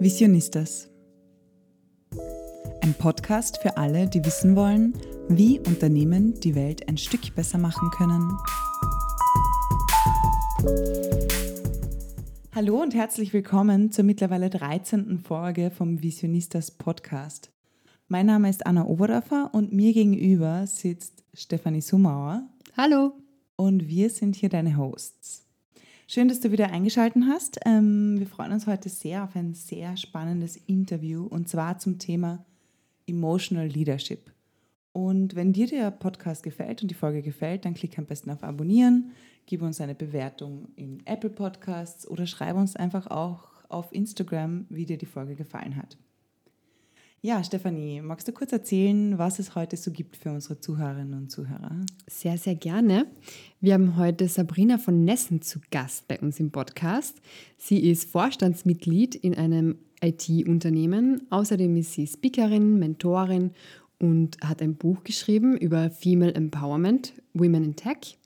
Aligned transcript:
Visionistas. 0.00 0.88
Ein 2.82 2.94
Podcast 2.94 3.58
für 3.60 3.76
alle, 3.76 4.06
die 4.06 4.24
wissen 4.24 4.54
wollen, 4.54 4.94
wie 5.28 5.58
Unternehmen 5.58 6.38
die 6.38 6.54
Welt 6.54 6.88
ein 6.88 6.96
Stück 6.96 7.34
besser 7.34 7.58
machen 7.58 7.90
können. 7.90 8.38
Hallo 12.54 12.80
und 12.80 12.94
herzlich 12.94 13.32
willkommen 13.32 13.90
zur 13.90 14.04
mittlerweile 14.04 14.50
13. 14.50 15.18
Folge 15.18 15.72
vom 15.72 16.00
Visionistas 16.00 16.70
Podcast. 16.70 17.50
Mein 18.06 18.26
Name 18.26 18.50
ist 18.50 18.66
Anna 18.66 18.86
Oberdorfer 18.86 19.50
und 19.52 19.72
mir 19.72 19.92
gegenüber 19.92 20.64
sitzt 20.68 21.24
Stefanie 21.34 21.80
Sumauer. 21.80 22.46
Hallo. 22.76 23.14
Und 23.56 23.88
wir 23.88 24.10
sind 24.10 24.36
hier 24.36 24.48
deine 24.48 24.76
Hosts. 24.76 25.47
Schön, 26.10 26.28
dass 26.28 26.40
du 26.40 26.50
wieder 26.50 26.70
eingeschaltet 26.70 27.22
hast. 27.28 27.60
Ähm, 27.66 28.18
wir 28.18 28.26
freuen 28.26 28.52
uns 28.52 28.66
heute 28.66 28.88
sehr 28.88 29.24
auf 29.24 29.36
ein 29.36 29.52
sehr 29.52 29.94
spannendes 29.98 30.56
Interview 30.56 31.26
und 31.26 31.50
zwar 31.50 31.78
zum 31.78 31.98
Thema 31.98 32.46
Emotional 33.06 33.66
Leadership. 33.66 34.32
Und 34.94 35.36
wenn 35.36 35.52
dir 35.52 35.66
der 35.66 35.90
Podcast 35.90 36.42
gefällt 36.42 36.80
und 36.80 36.90
die 36.90 36.94
Folge 36.94 37.20
gefällt, 37.20 37.66
dann 37.66 37.74
klick 37.74 37.98
am 37.98 38.06
besten 38.06 38.30
auf 38.30 38.42
Abonnieren, 38.42 39.10
gib 39.44 39.60
uns 39.60 39.82
eine 39.82 39.94
Bewertung 39.94 40.68
in 40.76 41.02
Apple 41.04 41.28
Podcasts 41.28 42.08
oder 42.08 42.26
schreibe 42.26 42.58
uns 42.58 42.74
einfach 42.74 43.08
auch 43.08 43.50
auf 43.68 43.92
Instagram, 43.92 44.64
wie 44.70 44.86
dir 44.86 44.96
die 44.96 45.04
Folge 45.04 45.36
gefallen 45.36 45.76
hat. 45.76 45.98
Ja, 47.20 47.42
Stefanie, 47.42 48.00
magst 48.00 48.28
du 48.28 48.32
kurz 48.32 48.52
erzählen, 48.52 49.18
was 49.18 49.40
es 49.40 49.56
heute 49.56 49.76
so 49.76 49.90
gibt 49.90 50.16
für 50.16 50.30
unsere 50.30 50.60
Zuhörerinnen 50.60 51.14
und 51.14 51.32
Zuhörer? 51.32 51.72
Sehr, 52.06 52.38
sehr 52.38 52.54
gerne. 52.54 53.06
Wir 53.60 53.74
haben 53.74 53.96
heute 53.96 54.28
Sabrina 54.28 54.78
von 54.78 55.04
Nessen 55.04 55.42
zu 55.42 55.58
Gast 55.72 56.06
bei 56.06 56.20
uns 56.20 56.38
im 56.38 56.52
Podcast. 56.52 57.20
Sie 57.56 57.90
ist 57.90 58.08
Vorstandsmitglied 58.08 59.16
in 59.16 59.34
einem 59.34 59.78
IT-Unternehmen. 60.00 61.26
Außerdem 61.30 61.76
ist 61.78 61.94
sie 61.94 62.06
Speakerin, 62.06 62.78
Mentorin 62.78 63.50
und 63.98 64.36
hat 64.40 64.62
ein 64.62 64.76
Buch 64.76 65.02
geschrieben 65.02 65.56
über 65.56 65.90
Female 65.90 66.36
Empowerment, 66.36 67.14
Women 67.34 67.64
in 67.64 67.74
Tech. 67.74 68.16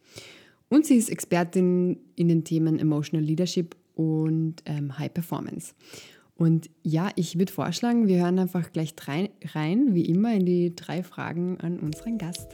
Und 0.68 0.84
sie 0.84 0.96
ist 0.96 1.08
Expertin 1.08 1.96
in 2.14 2.28
den 2.28 2.44
Themen 2.44 2.78
Emotional 2.78 3.24
Leadership 3.24 3.74
und 3.94 4.56
ähm, 4.66 4.98
High 4.98 5.14
Performance. 5.14 5.72
Und 6.42 6.70
ja, 6.82 7.10
ich 7.14 7.38
würde 7.38 7.52
vorschlagen, 7.52 8.08
wir 8.08 8.18
hören 8.20 8.40
einfach 8.40 8.72
gleich 8.72 8.96
rein, 9.06 9.94
wie 9.94 10.06
immer, 10.06 10.34
in 10.34 10.44
die 10.44 10.74
drei 10.74 11.04
Fragen 11.04 11.60
an 11.60 11.78
unseren 11.78 12.18
Gast. 12.18 12.48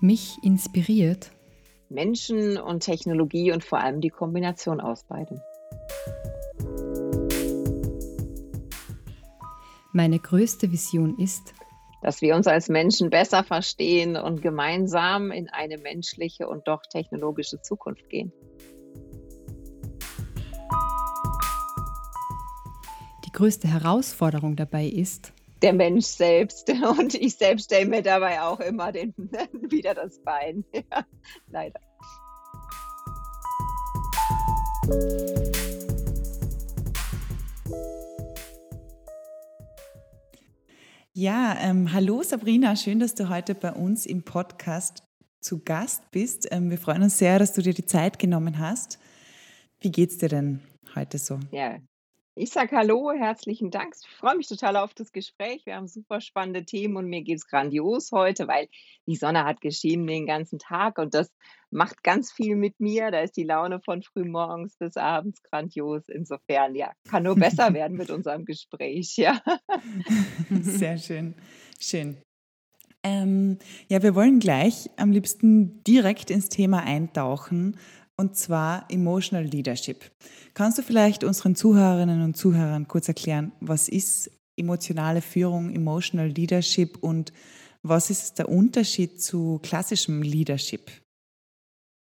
Mich 0.00 0.38
inspiriert 0.42 1.30
Menschen 1.90 2.56
und 2.56 2.80
Technologie 2.80 3.52
und 3.52 3.62
vor 3.62 3.80
allem 3.80 4.00
die 4.00 4.08
Kombination 4.08 4.80
aus 4.80 5.04
beidem. 5.04 5.42
Meine 9.92 10.18
größte 10.20 10.72
Vision 10.72 11.18
ist, 11.18 11.52
dass 12.04 12.20
wir 12.20 12.36
uns 12.36 12.46
als 12.46 12.68
Menschen 12.68 13.08
besser 13.08 13.42
verstehen 13.42 14.16
und 14.16 14.42
gemeinsam 14.42 15.30
in 15.30 15.48
eine 15.48 15.78
menschliche 15.78 16.46
und 16.46 16.68
doch 16.68 16.82
technologische 16.82 17.62
Zukunft 17.62 18.10
gehen. 18.10 18.30
Die 23.24 23.32
größte 23.32 23.66
Herausforderung 23.68 24.54
dabei 24.54 24.84
ist, 24.84 25.32
der 25.62 25.72
Mensch 25.72 26.04
selbst. 26.04 26.70
Und 26.98 27.14
ich 27.14 27.36
selbst 27.36 27.64
stelle 27.64 27.86
mir 27.86 28.02
dabei 28.02 28.42
auch 28.42 28.60
immer 28.60 28.92
den, 28.92 29.14
wieder 29.52 29.94
das 29.94 30.20
Bein. 30.22 30.64
Ja, 30.90 31.06
leider. 31.48 31.80
Ja, 41.16 41.56
ähm, 41.60 41.92
hallo 41.92 42.24
Sabrina, 42.24 42.74
schön, 42.74 42.98
dass 42.98 43.14
du 43.14 43.28
heute 43.28 43.54
bei 43.54 43.70
uns 43.70 44.04
im 44.04 44.24
Podcast 44.24 45.04
zu 45.40 45.62
Gast 45.62 46.10
bist. 46.10 46.48
Ähm, 46.50 46.70
wir 46.70 46.78
freuen 46.78 47.04
uns 47.04 47.18
sehr, 47.18 47.38
dass 47.38 47.52
du 47.52 47.62
dir 47.62 47.72
die 47.72 47.86
Zeit 47.86 48.18
genommen 48.18 48.58
hast. 48.58 48.98
Wie 49.78 49.92
geht's 49.92 50.18
dir 50.18 50.28
denn 50.28 50.58
heute 50.96 51.18
so? 51.18 51.38
Ja, 51.52 51.78
ich 52.36 52.50
sage 52.50 52.76
Hallo, 52.76 53.12
herzlichen 53.12 53.70
Dank. 53.70 53.94
Ich 54.00 54.08
freue 54.08 54.36
mich 54.36 54.48
total 54.48 54.76
auf 54.76 54.92
das 54.92 55.12
Gespräch. 55.12 55.64
Wir 55.66 55.76
haben 55.76 55.86
super 55.86 56.20
spannende 56.20 56.64
Themen 56.64 56.96
und 56.96 57.06
mir 57.06 57.22
geht 57.22 57.36
es 57.36 57.46
grandios 57.46 58.10
heute, 58.10 58.48
weil 58.48 58.68
die 59.06 59.14
Sonne 59.14 59.44
hat 59.44 59.60
geschienen 59.60 60.06
den 60.06 60.26
ganzen 60.26 60.58
Tag 60.58 60.98
und 60.98 61.14
das 61.14 61.32
macht 61.70 62.02
ganz 62.02 62.32
viel 62.32 62.56
mit 62.56 62.80
mir. 62.80 63.12
Da 63.12 63.20
ist 63.20 63.36
die 63.36 63.44
Laune 63.44 63.80
von 63.80 64.02
frühmorgens 64.02 64.76
bis 64.76 64.96
abends 64.96 65.42
grandios. 65.42 66.02
Insofern, 66.08 66.74
ja, 66.74 66.92
kann 67.08 67.22
nur 67.22 67.36
besser 67.36 67.72
werden 67.74 67.96
mit 67.96 68.10
unserem 68.10 68.44
Gespräch. 68.44 69.16
Ja. 69.16 69.40
Sehr 70.50 70.98
schön. 70.98 71.34
Schön. 71.78 72.16
Ähm, 73.04 73.58
ja, 73.88 74.02
wir 74.02 74.14
wollen 74.14 74.40
gleich 74.40 74.90
am 74.96 75.12
liebsten 75.12 75.84
direkt 75.84 76.30
ins 76.30 76.48
Thema 76.48 76.82
eintauchen 76.82 77.76
und 78.16 78.36
zwar 78.36 78.86
Emotional 78.90 79.44
Leadership. 79.44 80.10
Kannst 80.54 80.78
du 80.78 80.82
vielleicht 80.82 81.24
unseren 81.24 81.56
Zuhörerinnen 81.56 82.22
und 82.22 82.36
Zuhörern 82.36 82.86
kurz 82.88 83.08
erklären, 83.08 83.52
was 83.60 83.88
ist 83.88 84.30
emotionale 84.56 85.20
Führung, 85.20 85.74
Emotional 85.74 86.28
Leadership 86.28 87.02
und 87.02 87.32
was 87.82 88.10
ist 88.10 88.38
der 88.38 88.48
Unterschied 88.48 89.20
zu 89.20 89.60
klassischem 89.62 90.22
Leadership? 90.22 90.90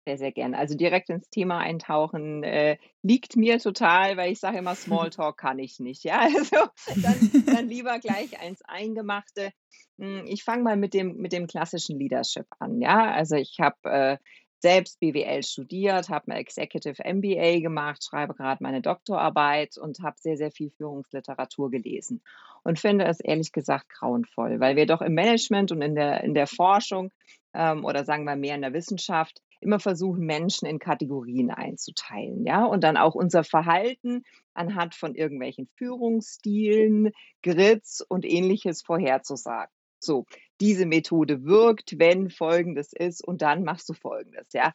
Sehr, 0.08 0.18
sehr 0.18 0.32
gerne. 0.32 0.58
Also 0.58 0.76
direkt 0.76 1.10
ins 1.10 1.30
Thema 1.30 1.60
eintauchen 1.60 2.44
äh, 2.44 2.78
liegt 3.04 3.36
mir 3.36 3.60
total, 3.60 4.18
weil 4.18 4.32
ich 4.32 4.40
sage 4.40 4.58
immer, 4.58 4.76
Smalltalk 4.76 5.38
kann 5.38 5.60
ich 5.60 5.80
nicht. 5.80 6.04
Ja, 6.04 6.20
also 6.36 6.68
dann, 7.04 7.32
dann 7.46 7.68
lieber 7.68 8.00
gleich 8.00 8.40
eins 8.40 8.62
Eingemachte. 8.64 9.52
Hm, 10.00 10.26
ich 10.26 10.44
fange 10.44 10.64
mal 10.64 10.76
mit 10.76 10.96
dem, 10.96 11.18
mit 11.18 11.34
dem 11.34 11.46
klassischen 11.46 12.00
Leadership 12.00 12.48
an. 12.58 12.82
Ja, 12.82 13.12
also 13.12 13.36
ich 13.36 13.60
habe 13.60 13.78
äh, 13.84 14.18
selbst 14.62 15.00
BWL 15.00 15.44
studiert, 15.44 16.10
habe 16.10 16.32
ein 16.32 16.38
Executive 16.38 17.04
MBA 17.04 17.60
gemacht, 17.60 18.04
schreibe 18.04 18.36
gerade 18.36 18.64
meine 18.64 18.82
Doktorarbeit 18.82 19.78
und 19.78 20.00
habe 20.02 20.16
sehr, 20.20 20.38
sehr 20.38 20.52
viel 20.52 20.70
Führungsliteratur 20.70 21.72
gelesen 21.72 22.22
und 22.64 22.80
finde 22.80 23.06
es 23.06 23.20
ehrlich 23.20 23.52
gesagt 23.52 23.90
grauenvoll, 23.90 24.60
weil 24.60 24.76
wir 24.76 24.86
doch 24.86 25.02
im 25.02 25.14
Management 25.14 25.72
und 25.72 25.82
in 25.82 25.96
der, 25.96 26.24
in 26.24 26.34
der 26.34 26.48
Forschung 26.48 27.12
ähm, 27.54 27.84
oder 27.86 28.06
sagen 28.06 28.26
wir 28.26 28.36
mehr 28.36 28.56
in 28.56 28.62
der 28.62 28.74
Wissenschaft 28.74 29.42
immer 29.62 29.80
versuchen, 29.80 30.26
Menschen 30.26 30.68
in 30.68 30.80
Kategorien 30.80 31.52
einzuteilen, 31.52 32.46
ja, 32.46 32.66
und 32.66 32.84
dann 32.84 32.98
auch 32.98 33.14
unser 33.14 33.44
Verhalten 33.44 34.24
anhand 34.54 34.96
von 34.96 35.16
irgendwelchen 35.16 35.68
Führungsstilen, 35.76 37.12
Grids 37.44 38.02
und 38.02 38.26
ähnliches 38.26 38.82
vorherzusagen. 38.82 39.72
So, 40.04 40.26
diese 40.60 40.86
Methode 40.86 41.44
wirkt, 41.44 42.00
wenn 42.00 42.30
Folgendes 42.30 42.94
ist 42.94 43.26
und 43.26 43.42
dann 43.42 43.64
machst 43.64 43.90
du 43.90 43.94
Folgendes, 43.94 44.48
ja. 44.54 44.74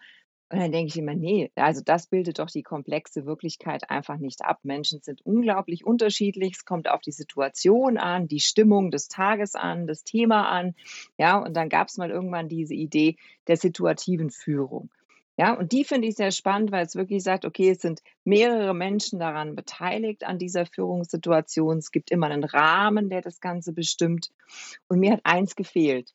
Und 0.48 0.60
dann 0.60 0.70
denke 0.70 0.90
ich 0.90 0.96
immer, 0.96 1.14
nee, 1.14 1.50
also 1.56 1.82
das 1.84 2.06
bildet 2.06 2.38
doch 2.38 2.48
die 2.48 2.62
komplexe 2.62 3.26
Wirklichkeit 3.26 3.90
einfach 3.90 4.18
nicht 4.18 4.44
ab. 4.44 4.60
Menschen 4.62 5.00
sind 5.02 5.20
unglaublich 5.26 5.84
unterschiedlich. 5.84 6.52
Es 6.54 6.64
kommt 6.64 6.88
auf 6.88 7.00
die 7.00 7.10
Situation 7.10 7.98
an, 7.98 8.28
die 8.28 8.38
Stimmung 8.38 8.92
des 8.92 9.08
Tages 9.08 9.56
an, 9.56 9.88
das 9.88 10.04
Thema 10.04 10.48
an. 10.48 10.76
Ja, 11.18 11.38
und 11.38 11.54
dann 11.56 11.68
gab 11.68 11.88
es 11.88 11.96
mal 11.96 12.10
irgendwann 12.10 12.48
diese 12.48 12.74
Idee 12.74 13.16
der 13.48 13.56
situativen 13.56 14.30
Führung. 14.30 14.88
Ja, 15.38 15.52
und 15.52 15.72
die 15.72 15.84
finde 15.84 16.08
ich 16.08 16.14
sehr 16.14 16.30
spannend, 16.30 16.72
weil 16.72 16.86
es 16.86 16.96
wirklich 16.96 17.22
sagt, 17.22 17.44
okay, 17.44 17.70
es 17.70 17.80
sind 17.82 18.00
mehrere 18.24 18.74
Menschen 18.74 19.18
daran 19.18 19.54
beteiligt 19.54 20.24
an 20.24 20.38
dieser 20.38 20.64
Führungssituation. 20.64 21.76
Es 21.76 21.90
gibt 21.90 22.10
immer 22.10 22.28
einen 22.28 22.44
Rahmen, 22.44 23.10
der 23.10 23.20
das 23.20 23.40
Ganze 23.40 23.74
bestimmt. 23.74 24.30
Und 24.88 24.98
mir 24.98 25.12
hat 25.12 25.20
eins 25.24 25.54
gefehlt. 25.54 26.14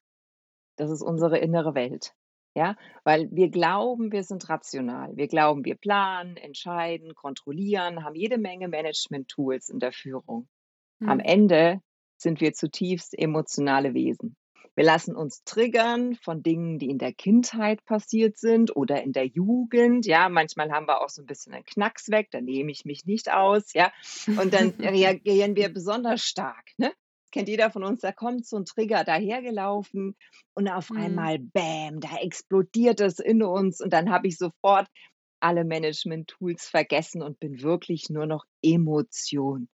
Das 0.75 0.89
ist 0.89 1.03
unsere 1.03 1.37
innere 1.37 1.75
Welt. 1.75 2.15
Ja, 2.53 2.75
weil 3.05 3.29
wir 3.31 3.49
glauben, 3.49 4.11
wir 4.11 4.23
sind 4.23 4.49
rational. 4.49 5.15
Wir 5.15 5.27
glauben, 5.27 5.63
wir 5.63 5.75
planen, 5.75 6.35
entscheiden, 6.35 7.15
kontrollieren, 7.15 8.03
haben 8.03 8.15
jede 8.15 8.37
Menge 8.37 8.67
Management-Tools 8.67 9.69
in 9.69 9.79
der 9.79 9.93
Führung. 9.93 10.49
Hm. 10.99 11.09
Am 11.09 11.19
Ende 11.19 11.81
sind 12.17 12.41
wir 12.41 12.53
zutiefst 12.53 13.17
emotionale 13.17 13.93
Wesen. 13.93 14.35
Wir 14.75 14.85
lassen 14.85 15.15
uns 15.15 15.43
triggern 15.43 16.15
von 16.15 16.43
Dingen, 16.43 16.79
die 16.79 16.89
in 16.89 16.97
der 16.97 17.13
Kindheit 17.13 17.83
passiert 17.85 18.37
sind 18.37 18.75
oder 18.75 19.03
in 19.03 19.11
der 19.11 19.25
Jugend. 19.25 20.05
Ja, 20.05 20.29
manchmal 20.29 20.71
haben 20.71 20.87
wir 20.87 21.01
auch 21.01 21.09
so 21.09 21.21
ein 21.21 21.25
bisschen 21.25 21.53
einen 21.53 21.65
Knacks 21.65 22.09
weg, 22.09 22.29
da 22.31 22.41
nehme 22.41 22.71
ich 22.71 22.85
mich 22.85 23.05
nicht 23.05 23.31
aus. 23.31 23.73
Ja, 23.73 23.91
und 24.27 24.53
dann 24.53 24.69
reagieren 24.79 25.55
wir 25.55 25.69
besonders 25.69 26.21
stark. 26.21 26.69
Ne? 26.77 26.91
kennt 27.31 27.47
jeder 27.47 27.71
von 27.71 27.83
uns, 27.83 28.01
da 28.01 28.11
kommt 28.11 28.45
so 28.45 28.57
ein 28.57 28.65
Trigger 28.65 29.03
dahergelaufen 29.03 30.15
und 30.53 30.67
auf 30.67 30.89
mhm. 30.89 30.97
einmal, 30.97 31.39
bam, 31.39 31.99
da 31.99 32.17
explodiert 32.17 32.99
es 32.99 33.19
in 33.19 33.41
uns 33.41 33.81
und 33.81 33.91
dann 33.93 34.11
habe 34.11 34.27
ich 34.27 34.37
sofort 34.37 34.87
alle 35.41 35.65
Management-Tools 35.65 36.67
vergessen 36.67 37.21
und 37.21 37.39
bin 37.39 37.61
wirklich 37.61 38.09
nur 38.09 38.25
noch 38.25 38.45
Emotion. 38.61 39.67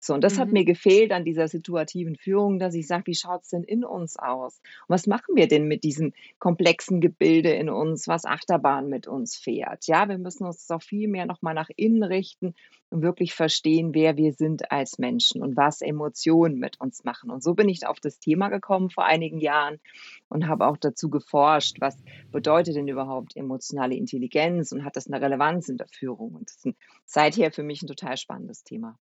So, 0.00 0.14
und 0.14 0.22
das 0.22 0.36
mhm. 0.36 0.40
hat 0.40 0.52
mir 0.52 0.64
gefehlt 0.64 1.12
an 1.12 1.24
dieser 1.24 1.48
situativen 1.48 2.16
Führung, 2.16 2.58
dass 2.58 2.74
ich 2.74 2.86
sage, 2.86 3.06
wie 3.06 3.14
schaut 3.14 3.42
es 3.42 3.48
denn 3.48 3.64
in 3.64 3.84
uns 3.84 4.16
aus? 4.16 4.60
Und 4.86 4.94
was 4.94 5.06
machen 5.06 5.34
wir 5.36 5.48
denn 5.48 5.66
mit 5.66 5.84
diesem 5.84 6.12
komplexen 6.38 7.00
Gebilde 7.00 7.50
in 7.50 7.70
uns, 7.70 8.06
was 8.06 8.24
Achterbahn 8.24 8.88
mit 8.88 9.06
uns 9.06 9.36
fährt? 9.36 9.86
Ja, 9.86 10.08
wir 10.08 10.18
müssen 10.18 10.44
uns 10.44 10.70
auch 10.70 10.82
viel 10.82 11.08
mehr 11.08 11.26
nochmal 11.26 11.54
nach 11.54 11.70
innen 11.76 12.02
richten 12.02 12.54
und 12.90 13.02
wirklich 13.02 13.34
verstehen, 13.34 13.94
wer 13.94 14.16
wir 14.16 14.32
sind 14.32 14.70
als 14.70 14.98
Menschen 14.98 15.42
und 15.42 15.56
was 15.56 15.80
Emotionen 15.80 16.58
mit 16.58 16.80
uns 16.80 17.02
machen. 17.04 17.30
Und 17.30 17.42
so 17.42 17.54
bin 17.54 17.68
ich 17.68 17.86
auf 17.86 17.98
das 17.98 18.20
Thema 18.20 18.48
gekommen 18.48 18.90
vor 18.90 19.04
einigen 19.04 19.40
Jahren 19.40 19.80
und 20.28 20.46
habe 20.46 20.66
auch 20.66 20.76
dazu 20.76 21.10
geforscht, 21.10 21.80
was 21.80 21.96
bedeutet 22.30 22.76
denn 22.76 22.88
überhaupt 22.88 23.36
emotionale 23.36 23.96
Intelligenz 23.96 24.70
und 24.72 24.84
hat 24.84 24.96
das 24.96 25.08
eine 25.14 25.24
Relevanz 25.24 25.68
in 25.68 25.76
der 25.76 25.88
Führung? 25.88 26.34
Und 26.34 26.50
das 26.50 26.64
ist 26.64 26.76
seither 27.04 27.52
für 27.52 27.62
mich 27.62 27.82
ein 27.82 27.86
total 27.86 28.16
spannendes 28.16 28.64
Thema. 28.64 28.98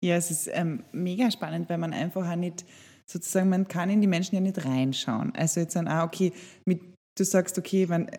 Ja, 0.00 0.16
es 0.16 0.30
ist 0.30 0.48
ähm, 0.52 0.84
mega 0.92 1.30
spannend, 1.30 1.68
weil 1.68 1.78
man 1.78 1.92
einfach 1.92 2.28
auch 2.28 2.36
nicht, 2.36 2.64
sozusagen, 3.06 3.48
man 3.48 3.68
kann 3.68 3.90
in 3.90 4.00
die 4.00 4.06
Menschen 4.06 4.34
ja 4.34 4.40
nicht 4.40 4.64
reinschauen. 4.64 5.32
Also 5.34 5.60
jetzt 5.60 5.76
dann, 5.76 5.88
ah, 5.88 6.04
okay, 6.04 6.32
mit, 6.64 6.80
du 7.16 7.24
sagst, 7.24 7.58
okay, 7.58 7.86
man, 7.86 8.10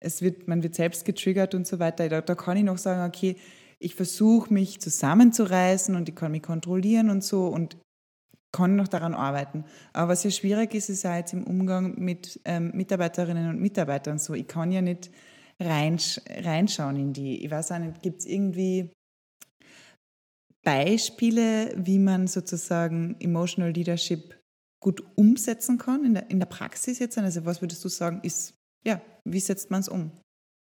es 0.00 0.22
wird, 0.22 0.48
man 0.48 0.62
wird 0.62 0.74
selbst 0.74 1.04
getriggert 1.04 1.54
und 1.54 1.66
so 1.66 1.78
weiter. 1.78 2.08
Da, 2.08 2.20
da 2.20 2.34
kann 2.34 2.56
ich 2.56 2.64
noch 2.64 2.78
sagen, 2.78 3.08
okay, 3.08 3.36
ich 3.78 3.94
versuche 3.94 4.52
mich 4.52 4.80
zusammenzureißen 4.80 5.94
und 5.96 6.08
ich 6.08 6.14
kann 6.14 6.32
mich 6.32 6.42
kontrollieren 6.42 7.10
und 7.10 7.22
so 7.22 7.46
und 7.48 7.76
kann 8.52 8.76
noch 8.76 8.88
daran 8.88 9.14
arbeiten. 9.14 9.64
Aber 9.92 10.12
was 10.12 10.24
ja 10.24 10.30
schwierig 10.30 10.74
ist, 10.74 10.88
ist 10.88 11.02
ja 11.02 11.16
jetzt 11.16 11.34
im 11.34 11.44
Umgang 11.44 11.98
mit 11.98 12.40
ähm, 12.44 12.70
Mitarbeiterinnen 12.74 13.50
und 13.50 13.60
Mitarbeitern 13.60 14.18
so. 14.18 14.32
Ich 14.32 14.46
kann 14.46 14.72
ja 14.72 14.80
nicht 14.80 15.10
reinsch 15.60 16.20
reinschauen 16.28 16.96
in 16.96 17.12
die. 17.12 17.44
Ich 17.44 17.50
weiß 17.50 17.72
auch 17.72 17.78
nicht, 17.78 18.02
gibt 18.02 18.20
es 18.20 18.26
irgendwie 18.26 18.90
Beispiele, 20.64 21.72
wie 21.76 21.98
man 21.98 22.26
sozusagen 22.26 23.16
Emotional 23.20 23.70
Leadership 23.70 24.36
gut 24.80 25.02
umsetzen 25.16 25.78
kann 25.78 26.04
in 26.04 26.14
der, 26.14 26.30
in 26.30 26.40
der 26.40 26.46
Praxis 26.46 26.98
jetzt? 26.98 27.16
Also 27.18 27.44
was 27.44 27.60
würdest 27.60 27.84
du 27.84 27.88
sagen, 27.88 28.20
ist, 28.22 28.54
ja, 28.84 29.00
wie 29.24 29.40
setzt 29.40 29.70
man 29.70 29.80
es 29.80 29.88
um? 29.88 30.10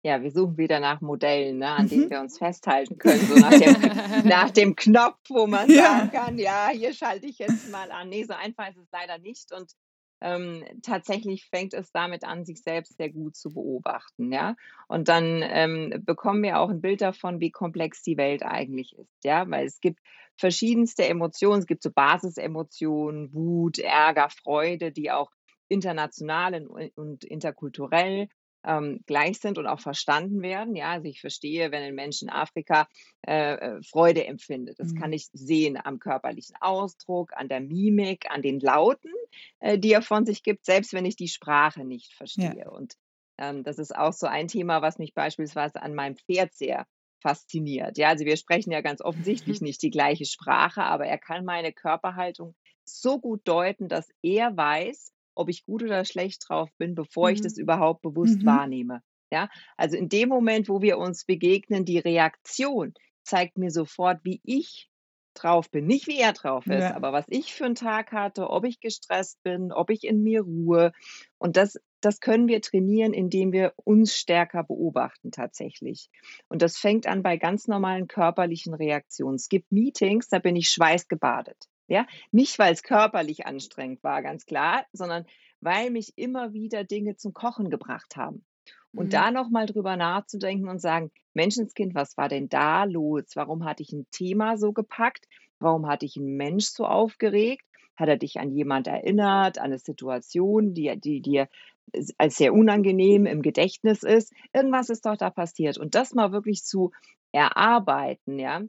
Ja, 0.04 0.22
wir 0.22 0.30
suchen 0.30 0.56
wieder 0.56 0.78
nach 0.78 1.00
Modellen, 1.00 1.58
ne, 1.58 1.68
an 1.68 1.86
mhm. 1.86 1.88
denen 1.88 2.10
wir 2.10 2.20
uns 2.20 2.38
festhalten 2.38 2.96
können, 2.96 3.20
so 3.26 3.34
nach 3.36 3.50
dem, 3.50 4.24
nach 4.28 4.50
dem 4.50 4.76
Knopf, 4.76 5.18
wo 5.28 5.46
man 5.46 5.68
ja. 5.68 5.82
sagen 5.82 6.10
kann, 6.12 6.38
ja, 6.38 6.68
hier 6.72 6.92
schalte 6.92 7.26
ich 7.26 7.38
jetzt 7.38 7.70
mal 7.72 7.90
an. 7.90 8.08
Nee, 8.08 8.24
so 8.24 8.34
einfach 8.34 8.68
ist 8.68 8.76
es 8.76 8.88
leider 8.92 9.18
nicht. 9.18 9.52
Und 9.52 9.72
ähm, 10.20 10.64
tatsächlich 10.82 11.46
fängt 11.46 11.74
es 11.74 11.92
damit 11.92 12.24
an, 12.24 12.44
sich 12.44 12.62
selbst 12.62 12.96
sehr 12.96 13.10
gut 13.10 13.36
zu 13.36 13.52
beobachten, 13.52 14.32
ja. 14.32 14.56
Und 14.88 15.08
dann 15.08 15.42
ähm, 15.42 16.02
bekommen 16.04 16.42
wir 16.42 16.58
auch 16.58 16.70
ein 16.70 16.80
Bild 16.80 17.00
davon, 17.00 17.40
wie 17.40 17.50
komplex 17.50 18.02
die 18.02 18.16
Welt 18.16 18.42
eigentlich 18.42 18.96
ist, 18.98 19.24
ja, 19.24 19.48
weil 19.50 19.66
es 19.66 19.80
gibt 19.80 20.00
verschiedenste 20.36 21.06
Emotionen, 21.06 21.60
es 21.60 21.66
gibt 21.66 21.82
so 21.82 21.90
Basisemotionen, 21.90 23.32
Wut, 23.32 23.78
Ärger, 23.78 24.28
Freude, 24.30 24.92
die 24.92 25.10
auch 25.10 25.30
international 25.68 26.66
und 26.94 27.24
interkulturell 27.24 28.28
ähm, 28.66 29.00
gleich 29.06 29.38
sind 29.38 29.58
und 29.58 29.66
auch 29.66 29.80
verstanden 29.80 30.42
werden. 30.42 30.74
Ja, 30.74 30.90
also 30.90 31.08
ich 31.08 31.20
verstehe, 31.20 31.70
wenn 31.70 31.82
ein 31.82 31.94
Mensch 31.94 32.20
in 32.20 32.28
Afrika 32.28 32.88
äh, 33.26 33.54
äh, 33.54 33.82
Freude 33.82 34.26
empfindet. 34.26 34.78
Das 34.78 34.92
mhm. 34.92 34.98
kann 34.98 35.12
ich 35.12 35.28
sehen 35.32 35.78
am 35.82 35.98
körperlichen 35.98 36.56
Ausdruck, 36.60 37.32
an 37.34 37.48
der 37.48 37.60
Mimik, 37.60 38.30
an 38.30 38.42
den 38.42 38.60
Lauten, 38.60 39.12
äh, 39.60 39.78
die 39.78 39.92
er 39.92 40.02
von 40.02 40.26
sich 40.26 40.42
gibt, 40.42 40.64
selbst 40.64 40.92
wenn 40.92 41.04
ich 41.04 41.16
die 41.16 41.28
Sprache 41.28 41.84
nicht 41.84 42.12
verstehe. 42.14 42.56
Ja. 42.58 42.70
Und 42.70 42.94
ähm, 43.38 43.62
das 43.62 43.78
ist 43.78 43.94
auch 43.94 44.12
so 44.12 44.26
ein 44.26 44.48
Thema, 44.48 44.82
was 44.82 44.98
mich 44.98 45.14
beispielsweise 45.14 45.80
an 45.80 45.94
meinem 45.94 46.16
Pferd 46.16 46.52
sehr 46.54 46.86
fasziniert. 47.20 47.98
Ja, 47.98 48.08
also 48.08 48.24
wir 48.24 48.36
sprechen 48.36 48.72
ja 48.72 48.80
ganz 48.80 49.00
offensichtlich 49.00 49.60
nicht 49.60 49.82
die 49.82 49.90
gleiche 49.90 50.26
Sprache, 50.26 50.82
aber 50.82 51.06
er 51.06 51.18
kann 51.18 51.44
meine 51.44 51.72
Körperhaltung 51.72 52.54
so 52.84 53.18
gut 53.18 53.42
deuten, 53.44 53.88
dass 53.88 54.08
er 54.22 54.56
weiß, 54.56 55.12
ob 55.36 55.48
ich 55.48 55.64
gut 55.64 55.82
oder 55.82 56.04
schlecht 56.04 56.44
drauf 56.48 56.70
bin, 56.78 56.94
bevor 56.94 57.28
mhm. 57.28 57.34
ich 57.34 57.40
das 57.42 57.56
überhaupt 57.56 58.02
bewusst 58.02 58.42
mhm. 58.42 58.46
wahrnehme. 58.46 59.02
Ja, 59.30 59.48
also 59.76 59.96
in 59.96 60.08
dem 60.08 60.28
Moment, 60.28 60.68
wo 60.68 60.82
wir 60.82 60.98
uns 60.98 61.24
begegnen, 61.24 61.84
die 61.84 61.98
Reaktion 61.98 62.94
zeigt 63.24 63.58
mir 63.58 63.70
sofort, 63.70 64.20
wie 64.22 64.40
ich 64.44 64.88
drauf 65.34 65.70
bin. 65.70 65.86
Nicht 65.86 66.06
wie 66.06 66.18
er 66.18 66.32
drauf 66.32 66.66
ist, 66.66 66.80
ja. 66.80 66.94
aber 66.94 67.12
was 67.12 67.26
ich 67.28 67.52
für 67.52 67.66
einen 67.66 67.74
Tag 67.74 68.12
hatte, 68.12 68.48
ob 68.50 68.64
ich 68.64 68.80
gestresst 68.80 69.42
bin, 69.42 69.72
ob 69.72 69.90
ich 69.90 70.04
in 70.04 70.22
mir 70.22 70.42
ruhe. 70.42 70.92
Und 71.38 71.56
das, 71.56 71.78
das 72.00 72.20
können 72.20 72.48
wir 72.48 72.62
trainieren, 72.62 73.12
indem 73.12 73.52
wir 73.52 73.72
uns 73.84 74.16
stärker 74.16 74.64
beobachten 74.64 75.30
tatsächlich. 75.30 76.08
Und 76.48 76.62
das 76.62 76.78
fängt 76.78 77.06
an 77.06 77.22
bei 77.22 77.36
ganz 77.36 77.66
normalen 77.66 78.08
körperlichen 78.08 78.74
Reaktionen. 78.74 79.36
Es 79.36 79.48
gibt 79.48 79.70
Meetings, 79.70 80.28
da 80.28 80.38
bin 80.38 80.56
ich 80.56 80.68
schweißgebadet. 80.70 81.68
Ja, 81.88 82.06
nicht 82.32 82.58
weil 82.58 82.72
es 82.72 82.82
körperlich 82.82 83.46
anstrengend 83.46 84.02
war, 84.02 84.22
ganz 84.22 84.46
klar, 84.46 84.84
sondern 84.92 85.24
weil 85.60 85.90
mich 85.90 86.12
immer 86.16 86.52
wieder 86.52 86.84
Dinge 86.84 87.16
zum 87.16 87.32
Kochen 87.32 87.70
gebracht 87.70 88.16
haben. 88.16 88.44
Und 88.92 89.06
mhm. 89.06 89.10
da 89.10 89.30
nochmal 89.30 89.66
drüber 89.66 89.96
nachzudenken 89.96 90.68
und 90.68 90.80
sagen, 90.80 91.10
Menschenskind, 91.34 91.94
was 91.94 92.16
war 92.16 92.28
denn 92.28 92.48
da 92.48 92.84
los? 92.84 93.24
Warum 93.34 93.64
hatte 93.64 93.82
ich 93.82 93.92
ein 93.92 94.06
Thema 94.10 94.56
so 94.56 94.72
gepackt? 94.72 95.26
Warum 95.58 95.86
hatte 95.86 96.06
ich 96.06 96.16
einen 96.16 96.36
Mensch 96.36 96.66
so 96.66 96.86
aufgeregt? 96.86 97.64
Hat 97.96 98.08
er 98.08 98.16
dich 98.16 98.38
an 98.40 98.50
jemand 98.50 98.86
erinnert, 98.86 99.58
an 99.58 99.66
eine 99.66 99.78
Situation, 99.78 100.74
die, 100.74 100.98
die 100.98 101.20
dir 101.20 101.48
als 102.18 102.36
sehr 102.36 102.52
unangenehm 102.52 103.26
im 103.26 103.42
Gedächtnis 103.42 104.02
ist? 104.02 104.32
Irgendwas 104.52 104.90
ist 104.90 105.06
doch 105.06 105.16
da 105.16 105.30
passiert. 105.30 105.78
Und 105.78 105.94
das 105.94 106.14
mal 106.14 106.32
wirklich 106.32 106.64
zu 106.64 106.92
erarbeiten, 107.32 108.38
ja, 108.38 108.62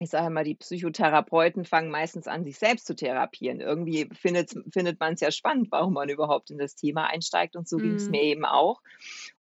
ich 0.00 0.10
sage 0.10 0.28
immer, 0.28 0.44
die 0.44 0.54
Psychotherapeuten 0.54 1.64
fangen 1.64 1.90
meistens 1.90 2.28
an, 2.28 2.44
sich 2.44 2.58
selbst 2.58 2.86
zu 2.86 2.94
therapieren. 2.94 3.60
Irgendwie 3.60 4.08
findet, 4.12 4.54
findet 4.72 5.00
man 5.00 5.14
es 5.14 5.20
ja 5.20 5.32
spannend, 5.32 5.68
warum 5.70 5.94
man 5.94 6.08
überhaupt 6.08 6.50
in 6.50 6.58
das 6.58 6.76
Thema 6.76 7.06
einsteigt. 7.06 7.56
Und 7.56 7.68
so 7.68 7.78
mm. 7.78 7.80
ging 7.80 7.94
es 7.94 8.08
mir 8.08 8.22
eben 8.22 8.44
auch. 8.44 8.80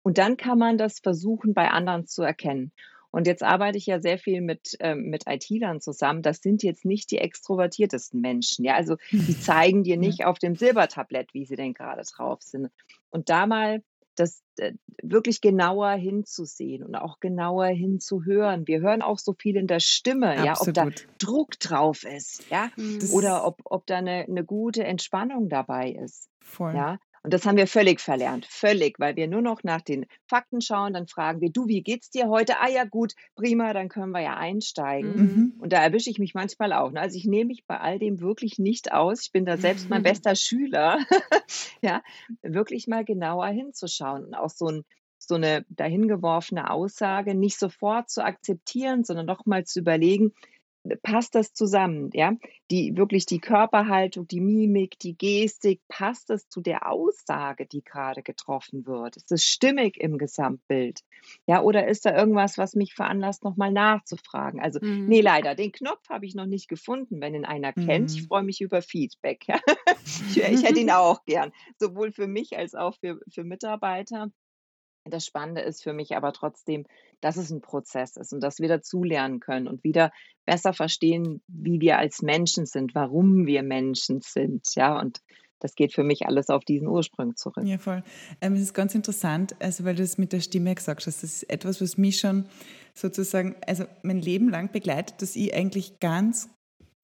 Und 0.02 0.18
dann 0.18 0.36
kann 0.36 0.58
man 0.58 0.78
das 0.78 1.00
versuchen, 1.00 1.52
bei 1.52 1.70
anderen 1.70 2.06
zu 2.06 2.22
erkennen. 2.22 2.72
Und 3.10 3.26
jetzt 3.26 3.42
arbeite 3.42 3.78
ich 3.78 3.86
ja 3.86 4.00
sehr 4.00 4.18
viel 4.18 4.40
mit, 4.40 4.76
ähm, 4.80 5.10
mit 5.10 5.24
IT-Lern 5.26 5.80
zusammen. 5.80 6.22
Das 6.22 6.38
sind 6.38 6.62
jetzt 6.62 6.84
nicht 6.84 7.10
die 7.10 7.18
extrovertiertesten 7.18 8.20
Menschen. 8.20 8.64
Ja, 8.64 8.74
also 8.74 8.96
die 9.10 9.38
zeigen 9.40 9.84
dir 9.84 9.96
nicht 9.96 10.24
auf 10.24 10.38
dem 10.38 10.54
Silbertablett, 10.54 11.34
wie 11.34 11.44
sie 11.44 11.56
denn 11.56 11.74
gerade 11.74 12.02
drauf 12.02 12.42
sind. 12.42 12.70
Und 13.10 13.28
da 13.28 13.46
mal 13.46 13.82
das 14.16 14.42
äh, 14.58 14.72
wirklich 15.02 15.40
genauer 15.40 15.92
hinzusehen 15.92 16.82
und 16.82 16.94
auch 16.94 17.20
genauer 17.20 17.66
hinzuhören. 17.66 18.66
Wir 18.66 18.80
hören 18.80 19.02
auch 19.02 19.18
so 19.18 19.34
viel 19.38 19.56
in 19.56 19.66
der 19.66 19.80
Stimme, 19.80 20.44
ja, 20.44 20.54
ob 20.58 20.72
da 20.74 20.88
Druck 21.18 21.58
drauf 21.60 22.04
ist, 22.04 22.48
ja, 22.50 22.70
das 22.76 23.12
oder 23.12 23.46
ob, 23.46 23.60
ob 23.64 23.86
da 23.86 23.98
eine, 23.98 24.24
eine 24.28 24.44
gute 24.44 24.84
Entspannung 24.84 25.48
dabei 25.48 25.90
ist. 25.92 26.28
Voll. 26.40 26.74
Ja, 26.74 26.98
und 27.26 27.34
das 27.34 27.44
haben 27.44 27.56
wir 27.56 27.66
völlig 27.66 28.00
verlernt, 28.00 28.46
völlig, 28.46 29.00
weil 29.00 29.16
wir 29.16 29.26
nur 29.26 29.42
noch 29.42 29.64
nach 29.64 29.80
den 29.80 30.06
Fakten 30.28 30.60
schauen, 30.60 30.92
dann 30.92 31.08
fragen 31.08 31.40
wir, 31.40 31.50
du, 31.50 31.66
wie 31.66 31.82
geht's 31.82 32.08
dir 32.08 32.28
heute? 32.28 32.60
Ah 32.60 32.68
ja, 32.68 32.84
gut, 32.84 33.14
prima, 33.34 33.72
dann 33.72 33.88
können 33.88 34.12
wir 34.12 34.20
ja 34.20 34.36
einsteigen. 34.36 35.16
Mhm. 35.16 35.54
Und 35.58 35.72
da 35.72 35.82
erwische 35.82 36.08
ich 36.08 36.20
mich 36.20 36.34
manchmal 36.34 36.72
auch. 36.72 36.92
Ne? 36.92 37.00
Also 37.00 37.18
ich 37.18 37.24
nehme 37.24 37.48
mich 37.48 37.64
bei 37.66 37.80
all 37.80 37.98
dem 37.98 38.20
wirklich 38.20 38.60
nicht 38.60 38.92
aus. 38.92 39.22
Ich 39.22 39.32
bin 39.32 39.44
da 39.44 39.56
selbst 39.56 39.90
mein 39.90 40.04
bester 40.04 40.36
Schüler. 40.36 41.00
ja, 41.82 42.00
wirklich 42.42 42.86
mal 42.86 43.04
genauer 43.04 43.48
hinzuschauen 43.48 44.26
und 44.26 44.34
auch 44.34 44.50
so 44.50 44.68
ein 44.68 44.84
so 45.18 45.34
eine 45.34 45.64
dahingeworfene 45.70 46.70
Aussage 46.70 47.34
nicht 47.34 47.58
sofort 47.58 48.08
zu 48.08 48.24
akzeptieren, 48.24 49.02
sondern 49.02 49.26
noch 49.26 49.46
mal 49.46 49.64
zu 49.64 49.80
überlegen, 49.80 50.32
passt 51.02 51.34
das 51.34 51.52
zusammen, 51.52 52.10
ja? 52.12 52.32
Die 52.70 52.96
wirklich 52.96 53.26
die 53.26 53.38
Körperhaltung, 53.38 54.26
die 54.26 54.40
Mimik, 54.40 54.98
die 54.98 55.16
Gestik, 55.16 55.80
passt 55.88 56.30
das 56.30 56.48
zu 56.48 56.60
der 56.60 56.90
Aussage, 56.90 57.66
die 57.66 57.82
gerade 57.82 58.22
getroffen 58.22 58.86
wird? 58.86 59.16
Ist 59.16 59.32
es 59.32 59.44
stimmig 59.44 60.00
im 60.00 60.18
Gesamtbild? 60.18 61.00
Ja, 61.46 61.62
oder 61.62 61.86
ist 61.86 62.06
da 62.06 62.16
irgendwas, 62.16 62.58
was 62.58 62.74
mich 62.74 62.94
veranlasst, 62.94 63.44
nochmal 63.44 63.72
nachzufragen? 63.72 64.60
Also, 64.60 64.80
mhm. 64.82 65.06
nee, 65.06 65.20
leider, 65.20 65.54
den 65.54 65.72
Knopf 65.72 66.08
habe 66.08 66.26
ich 66.26 66.34
noch 66.34 66.46
nicht 66.46 66.68
gefunden, 66.68 67.20
wenn 67.20 67.34
ihn 67.34 67.44
einer 67.44 67.72
mhm. 67.74 67.86
kennt. 67.86 68.10
Ich 68.12 68.22
mhm. 68.22 68.26
freue 68.26 68.42
mich 68.42 68.60
über 68.60 68.82
Feedback. 68.82 69.46
Ja? 69.48 69.60
ich, 70.30 70.42
ich 70.42 70.62
hätte 70.62 70.80
ihn 70.80 70.90
auch 70.90 71.24
gern, 71.24 71.52
sowohl 71.78 72.12
für 72.12 72.26
mich 72.26 72.56
als 72.56 72.74
auch 72.74 72.94
für, 72.96 73.20
für 73.28 73.44
Mitarbeiter. 73.44 74.30
Das 75.08 75.24
Spannende 75.24 75.60
ist 75.60 75.82
für 75.82 75.92
mich 75.92 76.16
aber 76.16 76.32
trotzdem, 76.32 76.84
dass 77.20 77.36
es 77.36 77.50
ein 77.50 77.60
Prozess 77.60 78.16
ist 78.16 78.32
und 78.32 78.40
dass 78.40 78.58
wir 78.58 78.68
dazulernen 78.68 79.40
können 79.40 79.68
und 79.68 79.84
wieder 79.84 80.12
besser 80.44 80.72
verstehen, 80.72 81.42
wie 81.48 81.80
wir 81.80 81.98
als 81.98 82.22
Menschen 82.22 82.66
sind, 82.66 82.94
warum 82.94 83.46
wir 83.46 83.62
Menschen 83.62 84.20
sind, 84.20 84.66
ja, 84.74 84.98
und 84.98 85.20
das 85.58 85.74
geht 85.74 85.94
für 85.94 86.04
mich 86.04 86.26
alles 86.26 86.50
auf 86.50 86.64
diesen 86.64 86.86
Ursprung 86.86 87.34
zurück. 87.36 87.64
Ja, 87.64 87.78
voll. 87.78 88.02
Ähm, 88.40 88.54
es 88.54 88.60
ist 88.60 88.74
ganz 88.74 88.94
interessant, 88.94 89.56
also 89.58 89.84
weil 89.84 89.94
du 89.94 90.02
es 90.02 90.18
mit 90.18 90.32
der 90.32 90.40
Stimme 90.40 90.74
gesagt 90.74 91.06
hast, 91.06 91.22
das 91.22 91.42
ist 91.42 91.50
etwas, 91.50 91.80
was 91.80 91.96
mich 91.96 92.20
schon 92.20 92.46
sozusagen, 92.94 93.56
also 93.66 93.84
mein 94.02 94.20
Leben 94.20 94.50
lang 94.50 94.70
begleitet, 94.70 95.22
dass 95.22 95.34
ich 95.34 95.54
eigentlich 95.54 95.98
ganz 95.98 96.50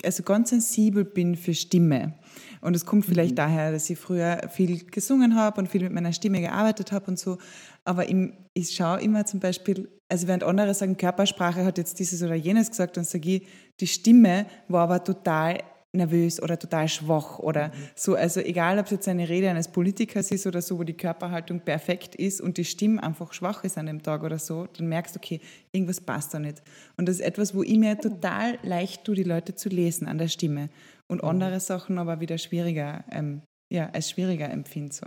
also 0.05 0.23
ganz 0.23 0.51
sensibel 0.51 1.05
bin 1.05 1.37
für 1.37 1.55
Stimme. 1.55 2.15
Und 2.61 2.77
es 2.77 2.87
kommt 2.87 3.05
vielleicht 3.05 3.33
mhm. 3.33 3.37
daher, 3.37 3.73
dass 3.73 3.91
ich 3.91 3.99
früher 3.99 4.49
viel 4.51 4.85
gesungen 4.85 5.35
habe 5.35 5.61
und 5.61 5.69
viel 5.69 5.83
mit 5.83 5.93
meiner 5.93 6.13
Stimme 6.13 6.41
gearbeitet 6.41 6.93
habe 6.93 7.07
und 7.07 7.19
so. 7.19 7.39
Aber 7.85 8.09
im, 8.09 8.35
ich 8.55 8.71
schaue 8.71 9.01
immer 9.01 9.27
zum 9.27 9.41
Beispiel, 9.41 9.89
also 10.09 10.29
während 10.29 10.45
andere 10.45 10.73
sagen, 10.75 10.97
Körpersprache 10.97 11.65
hat 11.65 11.79
jetzt 11.79 11.99
dieses 11.99 12.23
oder 12.23 12.35
jenes 12.35 12.71
gesagt, 12.71 12.97
dann 12.97 13.05
sage 13.05 13.37
ich, 13.37 13.49
die 13.81 13.87
Stimme 13.87 14.47
war 14.69 14.85
aber 14.85 15.03
total 15.03 15.59
nervös 15.95 16.43
oder 16.43 16.59
total 16.59 16.89
schwach 16.89 17.39
oder 17.39 17.69
mhm. 17.69 17.73
so. 17.95 18.15
Also 18.15 18.41
egal, 18.41 18.79
ob 18.79 18.87
es 18.87 18.93
jetzt 18.93 19.09
eine 19.09 19.29
Rede 19.29 19.51
eines 19.51 19.69
Politikers 19.69 20.31
ist 20.31 20.47
oder 20.47 20.63
so, 20.63 20.79
wo 20.79 20.85
die 20.85 20.97
Körperhaltung 20.97 21.61
perfekt 21.61 22.15
ist 22.15 22.41
und 22.41 22.57
die 22.57 22.65
Stimme 22.65 23.03
einfach 23.03 23.33
schwach 23.33 23.65
ist 23.65 23.77
an 23.77 23.87
dem 23.87 24.03
Tag 24.03 24.23
oder 24.23 24.39
so, 24.39 24.67
dann 24.67 24.89
merkst 24.89 25.15
du, 25.15 25.21
okay, 25.21 25.41
irgendwas 25.71 26.01
passt 26.01 26.33
da 26.33 26.39
nicht. 26.39 26.63
Und 26.97 27.09
das 27.09 27.17
ist 27.17 27.23
etwas, 27.23 27.55
wo 27.55 27.63
ich 27.63 27.79
mir 27.79 27.99
total 27.99 28.59
leicht 28.63 29.05
tue, 29.05 29.15
die 29.15 29.23
Leute 29.23 29.55
zu 29.55 29.69
lesen 29.69 30.07
an 30.07 30.19
der 30.19 30.29
Stimme. 30.29 30.71
Und 31.09 31.23
mhm. 31.23 31.29
andere 31.29 31.61
Sachen 31.61 31.99
aber 31.99 32.21
wieder 32.21 32.39
schwieriger, 32.39 33.05
ähm, 33.11 33.43
ja, 33.71 33.91
als 33.93 34.11
schwieriger 34.11 34.51
empfinde 34.51 34.95
so. 34.95 35.07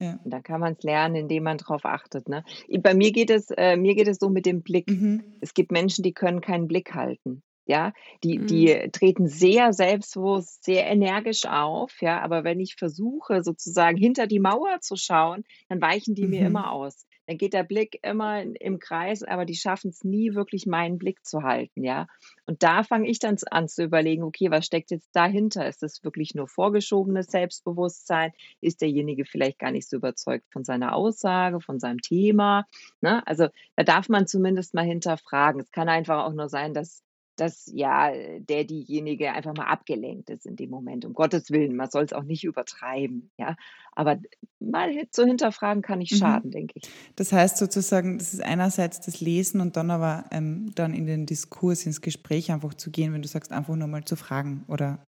Ja. 0.00 0.18
Dann 0.24 0.42
kann 0.42 0.60
man 0.60 0.74
es 0.74 0.82
lernen, 0.82 1.14
indem 1.14 1.44
man 1.44 1.58
darauf 1.58 1.84
achtet. 1.84 2.28
Ne? 2.28 2.44
Bei 2.80 2.94
mir 2.94 3.12
geht 3.12 3.30
es, 3.30 3.50
äh, 3.56 3.76
mir 3.76 3.94
geht 3.94 4.08
es 4.08 4.18
so 4.18 4.28
mit 4.28 4.44
dem 4.44 4.62
Blick. 4.62 4.88
Mhm. 4.88 5.22
Es 5.40 5.54
gibt 5.54 5.72
Menschen, 5.72 6.02
die 6.02 6.12
können 6.12 6.40
keinen 6.40 6.68
Blick 6.68 6.94
halten. 6.94 7.42
Ja, 7.66 7.92
die, 8.22 8.38
mhm. 8.38 8.46
die 8.46 8.90
treten 8.92 9.26
sehr 9.26 9.72
selbstbewusst, 9.72 10.64
sehr 10.64 10.86
energisch 10.86 11.46
auf, 11.46 12.02
ja, 12.02 12.20
aber 12.20 12.44
wenn 12.44 12.60
ich 12.60 12.76
versuche, 12.76 13.42
sozusagen 13.42 13.96
hinter 13.96 14.26
die 14.26 14.40
Mauer 14.40 14.80
zu 14.80 14.96
schauen, 14.96 15.44
dann 15.68 15.80
weichen 15.80 16.14
die 16.14 16.24
mhm. 16.24 16.30
mir 16.30 16.46
immer 16.46 16.72
aus. 16.72 17.06
Dann 17.26 17.38
geht 17.38 17.54
der 17.54 17.62
Blick 17.62 17.98
immer 18.02 18.42
im 18.42 18.78
Kreis, 18.78 19.22
aber 19.22 19.44
die 19.46 19.54
schaffen 19.54 19.90
es 19.90 20.04
nie 20.04 20.34
wirklich, 20.34 20.66
meinen 20.66 20.98
Blick 20.98 21.24
zu 21.24 21.42
halten, 21.42 21.82
ja. 21.82 22.06
Und 22.46 22.62
da 22.62 22.82
fange 22.82 23.08
ich 23.08 23.18
dann 23.18 23.36
an 23.50 23.68
zu 23.68 23.82
überlegen, 23.82 24.22
okay, 24.22 24.50
was 24.50 24.66
steckt 24.66 24.90
jetzt 24.90 25.08
dahinter? 25.14 25.66
Ist 25.66 25.82
das 25.82 26.04
wirklich 26.04 26.34
nur 26.34 26.48
vorgeschobenes 26.48 27.28
Selbstbewusstsein? 27.28 28.32
Ist 28.60 28.82
derjenige 28.82 29.24
vielleicht 29.24 29.58
gar 29.58 29.70
nicht 29.70 29.88
so 29.88 29.96
überzeugt 29.96 30.44
von 30.52 30.64
seiner 30.64 30.94
Aussage, 30.94 31.60
von 31.62 31.80
seinem 31.80 32.02
Thema? 32.02 32.66
Ne? 33.00 33.26
Also 33.26 33.48
da 33.76 33.84
darf 33.84 34.10
man 34.10 34.26
zumindest 34.26 34.74
mal 34.74 34.84
hinterfragen. 34.84 35.62
Es 35.62 35.70
kann 35.70 35.88
einfach 35.88 36.24
auch 36.24 36.34
nur 36.34 36.50
sein, 36.50 36.74
dass 36.74 37.03
dass 37.36 37.70
ja 37.72 38.12
der 38.38 38.64
diejenige 38.64 39.32
einfach 39.32 39.54
mal 39.54 39.66
abgelenkt 39.66 40.30
ist 40.30 40.46
in 40.46 40.56
dem 40.56 40.70
Moment. 40.70 41.04
Um 41.04 41.14
Gottes 41.14 41.50
Willen, 41.50 41.76
man 41.76 41.90
soll 41.90 42.04
es 42.04 42.12
auch 42.12 42.24
nicht 42.24 42.44
übertreiben, 42.44 43.30
ja. 43.38 43.56
Aber 43.96 44.18
mal 44.58 44.90
zu 45.10 45.24
hinterfragen 45.24 45.82
kann 45.82 46.00
nicht 46.00 46.12
mhm. 46.12 46.16
schaden, 46.16 46.48
mhm. 46.48 46.52
denke 46.52 46.74
ich. 46.76 46.90
Das 47.16 47.32
heißt 47.32 47.58
sozusagen, 47.58 48.18
das 48.18 48.34
ist 48.34 48.42
einerseits 48.42 49.00
das 49.00 49.20
Lesen 49.20 49.60
und 49.60 49.76
dann 49.76 49.90
aber 49.90 50.24
ähm, 50.30 50.72
dann 50.74 50.94
in 50.94 51.06
den 51.06 51.26
Diskurs, 51.26 51.86
ins 51.86 52.00
Gespräch 52.00 52.50
einfach 52.50 52.74
zu 52.74 52.90
gehen, 52.90 53.12
wenn 53.12 53.22
du 53.22 53.28
sagst, 53.28 53.52
einfach 53.52 53.76
nur 53.76 53.88
mal 53.88 54.04
zu 54.04 54.16
fragen 54.16 54.64
oder 54.68 55.04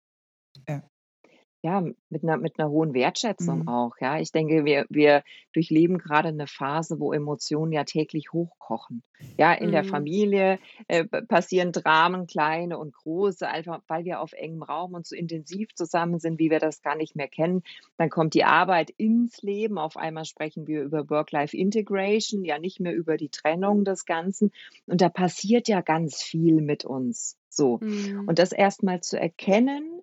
ja, 1.67 1.83
mit 2.11 2.23
einer, 2.23 2.37
mit 2.37 2.61
einer 2.61 2.71
hohen 2.71 2.95
Wertschätzung 2.95 3.63
Mhm. 3.63 3.69
auch, 3.69 3.97
ja. 4.01 4.21
Ich 4.21 4.31
denke, 4.31 4.65
wir, 4.65 4.87
wir 4.89 5.25
durchleben 5.53 5.99
gerade 5.99 6.29
eine 6.29 6.47
Phase, 6.47 7.01
wo 7.01 7.13
Emotionen 7.13 7.73
ja 7.73 7.83
täglich 7.83 8.33
hochkochen. 8.33 9.03
Ja, 9.37 9.53
in 9.53 9.73
der 9.73 9.83
mhm. 9.83 9.89
Familie 9.89 10.59
äh, 10.87 11.05
passieren 11.05 11.73
Dramen, 11.73 12.29
kleine 12.29 12.79
und 12.79 12.95
große, 12.95 13.49
einfach 13.49 13.81
weil 13.89 14.05
wir 14.05 14.21
auf 14.21 14.33
engem 14.33 14.63
Raum 14.63 14.95
und 14.95 15.09
so 15.09 15.17
intensiv 15.17 15.75
zusammen 15.75 16.21
sind, 16.21 16.39
wie 16.39 16.51
wir 16.51 16.61
das 16.61 16.83
gar 16.83 16.95
nicht 16.95 17.17
mehr 17.17 17.27
kennen. 17.27 17.65
Dann 17.97 18.11
kommt 18.11 18.35
die 18.35 18.45
Arbeit 18.45 18.91
ins 18.91 19.43
Leben. 19.43 19.77
Auf 19.77 19.97
einmal 19.97 20.25
sprechen 20.25 20.69
wir 20.69 20.85
über 20.85 21.11
Work-Life-Integration, 21.11 22.45
ja 22.45 22.61
nicht 22.61 22.79
mehr 22.79 22.95
über 22.95 23.17
die 23.17 23.31
Trennung 23.31 23.85
des 23.85 24.05
Ganzen. 24.05 24.53
Und 24.87 25.01
da 25.01 25.09
passiert 25.09 25.67
ja 25.67 25.81
ganz 25.81 26.23
viel 26.23 26.61
mit 26.61 26.85
uns. 26.85 27.37
So. 27.49 27.79
Mhm. 27.81 28.25
Und 28.29 28.39
das 28.39 28.53
erstmal 28.53 29.01
zu 29.01 29.19
erkennen 29.19 29.96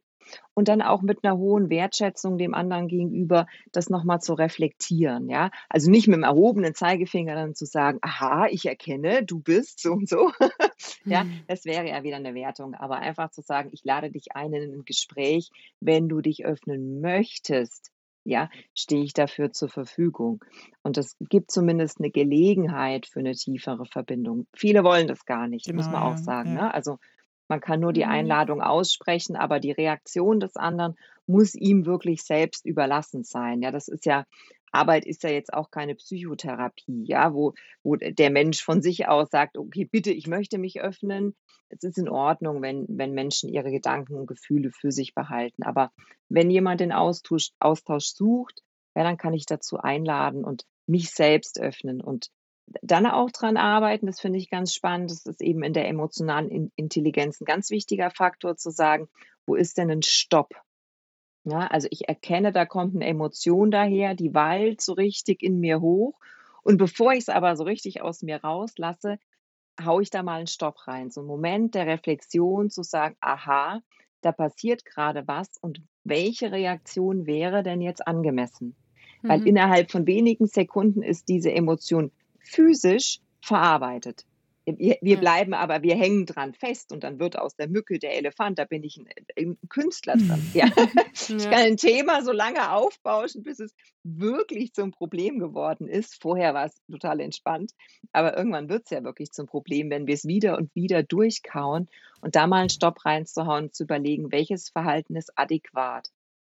und 0.53 0.67
dann 0.67 0.81
auch 0.81 1.01
mit 1.01 1.23
einer 1.23 1.37
hohen 1.37 1.69
Wertschätzung 1.69 2.37
dem 2.37 2.53
anderen 2.53 2.87
gegenüber 2.87 3.47
das 3.71 3.89
nochmal 3.89 4.19
zu 4.19 4.33
reflektieren, 4.33 5.29
ja. 5.29 5.51
Also 5.69 5.89
nicht 5.89 6.07
mit 6.07 6.17
dem 6.17 6.23
erhobenen 6.23 6.75
Zeigefinger 6.75 7.35
dann 7.35 7.55
zu 7.55 7.65
sagen, 7.65 7.99
aha, 8.01 8.47
ich 8.49 8.65
erkenne, 8.65 9.23
du 9.23 9.39
bist 9.39 9.81
so 9.81 9.93
und 9.93 10.07
so. 10.07 10.31
ja, 11.05 11.23
mhm. 11.23 11.41
das 11.47 11.65
wäre 11.65 11.87
ja 11.87 12.03
wieder 12.03 12.17
eine 12.17 12.33
Wertung, 12.33 12.75
aber 12.75 12.97
einfach 12.97 13.31
zu 13.31 13.41
sagen, 13.41 13.69
ich 13.73 13.83
lade 13.83 14.11
dich 14.11 14.35
ein 14.35 14.53
in 14.53 14.73
ein 14.73 14.85
Gespräch, 14.85 15.49
wenn 15.79 16.09
du 16.09 16.21
dich 16.21 16.45
öffnen 16.45 17.01
möchtest, 17.01 17.93
ja, 18.25 18.49
stehe 18.73 19.03
ich 19.03 19.13
dafür 19.13 19.51
zur 19.51 19.69
Verfügung. 19.69 20.43
Und 20.81 20.97
das 20.97 21.17
gibt 21.19 21.51
zumindest 21.51 21.99
eine 21.99 22.09
Gelegenheit 22.09 23.05
für 23.05 23.19
eine 23.19 23.33
tiefere 23.33 23.85
Verbindung. 23.85 24.47
Viele 24.53 24.83
wollen 24.83 25.07
das 25.07 25.25
gar 25.25 25.47
nicht, 25.47 25.65
genau, 25.65 25.77
muss 25.77 25.91
man 25.91 26.03
auch 26.03 26.17
sagen. 26.17 26.55
Ja. 26.55 26.63
Ne? 26.63 26.73
Also 26.73 26.99
man 27.47 27.59
kann 27.59 27.79
nur 27.79 27.93
die 27.93 28.05
mhm. 28.05 28.11
Einladung 28.11 28.61
aussprechen, 28.61 29.35
aber 29.35 29.59
die 29.59 29.71
Reaktion 29.71 30.39
des 30.39 30.55
anderen 30.55 30.95
muss 31.27 31.55
ihm 31.55 31.85
wirklich 31.85 32.23
selbst 32.23 32.65
überlassen 32.65 33.23
sein. 33.23 33.61
Ja, 33.61 33.71
das 33.71 33.87
ist 33.87 34.05
ja 34.05 34.25
Arbeit 34.73 35.05
ist 35.05 35.21
ja 35.23 35.29
jetzt 35.29 35.53
auch 35.53 35.69
keine 35.69 35.93
Psychotherapie, 35.93 37.03
ja, 37.05 37.33
wo, 37.33 37.53
wo 37.83 37.95
der 37.95 38.31
Mensch 38.31 38.63
von 38.63 38.81
sich 38.81 39.07
aus 39.07 39.29
sagt, 39.29 39.57
okay, 39.57 39.85
bitte, 39.85 40.11
ich 40.11 40.25
möchte 40.25 40.57
mich 40.57 40.81
öffnen. 40.81 41.35
Es 41.69 41.83
ist 41.83 41.99
in 41.99 42.09
Ordnung, 42.09 42.61
wenn, 42.63 42.87
wenn 42.89 43.13
Menschen 43.13 43.49
ihre 43.49 43.71
Gedanken 43.71 44.15
und 44.15 44.25
Gefühle 44.25 44.71
für 44.71 44.91
sich 44.91 45.13
behalten. 45.13 45.63
Aber 45.63 45.91
wenn 46.27 46.49
jemand 46.49 46.81
den 46.81 46.91
Austausch, 46.91 47.51
Austausch 47.59 48.07
sucht, 48.07 48.63
ja, 48.95 49.03
dann 49.03 49.17
kann 49.17 49.33
ich 49.33 49.45
dazu 49.45 49.77
einladen 49.77 50.43
und 50.43 50.65
mich 50.87 51.11
selbst 51.11 51.59
öffnen 51.59 52.01
und 52.01 52.29
dann 52.81 53.05
auch 53.05 53.31
dran 53.31 53.57
arbeiten, 53.57 54.05
das 54.05 54.19
finde 54.19 54.39
ich 54.39 54.49
ganz 54.49 54.73
spannend. 54.73 55.11
Das 55.11 55.25
ist 55.25 55.41
eben 55.41 55.63
in 55.63 55.73
der 55.73 55.87
emotionalen 55.87 56.71
Intelligenz 56.75 57.41
ein 57.41 57.45
ganz 57.45 57.69
wichtiger 57.69 58.09
Faktor 58.09 58.55
zu 58.55 58.69
sagen, 58.69 59.07
wo 59.45 59.55
ist 59.55 59.77
denn 59.77 59.91
ein 59.91 60.01
Stopp? 60.01 60.53
Ja, 61.45 61.67
also 61.67 61.87
ich 61.91 62.07
erkenne, 62.07 62.51
da 62.53 62.65
kommt 62.65 62.95
eine 62.95 63.05
Emotion 63.05 63.69
daher, 63.69 64.15
die 64.15 64.33
wallt 64.33 64.81
so 64.81 64.93
richtig 64.93 65.43
in 65.43 65.59
mir 65.59 65.81
hoch. 65.81 66.17
Und 66.63 66.77
bevor 66.77 67.11
ich 67.11 67.19
es 67.19 67.29
aber 67.29 67.57
so 67.57 67.63
richtig 67.63 68.01
aus 68.01 68.21
mir 68.21 68.37
rauslasse, 68.41 69.17
haue 69.83 70.03
ich 70.03 70.09
da 70.09 70.23
mal 70.23 70.37
einen 70.37 70.47
Stopp 70.47 70.87
rein. 70.87 71.09
So 71.09 71.21
ein 71.21 71.27
Moment 71.27 71.75
der 71.75 71.87
Reflexion 71.87 72.69
zu 72.69 72.83
sagen, 72.83 73.17
aha, 73.19 73.81
da 74.21 74.31
passiert 74.31 74.85
gerade 74.85 75.27
was 75.27 75.49
und 75.59 75.81
welche 76.05 76.51
Reaktion 76.51 77.25
wäre 77.25 77.63
denn 77.63 77.81
jetzt 77.81 78.07
angemessen? 78.07 78.75
Weil 79.21 79.39
mhm. 79.39 79.47
innerhalb 79.47 79.91
von 79.91 80.05
wenigen 80.05 80.47
Sekunden 80.47 81.01
ist 81.01 81.27
diese 81.27 81.51
Emotion 81.51 82.11
physisch 82.43 83.19
verarbeitet. 83.41 84.25
Wir, 84.65 84.97
wir, 85.01 85.17
bleiben 85.17 85.53
aber, 85.53 85.83
wir 85.83 85.95
hängen 85.95 86.25
dran 86.25 86.53
fest 86.53 86.93
und 86.93 87.03
dann 87.03 87.19
wird 87.19 87.37
aus 87.37 87.57
der 87.57 87.67
Mücke 87.67 87.99
der 87.99 88.15
Elefant, 88.15 88.57
da 88.57 88.63
bin 88.63 88.81
ich 88.83 88.97
ein, 88.97 89.07
ein 89.37 89.57
Künstler 89.67 90.15
dran. 90.15 90.41
Ja. 90.53 90.67
Ich 91.13 91.49
kann 91.49 91.53
ein 91.53 91.77
Thema 91.77 92.23
so 92.23 92.31
lange 92.31 92.71
aufbauschen, 92.71 93.43
bis 93.43 93.59
es 93.59 93.75
wirklich 94.03 94.73
zum 94.73 94.91
Problem 94.91 95.37
geworden 95.39 95.89
ist. 95.89 96.21
Vorher 96.21 96.53
war 96.53 96.65
es 96.65 96.81
total 96.89 97.19
entspannt, 97.19 97.71
aber 98.13 98.37
irgendwann 98.37 98.69
wird 98.69 98.83
es 98.85 98.91
ja 98.91 99.03
wirklich 99.03 99.31
zum 99.31 99.47
Problem, 99.47 99.89
wenn 99.89 100.07
wir 100.07 100.13
es 100.13 100.25
wieder 100.25 100.57
und 100.57 100.73
wieder 100.75 101.03
durchkauen 101.03 101.89
und 102.21 102.35
da 102.35 102.47
mal 102.47 102.61
einen 102.61 102.69
Stopp 102.69 103.05
reinzuhauen, 103.05 103.73
zu 103.73 103.83
überlegen, 103.83 104.31
welches 104.31 104.69
Verhalten 104.69 105.17
ist 105.17 105.37
adäquat. 105.37 106.07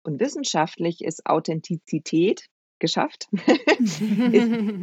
Und 0.03 0.19
wissenschaftlich 0.19 1.03
ist 1.03 1.25
Authentizität 1.25 2.45
geschafft, 2.85 3.27
ist, 3.81 4.01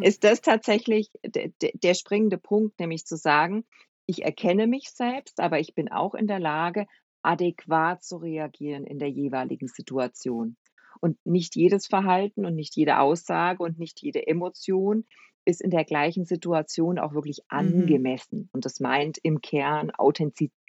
ist 0.02 0.24
das 0.24 0.40
tatsächlich 0.40 1.10
der, 1.24 1.94
springende 1.94 2.38
Punkt, 2.38 2.80
nämlich 2.80 3.06
zu 3.06 3.16
sagen, 3.16 3.64
ich 4.06 4.24
erkenne 4.24 4.66
mich 4.66 4.90
selbst, 4.90 5.38
aber 5.38 5.60
ich 5.60 5.74
bin 5.74 5.90
auch 5.90 6.14
in 6.14 6.26
der 6.26 6.40
Lage, 6.40 6.86
adäquat 7.22 8.02
zu 8.02 8.16
reagieren 8.16 8.84
in 8.84 8.98
der 8.98 9.10
jeweiligen 9.10 9.68
Situation. 9.68 10.56
Und 11.00 11.16
nicht 11.24 11.54
jedes 11.54 11.86
Verhalten 11.86 12.44
und 12.44 12.54
nicht 12.54 12.76
jede 12.76 12.98
Aussage 12.98 13.62
und 13.62 13.78
nicht 13.78 14.02
jede 14.02 14.26
Emotion 14.26 15.04
ist 15.44 15.60
in 15.60 15.70
der 15.70 15.84
gleichen 15.84 16.24
Situation 16.24 16.98
auch 16.98 17.14
wirklich 17.14 17.38
mhm. 17.50 17.58
angemessen. 17.58 18.38
Mhm. 18.38 18.48
Und 18.52 18.64
das 18.64 18.80
meint 18.80 19.18
im 19.22 19.40
Kern 19.40 19.90
Authentizität 19.92 20.61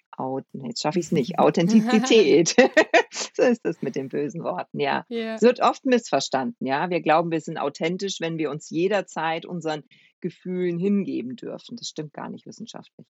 jetzt 0.53 0.81
schaffe 0.81 0.99
ich 0.99 1.05
es 1.05 1.11
nicht, 1.11 1.39
Authentizität. 1.39 2.55
so 3.33 3.43
ist 3.43 3.65
das 3.65 3.81
mit 3.81 3.95
den 3.95 4.09
bösen 4.09 4.43
Worten, 4.43 4.79
ja. 4.79 5.05
Yeah. 5.09 5.35
Es 5.35 5.41
wird 5.41 5.61
oft 5.61 5.85
missverstanden, 5.85 6.65
ja. 6.65 6.89
Wir 6.89 7.01
glauben, 7.01 7.31
wir 7.31 7.41
sind 7.41 7.57
authentisch, 7.57 8.21
wenn 8.21 8.37
wir 8.37 8.51
uns 8.51 8.69
jederzeit 8.69 9.45
unseren 9.45 9.83
Gefühlen 10.21 10.79
hingeben 10.79 11.35
dürfen. 11.35 11.75
Das 11.75 11.87
stimmt 11.89 12.13
gar 12.13 12.29
nicht 12.29 12.45
wissenschaftlich. 12.45 13.07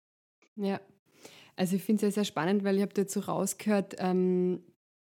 Ja, 0.56 0.80
also 1.56 1.76
ich 1.76 1.82
finde 1.82 1.96
es 1.96 2.00
sehr, 2.14 2.24
sehr 2.24 2.24
spannend, 2.24 2.64
weil 2.64 2.76
ich 2.76 2.82
habe 2.82 2.94
dazu 2.94 3.20
rausgehört, 3.20 3.96
ähm, 3.98 4.62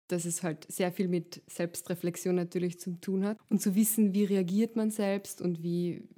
dass 0.08 0.24
es 0.24 0.42
halt 0.42 0.70
sehr 0.70 0.92
viel 0.92 1.08
mit 1.08 1.42
Selbstreflexion 1.46 2.34
natürlich 2.34 2.80
zu 2.80 2.98
tun 3.00 3.24
hat 3.24 3.38
und 3.50 3.60
zu 3.60 3.74
wissen, 3.74 4.14
wie 4.14 4.24
reagiert 4.24 4.76
man 4.76 4.90
selbst 4.90 5.42
und 5.42 5.62
wie 5.62 6.08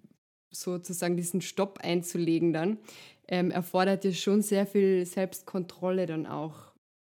sozusagen 0.50 1.16
diesen 1.16 1.40
Stopp 1.40 1.78
einzulegen 1.82 2.52
dann 2.52 2.78
ähm, 3.30 3.50
erfordert 3.50 4.04
ja 4.04 4.12
schon 4.12 4.42
sehr 4.42 4.66
viel 4.66 5.06
Selbstkontrolle 5.06 6.06
dann 6.06 6.26
auch. 6.26 6.72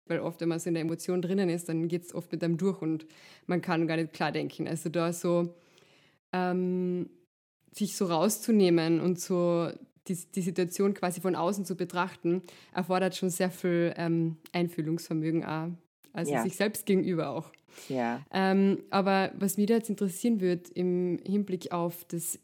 Weil 0.05 0.19
oft, 0.19 0.39
wenn 0.41 0.49
man 0.49 0.59
so 0.59 0.67
in 0.67 0.75
der 0.75 0.83
Emotion 0.83 1.21
drinnen 1.21 1.49
ist, 1.49 1.69
dann 1.69 1.87
geht 1.87 2.03
es 2.03 2.13
oft 2.13 2.31
mit 2.31 2.43
einem 2.43 2.57
durch 2.57 2.81
und 2.81 3.07
man 3.47 3.61
kann 3.61 3.87
gar 3.87 3.97
nicht 3.97 4.13
klar 4.13 4.31
denken. 4.31 4.67
Also 4.67 4.89
da 4.89 5.11
so 5.11 5.55
ähm, 6.31 7.09
sich 7.71 7.95
so 7.95 8.05
rauszunehmen 8.05 9.01
und 9.01 9.19
so 9.19 9.71
die, 10.07 10.17
die 10.35 10.41
Situation 10.41 10.93
quasi 10.93 11.21
von 11.21 11.35
außen 11.35 11.65
zu 11.65 11.75
betrachten, 11.75 12.43
erfordert 12.73 13.15
schon 13.15 13.29
sehr 13.29 13.49
viel 13.49 13.93
ähm, 13.97 14.37
Einfühlungsvermögen 14.51 15.45
auch. 15.45 15.69
Also 16.11 16.33
ja. 16.33 16.43
sich 16.43 16.55
selbst 16.55 16.85
gegenüber 16.85 17.29
auch. 17.29 17.49
Ja. 17.89 18.21
Ähm, 18.31 18.83
aber 18.91 19.31
was 19.39 19.57
mich 19.57 19.65
da 19.65 19.75
jetzt 19.75 19.89
interessieren 19.89 20.41
würde 20.41 20.69
im 20.75 21.17
Hinblick 21.25 21.71
auf 21.71 22.03
das 22.05 22.37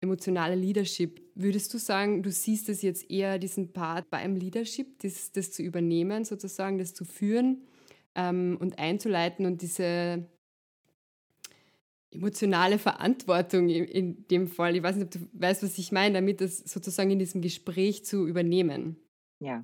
emotionale 0.00 0.54
Leadership, 0.54 1.22
würdest 1.34 1.72
du 1.72 1.78
sagen, 1.78 2.22
du 2.22 2.30
siehst 2.30 2.68
es 2.68 2.82
jetzt 2.82 3.10
eher 3.10 3.38
diesen 3.38 3.72
Part 3.72 4.10
beim 4.10 4.36
Leadership, 4.36 4.98
das, 5.00 5.32
das 5.32 5.52
zu 5.52 5.62
übernehmen, 5.62 6.24
sozusagen, 6.24 6.78
das 6.78 6.94
zu 6.94 7.04
führen 7.04 7.62
ähm, 8.14 8.56
und 8.60 8.78
einzuleiten 8.78 9.46
und 9.46 9.62
diese 9.62 10.28
emotionale 12.10 12.78
Verantwortung 12.78 13.68
in, 13.68 13.84
in, 13.84 14.28
dem 14.28 14.48
Fall, 14.48 14.76
ich 14.76 14.82
weiß 14.82 14.96
nicht, 14.96 15.04
ob 15.06 15.10
du 15.10 15.28
weißt, 15.32 15.62
was 15.62 15.78
ich 15.78 15.92
meine, 15.92 16.14
damit 16.14 16.40
das 16.40 16.58
sozusagen 16.58 17.10
in 17.10 17.18
diesem 17.18 17.42
Gespräch 17.42 18.04
zu 18.04 18.26
übernehmen. 18.26 18.96
Ja. 19.40 19.62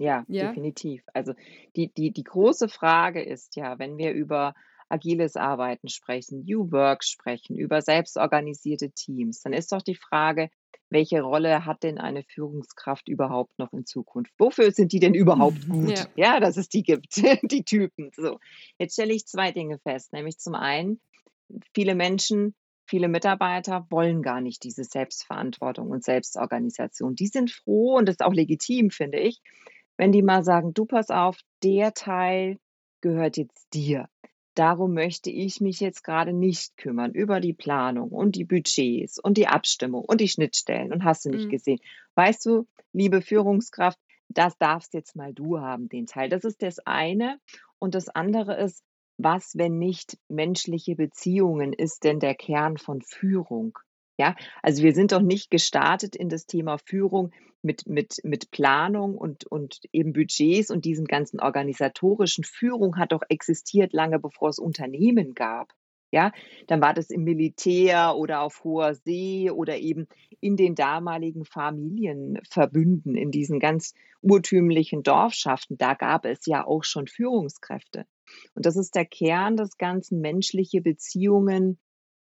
Ja, 0.00 0.24
ja, 0.28 0.48
definitiv. 0.48 1.02
Also 1.12 1.34
die, 1.74 1.92
die, 1.92 2.12
die 2.12 2.22
große 2.22 2.68
Frage 2.68 3.20
ist 3.20 3.56
ja, 3.56 3.80
wenn 3.80 3.98
wir 3.98 4.12
über 4.12 4.54
agiles 4.88 5.36
Arbeiten 5.36 5.88
sprechen, 5.88 6.44
New 6.44 6.72
Work 6.72 7.04
sprechen, 7.04 7.56
über 7.56 7.82
selbstorganisierte 7.82 8.90
Teams, 8.90 9.42
dann 9.42 9.52
ist 9.52 9.72
doch 9.72 9.82
die 9.82 9.94
Frage, 9.94 10.50
welche 10.90 11.20
Rolle 11.20 11.66
hat 11.66 11.82
denn 11.82 11.98
eine 11.98 12.22
Führungskraft 12.22 13.08
überhaupt 13.08 13.58
noch 13.58 13.72
in 13.72 13.84
Zukunft? 13.84 14.32
Wofür 14.38 14.72
sind 14.72 14.92
die 14.92 15.00
denn 15.00 15.14
überhaupt 15.14 15.58
gut? 15.68 15.98
Ja, 15.98 16.06
ja 16.16 16.40
dass 16.40 16.56
es 16.56 16.68
die 16.68 16.82
gibt, 16.82 17.16
die 17.50 17.64
Typen. 17.64 18.10
So, 18.16 18.38
jetzt 18.78 18.94
stelle 18.94 19.12
ich 19.12 19.26
zwei 19.26 19.52
Dinge 19.52 19.78
fest, 19.78 20.12
nämlich 20.12 20.38
zum 20.38 20.54
einen, 20.54 21.00
viele 21.74 21.94
Menschen, 21.94 22.54
viele 22.86 23.08
Mitarbeiter 23.08 23.86
wollen 23.90 24.22
gar 24.22 24.40
nicht 24.40 24.64
diese 24.64 24.84
Selbstverantwortung 24.84 25.90
und 25.90 26.04
Selbstorganisation. 26.04 27.14
Die 27.14 27.26
sind 27.26 27.50
froh 27.50 27.96
und 27.96 28.06
das 28.06 28.14
ist 28.14 28.24
auch 28.24 28.32
legitim, 28.32 28.90
finde 28.90 29.18
ich, 29.18 29.42
wenn 29.96 30.12
die 30.12 30.22
mal 30.22 30.42
sagen, 30.42 30.72
du 30.72 30.86
pass 30.86 31.10
auf, 31.10 31.38
der 31.62 31.92
Teil 31.92 32.58
gehört 33.00 33.36
jetzt 33.36 33.68
dir. 33.74 34.08
Darum 34.58 34.92
möchte 34.92 35.30
ich 35.30 35.60
mich 35.60 35.78
jetzt 35.78 36.02
gerade 36.02 36.32
nicht 36.32 36.76
kümmern 36.76 37.12
über 37.12 37.38
die 37.38 37.52
Planung 37.52 38.10
und 38.10 38.34
die 38.34 38.44
Budgets 38.44 39.20
und 39.20 39.36
die 39.36 39.46
Abstimmung 39.46 40.04
und 40.04 40.20
die 40.20 40.26
Schnittstellen 40.26 40.92
und 40.92 41.04
hast 41.04 41.24
du 41.24 41.30
nicht 41.30 41.44
mhm. 41.44 41.50
gesehen. 41.50 41.78
Weißt 42.16 42.44
du, 42.44 42.66
liebe 42.92 43.22
Führungskraft, 43.22 44.00
das 44.28 44.58
darfst 44.58 44.94
jetzt 44.94 45.14
mal 45.14 45.32
du 45.32 45.60
haben, 45.60 45.88
den 45.88 46.06
Teil. 46.06 46.28
Das 46.28 46.42
ist 46.42 46.60
das 46.60 46.80
eine. 46.80 47.38
Und 47.78 47.94
das 47.94 48.08
andere 48.08 48.56
ist, 48.56 48.82
was, 49.16 49.56
wenn 49.56 49.78
nicht 49.78 50.18
menschliche 50.28 50.96
Beziehungen, 50.96 51.72
ist 51.72 52.02
denn 52.02 52.18
der 52.18 52.34
Kern 52.34 52.78
von 52.78 53.00
Führung? 53.00 53.78
Ja, 54.18 54.34
also 54.60 54.82
wir 54.82 54.92
sind 54.92 55.12
doch 55.12 55.22
nicht 55.22 55.52
gestartet 55.52 56.16
in 56.16 56.28
das 56.28 56.46
Thema 56.46 56.78
Führung 56.78 57.30
mit, 57.62 57.86
mit, 57.86 58.20
mit 58.24 58.50
Planung 58.50 59.16
und, 59.16 59.44
und 59.46 59.80
eben 59.92 60.12
Budgets 60.12 60.70
und 60.70 60.84
diesen 60.84 61.06
ganzen 61.06 61.40
organisatorischen. 61.40 62.44
Führung 62.44 62.96
hat 62.96 63.12
doch 63.12 63.22
existiert 63.28 63.92
lange 63.92 64.18
bevor 64.18 64.50
es 64.50 64.58
Unternehmen 64.58 65.34
gab. 65.34 65.72
Ja, 66.10 66.32
dann 66.68 66.80
war 66.80 66.94
das 66.94 67.10
im 67.10 67.24
Militär 67.24 68.16
oder 68.16 68.40
auf 68.40 68.64
hoher 68.64 68.94
See 68.94 69.50
oder 69.50 69.76
eben 69.76 70.08
in 70.40 70.56
den 70.56 70.74
damaligen 70.74 71.44
Familienverbünden, 71.44 73.14
in 73.14 73.30
diesen 73.30 73.60
ganz 73.60 73.92
urtümlichen 74.22 75.02
Dorfschaften. 75.02 75.76
Da 75.76 75.92
gab 75.92 76.24
es 76.24 76.46
ja 76.46 76.66
auch 76.66 76.84
schon 76.84 77.08
Führungskräfte. 77.08 78.06
Und 78.54 78.64
das 78.64 78.76
ist 78.76 78.94
der 78.94 79.04
Kern 79.04 79.56
des 79.56 79.76
Ganzen, 79.76 80.20
menschliche 80.20 80.80
Beziehungen 80.80 81.78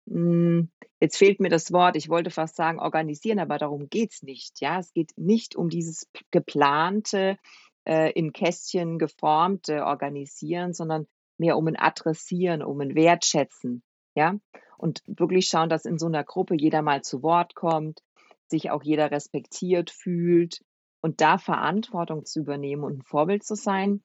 hm, 0.09 0.71
jetzt 1.00 1.17
fehlt 1.17 1.41
mir 1.41 1.49
das 1.49 1.73
Wort, 1.73 1.97
ich 1.97 2.09
wollte 2.09 2.31
fast 2.31 2.57
sagen 2.57 2.79
organisieren, 2.79 3.38
aber 3.38 3.59
darum 3.59 3.88
geht 3.88 4.12
es 4.12 4.23
nicht. 4.23 4.61
Ja, 4.61 4.79
es 4.79 4.93
geht 4.93 5.12
nicht 5.17 5.57
um 5.57 5.69
dieses 5.69 6.09
geplante, 6.31 7.38
äh, 7.87 8.12
in 8.12 8.33
Kästchen 8.33 8.99
geformte 8.99 9.85
Organisieren, 9.85 10.73
sondern 10.73 11.07
mehr 11.38 11.57
um 11.57 11.67
ein 11.67 11.79
Adressieren, 11.79 12.62
um 12.62 12.81
ein 12.81 12.95
Wertschätzen. 12.95 13.83
Ja, 14.15 14.35
und 14.79 15.03
wirklich 15.07 15.47
schauen, 15.47 15.69
dass 15.69 15.85
in 15.85 15.99
so 15.99 16.07
einer 16.07 16.25
Gruppe 16.25 16.55
jeder 16.57 16.83
mal 16.83 17.03
zu 17.03 17.23
Wort 17.23 17.55
kommt, 17.55 18.03
sich 18.49 18.71
auch 18.71 18.83
jeder 18.83 19.11
respektiert 19.11 19.91
fühlt 19.91 20.62
und 21.00 21.21
da 21.21 21.38
Verantwortung 21.38 22.25
zu 22.25 22.41
übernehmen 22.41 22.85
und 22.85 22.99
ein 22.99 23.03
Vorbild 23.03 23.45
zu 23.45 23.55
sein, 23.55 24.03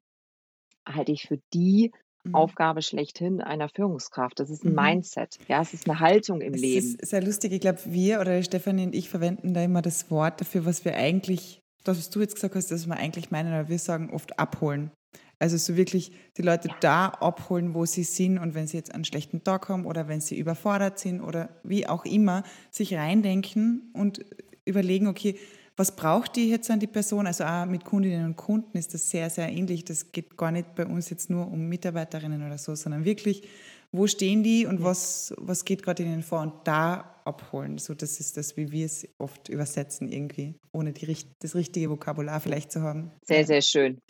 halte 0.86 1.12
ich 1.12 1.28
für 1.28 1.40
die. 1.54 1.92
Aufgabe 2.32 2.82
schlechthin 2.82 3.42
einer 3.42 3.70
Führungskraft. 3.70 4.40
Das 4.40 4.50
ist 4.50 4.64
ein 4.64 4.72
mhm. 4.72 4.76
Mindset. 4.76 5.38
Ja, 5.48 5.62
es 5.62 5.74
ist 5.74 5.90
eine 5.90 6.00
Haltung 6.00 6.42
im 6.42 6.54
es 6.54 6.62
Leben. 6.62 6.94
Das 6.94 7.04
ist 7.04 7.10
sehr 7.10 7.24
lustig. 7.24 7.52
Ich 7.52 7.62
glaube, 7.62 7.80
wir 7.86 8.20
oder 8.20 8.42
Stefanie 8.44 8.86
und 8.86 8.96
ich 8.96 9.10
verwenden 9.10 9.54
da 9.54 9.64
immer 9.64 9.82
das 9.82 10.12
Wort 10.12 10.40
dafür, 10.42 10.66
was 10.66 10.86
wir 10.86 10.96
eigentlich, 10.96 11.62
das, 11.84 11.98
was 11.98 12.10
du 12.10 12.22
jetzt 12.22 12.36
gesagt 12.36 12.56
hast, 12.56 12.72
das 12.72 12.88
wir 12.88 12.98
eigentlich 12.98 13.32
meinen, 13.32 13.54
aber 13.54 13.70
wir 13.70 13.80
sagen 13.80 14.12
oft 14.12 14.38
abholen. 14.40 14.92
Also 15.40 15.58
so 15.58 15.76
wirklich 15.76 16.12
die 16.38 16.44
Leute 16.44 16.70
da 16.82 17.08
abholen, 17.08 17.74
wo 17.74 17.86
sie 17.86 18.04
sind 18.04 18.38
und 18.38 18.54
wenn 18.54 18.68
sie 18.68 18.78
jetzt 18.78 18.94
einen 18.94 19.06
schlechten 19.06 19.44
Tag 19.44 19.70
haben 19.70 19.88
oder 19.88 20.08
wenn 20.08 20.22
sie 20.22 20.38
überfordert 20.38 21.00
sind 21.00 21.22
oder 21.22 21.50
wie 21.64 21.88
auch 21.88 22.06
immer, 22.06 22.44
sich 22.70 22.94
reindenken 22.94 23.92
und 23.94 24.24
überlegen, 24.66 25.08
okay, 25.08 25.40
was 25.78 25.96
braucht 25.96 26.36
die 26.36 26.50
jetzt 26.50 26.70
an 26.70 26.80
die 26.80 26.88
Person? 26.88 27.28
Also 27.28 27.44
auch 27.44 27.66
mit 27.66 27.86
Kundinnen 27.86 28.26
und 28.26 28.36
Kunden 28.36 28.78
ist 28.78 28.94
das 28.94 29.10
sehr, 29.10 29.30
sehr 29.30 29.50
ähnlich. 29.50 29.86
Das 29.86 30.12
geht 30.12 30.38
gar 30.38 30.52
nicht 30.52 30.76
bei 30.76 30.86
uns 30.86 31.10
jetzt 31.10 31.30
nur 31.30 31.48
um 31.48 31.68
Mitarbeiterinnen 31.68 32.46
oder 32.46 32.58
so, 32.58 32.76
sondern 32.76 33.06
wirklich, 33.06 33.48
wo 33.92 34.08
stehen 34.08 34.44
die 34.44 34.66
und 34.66 34.84
was, 34.84 35.34
was 35.38 35.66
geht 35.66 35.84
gerade 35.84 36.04
ihnen 36.04 36.24
vor 36.24 36.42
und 36.42 36.54
da 36.66 37.22
abholen. 37.26 37.78
So, 37.78 37.94
das 37.94 38.20
ist 38.20 38.38
das, 38.38 38.58
wie 38.58 38.72
wir 38.72 38.86
es 38.86 39.08
oft 39.18 39.50
übersetzen 39.50 40.10
irgendwie, 40.10 40.56
ohne 40.72 40.94
die, 40.94 41.16
das 41.40 41.56
richtige 41.56 41.90
Vokabular 41.90 42.40
vielleicht 42.40 42.72
zu 42.72 42.82
haben. 42.82 43.12
Sehr, 43.24 43.46
sehr 43.46 43.62
schön. 43.62 44.02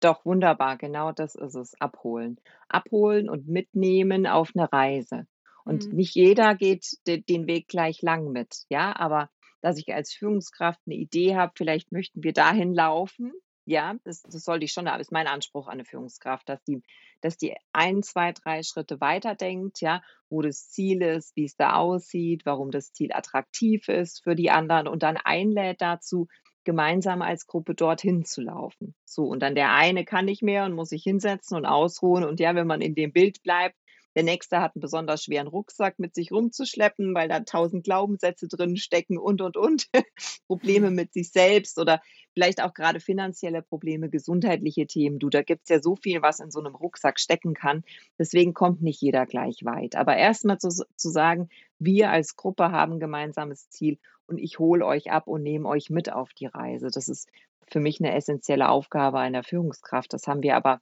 Doch, 0.00 0.24
wunderbar, 0.26 0.76
genau 0.76 1.12
das 1.12 1.34
ist 1.34 1.54
es, 1.54 1.74
abholen. 1.80 2.38
Abholen 2.68 3.30
und 3.30 3.48
mitnehmen 3.48 4.26
auf 4.26 4.52
eine 4.54 4.70
Reise. 4.70 5.26
Und 5.64 5.88
mhm. 5.88 5.96
nicht 5.96 6.14
jeder 6.14 6.54
geht 6.54 6.86
den 7.06 7.46
Weg 7.46 7.68
gleich 7.68 8.02
lang 8.02 8.30
mit, 8.30 8.64
ja, 8.68 8.94
aber 8.94 9.30
dass 9.60 9.78
ich 9.78 9.92
als 9.94 10.12
Führungskraft 10.12 10.80
eine 10.86 10.96
Idee 10.96 11.36
habe, 11.36 11.52
vielleicht 11.56 11.92
möchten 11.92 12.22
wir 12.22 12.32
dahin 12.32 12.74
laufen. 12.74 13.32
Ja, 13.68 13.96
das, 14.04 14.22
das 14.22 14.44
sollte 14.44 14.64
ich 14.64 14.72
schon, 14.72 14.86
aber 14.86 15.00
ist 15.00 15.10
mein 15.10 15.26
Anspruch 15.26 15.66
an 15.66 15.74
eine 15.74 15.84
Führungskraft, 15.84 16.48
dass 16.48 16.62
die, 16.62 16.82
dass 17.20 17.36
die 17.36 17.56
ein, 17.72 18.04
zwei, 18.04 18.32
drei 18.32 18.62
Schritte 18.62 19.00
weiterdenkt, 19.00 19.80
ja, 19.80 20.02
wo 20.30 20.40
das 20.40 20.68
Ziel 20.68 21.02
ist, 21.02 21.34
wie 21.34 21.46
es 21.46 21.56
da 21.56 21.74
aussieht, 21.74 22.46
warum 22.46 22.70
das 22.70 22.92
Ziel 22.92 23.12
attraktiv 23.12 23.88
ist 23.88 24.22
für 24.22 24.36
die 24.36 24.50
anderen 24.50 24.86
und 24.86 25.02
dann 25.02 25.16
einlädt 25.16 25.80
dazu, 25.80 26.28
gemeinsam 26.66 27.22
als 27.22 27.46
Gruppe 27.46 27.74
dorthin 27.74 28.24
zu 28.24 28.42
laufen. 28.42 28.94
So, 29.04 29.24
und 29.24 29.40
dann 29.40 29.54
der 29.54 29.72
eine 29.72 30.04
kann 30.04 30.26
nicht 30.26 30.42
mehr 30.42 30.64
und 30.64 30.74
muss 30.74 30.90
sich 30.90 31.02
hinsetzen 31.02 31.56
und 31.56 31.64
ausruhen. 31.64 32.24
Und 32.24 32.40
ja, 32.40 32.54
wenn 32.54 32.66
man 32.66 32.82
in 32.82 32.94
dem 32.94 33.12
Bild 33.12 33.42
bleibt, 33.42 33.76
der 34.16 34.22
nächste 34.22 34.62
hat 34.62 34.74
einen 34.74 34.80
besonders 34.80 35.22
schweren 35.22 35.46
Rucksack 35.46 35.98
mit 35.98 36.14
sich 36.14 36.32
rumzuschleppen, 36.32 37.14
weil 37.14 37.28
da 37.28 37.40
tausend 37.40 37.84
Glaubenssätze 37.84 38.48
drin 38.48 38.78
stecken 38.78 39.18
und, 39.18 39.42
und, 39.42 39.58
und. 39.58 39.88
Probleme 40.46 40.90
mit 40.90 41.12
sich 41.12 41.30
selbst 41.30 41.78
oder 41.78 42.00
vielleicht 42.32 42.62
auch 42.62 42.72
gerade 42.72 42.98
finanzielle 42.98 43.60
Probleme, 43.60 44.08
gesundheitliche 44.08 44.86
Themen. 44.86 45.18
Du, 45.18 45.28
da 45.28 45.42
gibt 45.42 45.64
es 45.64 45.68
ja 45.68 45.82
so 45.82 45.96
viel, 45.96 46.22
was 46.22 46.40
in 46.40 46.50
so 46.50 46.60
einem 46.60 46.74
Rucksack 46.74 47.20
stecken 47.20 47.52
kann. 47.52 47.84
Deswegen 48.18 48.54
kommt 48.54 48.80
nicht 48.80 49.02
jeder 49.02 49.26
gleich 49.26 49.66
weit. 49.66 49.96
Aber 49.96 50.16
erstmal 50.16 50.56
zu, 50.56 50.70
zu 50.70 51.10
sagen, 51.10 51.50
wir 51.78 52.10
als 52.10 52.36
Gruppe 52.36 52.72
haben 52.72 52.94
ein 52.94 53.00
gemeinsames 53.00 53.68
Ziel 53.68 53.98
und 54.26 54.38
ich 54.38 54.58
hole 54.58 54.86
euch 54.86 55.10
ab 55.10 55.26
und 55.26 55.42
nehme 55.42 55.68
euch 55.68 55.90
mit 55.90 56.10
auf 56.10 56.32
die 56.32 56.46
Reise. 56.46 56.88
Das 56.90 57.08
ist 57.08 57.28
für 57.70 57.80
mich 57.80 58.00
eine 58.00 58.14
essentielle 58.14 58.70
Aufgabe 58.70 59.18
einer 59.18 59.42
Führungskraft. 59.42 60.14
Das 60.14 60.26
haben 60.26 60.42
wir 60.42 60.56
aber 60.56 60.80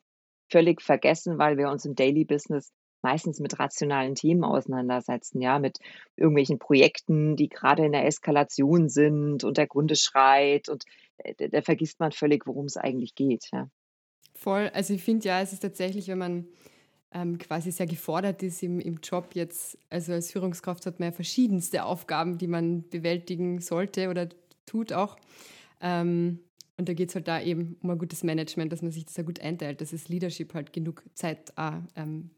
völlig 0.49 0.83
vergessen, 0.83 1.39
weil 1.39 1.57
wir 1.59 1.69
uns 1.69 1.85
im 1.85 1.97
Daily 1.97 2.25
Business 2.25 2.73
meistens 3.05 3.39
mit 3.39 3.61
rationalen 3.61 4.17
Themen 4.17 4.43
auseinandersetzen, 4.43 5.41
ja, 5.41 5.61
mit 5.61 5.79
irgendwelchen 6.17 6.59
Projekten, 6.59 7.37
die 7.37 7.49
gerade 7.49 7.87
in 7.87 7.93
der 7.93 8.07
Eskalation 8.07 8.89
sind 8.89 9.45
und 9.45 9.57
der 9.57 9.69
Kunde 9.69 9.95
schreit 9.95 10.69
und 10.69 10.85
äh, 11.19 11.49
da 11.49 11.63
vergisst 11.63 12.01
man 12.01 12.11
völlig, 12.11 12.47
worum 12.47 12.67
es 12.67 12.77
eigentlich 12.77 13.15
geht. 13.15 13.49
Ja. 13.53 13.69
Voll, 14.35 14.71
also 14.75 14.93
ich 14.93 15.05
finde 15.05 15.29
ja, 15.29 15.41
es 15.41 15.53
ist 15.53 15.61
tatsächlich, 15.61 16.09
wenn 16.09 16.19
man 16.19 16.49
ähm, 17.13 17.39
quasi 17.39 17.71
sehr 17.71 17.87
gefordert 17.87 18.43
ist 18.43 18.63
im, 18.63 18.81
im 18.81 18.99
Job 19.03 19.35
jetzt, 19.35 19.79
also 19.89 20.13
als 20.13 20.33
Führungskraft 20.33 20.85
hat 20.85 20.99
man 20.99 21.11
ja 21.11 21.13
verschiedenste 21.13 21.85
Aufgaben, 21.85 22.39
die 22.39 22.49
man 22.49 22.89
bewältigen 22.89 23.61
sollte 23.61 24.09
oder 24.09 24.29
tut 24.67 24.93
auch. 24.93 25.17
Ähm, 25.81 26.41
und 26.77 26.89
da 26.89 26.93
geht 26.93 27.11
es 27.11 27.15
halt 27.15 27.29
da 27.29 27.41
eben 27.41 27.77
um 27.83 27.91
ein 27.91 27.99
gutes 27.99 28.25
Management, 28.25 28.73
dass 28.73 28.83
man 28.83 28.91
sich 28.91 29.05
das 29.05 29.17
ja 29.17 29.23
gut 29.23 29.41
einteilt, 29.41 29.81
dass 29.81 29.91
das 29.91 30.09
Leadership 30.09 30.55
halt 30.55 30.73
genug 30.73 31.05
Zeit 31.15 31.57
auch, 31.57 31.75
ähm, 31.95 32.31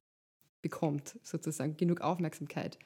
bekommt, 0.68 1.16
sozusagen, 1.22 1.76
genug 1.76 2.00
Aufmerksamkeit. 2.00 2.76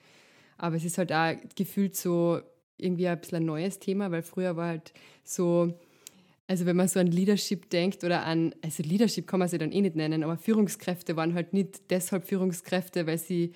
Aber 0.59 0.77
es 0.77 0.85
ist 0.85 0.99
halt 0.99 1.13
auch 1.13 1.35
gefühlt 1.57 1.97
so 1.97 2.41
irgendwie 2.77 3.09
ein 3.09 3.19
bisschen 3.19 3.39
ein 3.39 3.47
neues 3.47 3.79
Thema, 3.79 4.11
weil 4.11 4.23
früher 4.23 4.57
war 4.57 4.69
halt 4.69 4.93
so, 5.25 5.73
also 6.47 6.67
wenn 6.67 6.77
man 6.77 6.89
so 6.89 7.01
an 7.01 7.07
Leadership 7.07 7.71
denkt 7.71 8.05
oder 8.05 8.27
an, 8.27 8.55
also 8.63 8.83
Leadership 8.83 9.27
kann 9.27 9.41
man 9.41 9.49
sie 9.49 9.57
dann 9.57 9.73
eh 9.73 9.81
nicht 9.81 9.97
nennen, 9.97 10.23
aber 10.23 10.37
Führungskräfte 10.37 11.17
waren 11.17 11.33
halt 11.33 11.55
nicht 11.55 11.91
deshalb 11.91 12.27
Führungskräfte, 12.27 13.07
weil 13.07 13.19
sie 13.19 13.53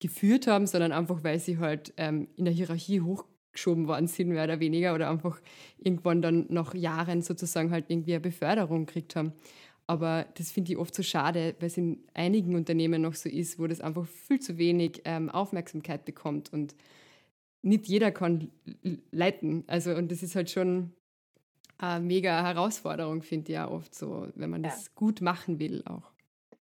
geführt 0.00 0.46
haben, 0.46 0.66
sondern 0.66 0.92
einfach, 0.92 1.22
weil 1.24 1.38
sie 1.38 1.58
halt 1.58 1.92
ähm, 1.98 2.28
in 2.36 2.46
der 2.46 2.54
Hierarchie 2.54 3.02
hoch 3.02 3.26
geschoben 3.52 3.88
worden 3.88 4.06
sind, 4.06 4.28
mehr 4.28 4.44
oder 4.44 4.60
weniger, 4.60 4.94
oder 4.94 5.10
einfach 5.10 5.40
irgendwann 5.78 6.22
dann 6.22 6.46
nach 6.48 6.74
Jahren 6.74 7.22
sozusagen 7.22 7.70
halt 7.70 7.86
irgendwie 7.88 8.12
eine 8.12 8.20
Beförderung 8.20 8.86
gekriegt 8.86 9.16
haben. 9.16 9.32
Aber 9.88 10.26
das 10.34 10.52
finde 10.52 10.72
ich 10.72 10.78
oft 10.78 10.94
so 10.94 11.02
schade, 11.02 11.56
weil 11.58 11.68
es 11.68 11.78
in 11.78 12.04
einigen 12.12 12.54
Unternehmen 12.54 13.00
noch 13.00 13.14
so 13.14 13.28
ist, 13.28 13.58
wo 13.58 13.66
das 13.66 13.80
einfach 13.80 14.06
viel 14.06 14.38
zu 14.38 14.58
wenig 14.58 15.00
ähm, 15.06 15.30
Aufmerksamkeit 15.30 16.04
bekommt 16.04 16.52
und 16.52 16.76
nicht 17.62 17.86
jeder 17.86 18.12
kann 18.12 18.50
leiten. 19.10 19.64
Also, 19.66 19.94
und 19.94 20.12
das 20.12 20.22
ist 20.22 20.36
halt 20.36 20.50
schon 20.50 20.92
eine 21.78 22.04
mega 22.04 22.44
Herausforderung, 22.44 23.22
finde 23.22 23.50
ich 23.50 23.54
ja 23.54 23.70
oft 23.70 23.94
so, 23.94 24.28
wenn 24.34 24.50
man 24.50 24.62
das 24.62 24.94
gut 24.94 25.22
machen 25.22 25.58
will 25.58 25.82
auch. 25.86 26.12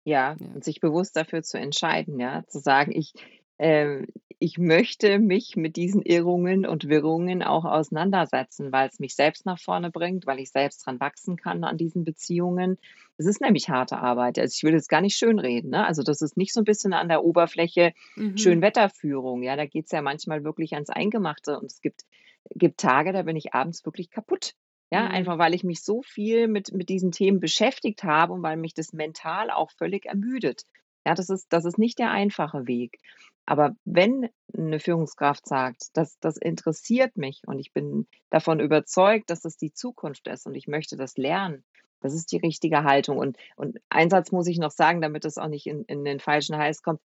Ja, 0.04 0.36
ja, 0.38 0.46
und 0.54 0.62
sich 0.62 0.80
bewusst 0.80 1.16
dafür 1.16 1.42
zu 1.42 1.58
entscheiden, 1.58 2.20
ja, 2.20 2.44
zu 2.46 2.58
sagen, 2.58 2.92
ich, 2.92 3.14
ähm, 3.58 4.06
ich 4.38 4.58
möchte 4.58 5.18
mich 5.18 5.56
mit 5.56 5.76
diesen 5.76 6.02
Irrungen 6.02 6.66
und 6.66 6.88
Wirrungen 6.88 7.42
auch 7.42 7.64
auseinandersetzen, 7.64 8.70
weil 8.70 8.88
es 8.88 8.98
mich 8.98 9.14
selbst 9.14 9.46
nach 9.46 9.58
vorne 9.58 9.90
bringt, 9.90 10.26
weil 10.26 10.40
ich 10.40 10.50
selbst 10.50 10.84
dran 10.84 11.00
wachsen 11.00 11.36
kann 11.36 11.64
an 11.64 11.78
diesen 11.78 12.04
Beziehungen. 12.04 12.76
Es 13.16 13.26
ist 13.26 13.40
nämlich 13.40 13.68
harte 13.68 13.98
Arbeit. 13.98 14.38
Also 14.38 14.54
ich 14.56 14.62
will 14.64 14.72
jetzt 14.72 14.88
gar 14.88 15.00
nicht 15.00 15.16
schönreden. 15.16 15.70
Ne? 15.70 15.86
Also 15.86 16.02
das 16.02 16.20
ist 16.20 16.36
nicht 16.36 16.52
so 16.52 16.60
ein 16.60 16.64
bisschen 16.64 16.92
an 16.92 17.08
der 17.08 17.24
Oberfläche 17.24 17.92
mhm. 18.16 18.36
Schönwetterführung. 18.36 19.42
Ja, 19.42 19.56
da 19.56 19.66
geht 19.66 19.86
es 19.86 19.92
ja 19.92 20.02
manchmal 20.02 20.44
wirklich 20.44 20.74
ans 20.74 20.90
Eingemachte. 20.90 21.58
Und 21.58 21.70
es 21.70 21.80
gibt, 21.80 22.02
gibt 22.50 22.80
Tage, 22.80 23.12
da 23.12 23.22
bin 23.22 23.36
ich 23.36 23.54
abends 23.54 23.84
wirklich 23.84 24.10
kaputt. 24.10 24.54
Ja, 24.90 25.04
mhm. 25.04 25.10
einfach 25.10 25.38
weil 25.38 25.54
ich 25.54 25.64
mich 25.64 25.82
so 25.82 26.02
viel 26.02 26.48
mit, 26.48 26.72
mit 26.72 26.88
diesen 26.88 27.12
Themen 27.12 27.40
beschäftigt 27.40 28.02
habe 28.04 28.32
und 28.32 28.42
weil 28.42 28.56
mich 28.56 28.74
das 28.74 28.92
mental 28.92 29.50
auch 29.50 29.70
völlig 29.70 30.06
ermüdet. 30.06 30.62
Ja, 31.06 31.14
das 31.14 31.28
ist, 31.28 31.52
das 31.52 31.64
ist 31.64 31.78
nicht 31.78 31.98
der 31.98 32.10
einfache 32.10 32.66
Weg. 32.66 32.98
Aber 33.46 33.76
wenn 33.84 34.30
eine 34.56 34.80
Führungskraft 34.80 35.46
sagt, 35.46 35.88
das, 35.92 36.18
das 36.20 36.36
interessiert 36.38 37.16
mich 37.16 37.42
und 37.46 37.58
ich 37.58 37.72
bin 37.72 38.06
davon 38.30 38.58
überzeugt, 38.58 39.28
dass 39.28 39.42
das 39.42 39.56
die 39.56 39.72
Zukunft 39.72 40.28
ist 40.28 40.46
und 40.46 40.54
ich 40.54 40.66
möchte 40.66 40.96
das 40.96 41.16
lernen, 41.16 41.62
das 42.04 42.12
ist 42.12 42.32
die 42.32 42.36
richtige 42.36 42.84
Haltung. 42.84 43.16
Und, 43.16 43.38
und 43.56 43.78
einen 43.88 44.10
Satz 44.10 44.30
muss 44.30 44.46
ich 44.46 44.58
noch 44.58 44.70
sagen, 44.70 45.00
damit 45.00 45.24
es 45.24 45.38
auch 45.38 45.48
nicht 45.48 45.66
in, 45.66 45.84
in 45.84 46.04
den 46.04 46.20
falschen 46.20 46.58
Hals 46.58 46.82
kommt. 46.82 47.00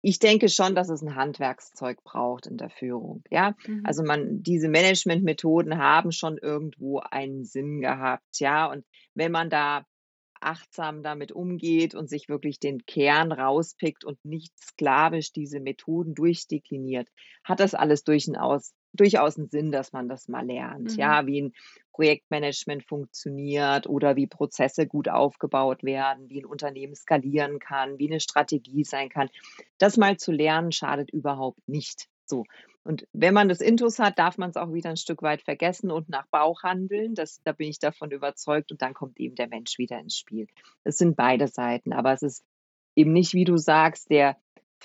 Ich 0.00 0.18
denke 0.18 0.48
schon, 0.48 0.74
dass 0.74 0.88
es 0.88 1.02
ein 1.02 1.16
Handwerkszeug 1.16 2.02
braucht 2.02 2.46
in 2.46 2.56
der 2.56 2.70
Führung. 2.70 3.22
Ja, 3.30 3.54
mhm. 3.66 3.82
also 3.84 4.02
man, 4.02 4.42
diese 4.42 4.70
Managementmethoden 4.70 5.76
haben 5.76 6.12
schon 6.12 6.38
irgendwo 6.38 7.00
einen 7.00 7.44
Sinn 7.44 7.82
gehabt. 7.82 8.40
Ja, 8.40 8.70
und 8.70 8.86
wenn 9.14 9.32
man 9.32 9.50
da 9.50 9.84
achtsam 10.40 11.02
damit 11.02 11.30
umgeht 11.30 11.94
und 11.94 12.08
sich 12.08 12.30
wirklich 12.30 12.58
den 12.58 12.86
Kern 12.86 13.32
rauspickt 13.32 14.02
und 14.02 14.24
nicht 14.24 14.58
sklavisch 14.58 15.30
diese 15.32 15.60
Methoden 15.60 16.14
durchdekliniert, 16.14 17.08
hat 17.44 17.60
das 17.60 17.74
alles 17.74 18.02
durchaus, 18.02 18.72
durchaus 18.96 19.38
einen 19.38 19.48
Sinn, 19.48 19.72
dass 19.72 19.92
man 19.92 20.08
das 20.08 20.28
mal 20.28 20.44
lernt. 20.44 20.92
Mhm. 20.92 20.98
Ja, 20.98 21.26
wie 21.26 21.42
ein 21.42 21.52
Projektmanagement 21.92 22.84
funktioniert 22.84 23.86
oder 23.88 24.16
wie 24.16 24.26
Prozesse 24.26 24.86
gut 24.86 25.08
aufgebaut 25.08 25.82
werden, 25.82 26.28
wie 26.28 26.40
ein 26.40 26.46
Unternehmen 26.46 26.94
skalieren 26.94 27.58
kann, 27.58 27.98
wie 27.98 28.08
eine 28.08 28.20
Strategie 28.20 28.84
sein 28.84 29.08
kann. 29.08 29.30
Das 29.78 29.96
mal 29.96 30.16
zu 30.16 30.32
lernen 30.32 30.72
schadet 30.72 31.10
überhaupt 31.10 31.66
nicht. 31.66 32.08
So. 32.26 32.44
Und 32.84 33.06
wenn 33.12 33.34
man 33.34 33.48
das 33.48 33.60
Intus 33.60 33.98
hat, 33.98 34.18
darf 34.18 34.38
man 34.38 34.50
es 34.50 34.56
auch 34.56 34.72
wieder 34.72 34.90
ein 34.90 34.96
Stück 34.96 35.22
weit 35.22 35.42
vergessen 35.42 35.90
und 35.90 36.08
nach 36.08 36.26
Bauch 36.28 36.62
handeln. 36.62 37.14
Das, 37.14 37.40
da 37.42 37.52
bin 37.52 37.68
ich 37.68 37.78
davon 37.78 38.10
überzeugt. 38.10 38.70
Und 38.70 38.80
dann 38.82 38.94
kommt 38.94 39.18
eben 39.18 39.34
der 39.34 39.48
Mensch 39.48 39.78
wieder 39.78 39.98
ins 39.98 40.16
Spiel. 40.16 40.46
Es 40.84 40.98
sind 40.98 41.16
beide 41.16 41.48
Seiten. 41.48 41.92
Aber 41.92 42.12
es 42.12 42.22
ist 42.22 42.44
eben 42.94 43.12
nicht, 43.12 43.34
wie 43.34 43.44
du 43.44 43.56
sagst, 43.56 44.10
der 44.10 44.36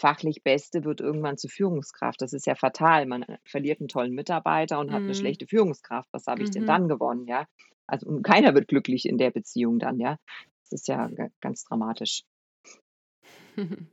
fachlich 0.02 0.44
Beste 0.44 0.84
wird 0.84 1.00
irgendwann 1.00 1.38
zur 1.38 1.50
Führungskraft. 1.50 2.22
Das 2.22 2.34
ist 2.34 2.48
ja 2.48 2.56
fatal. 2.56 3.06
Man 3.06 3.24
äh, 3.24 3.38
verliert 3.46 3.80
einen 3.80 3.88
tollen 3.88 4.14
Mitarbeiter 4.14 4.80
und 4.80 4.88
mhm. 4.88 4.92
hat 4.92 5.00
eine 5.00 5.10
mhm. 5.10 5.14
schlechte 5.14 5.48
Führungskraft. 5.48 6.10
Was 6.12 6.28
habe 6.28 6.44
ich 6.44 6.50
mhm. 6.50 6.54
denn 6.54 6.66
dann 6.66 6.88
gewonnen? 6.90 7.28
Ja. 7.28 7.48
Also 7.88 8.08
und 8.08 8.24
keiner 8.24 8.54
wird 8.54 8.68
glücklich 8.68 9.06
in 9.06 9.18
der 9.18 9.32
Beziehung 9.32 9.80
dann, 9.80 10.00
ja. 10.00 10.18
Das 10.64 10.82
ist 10.82 10.88
ja 10.88 11.10
ganz 11.40 11.64
dramatisch. 11.64 12.24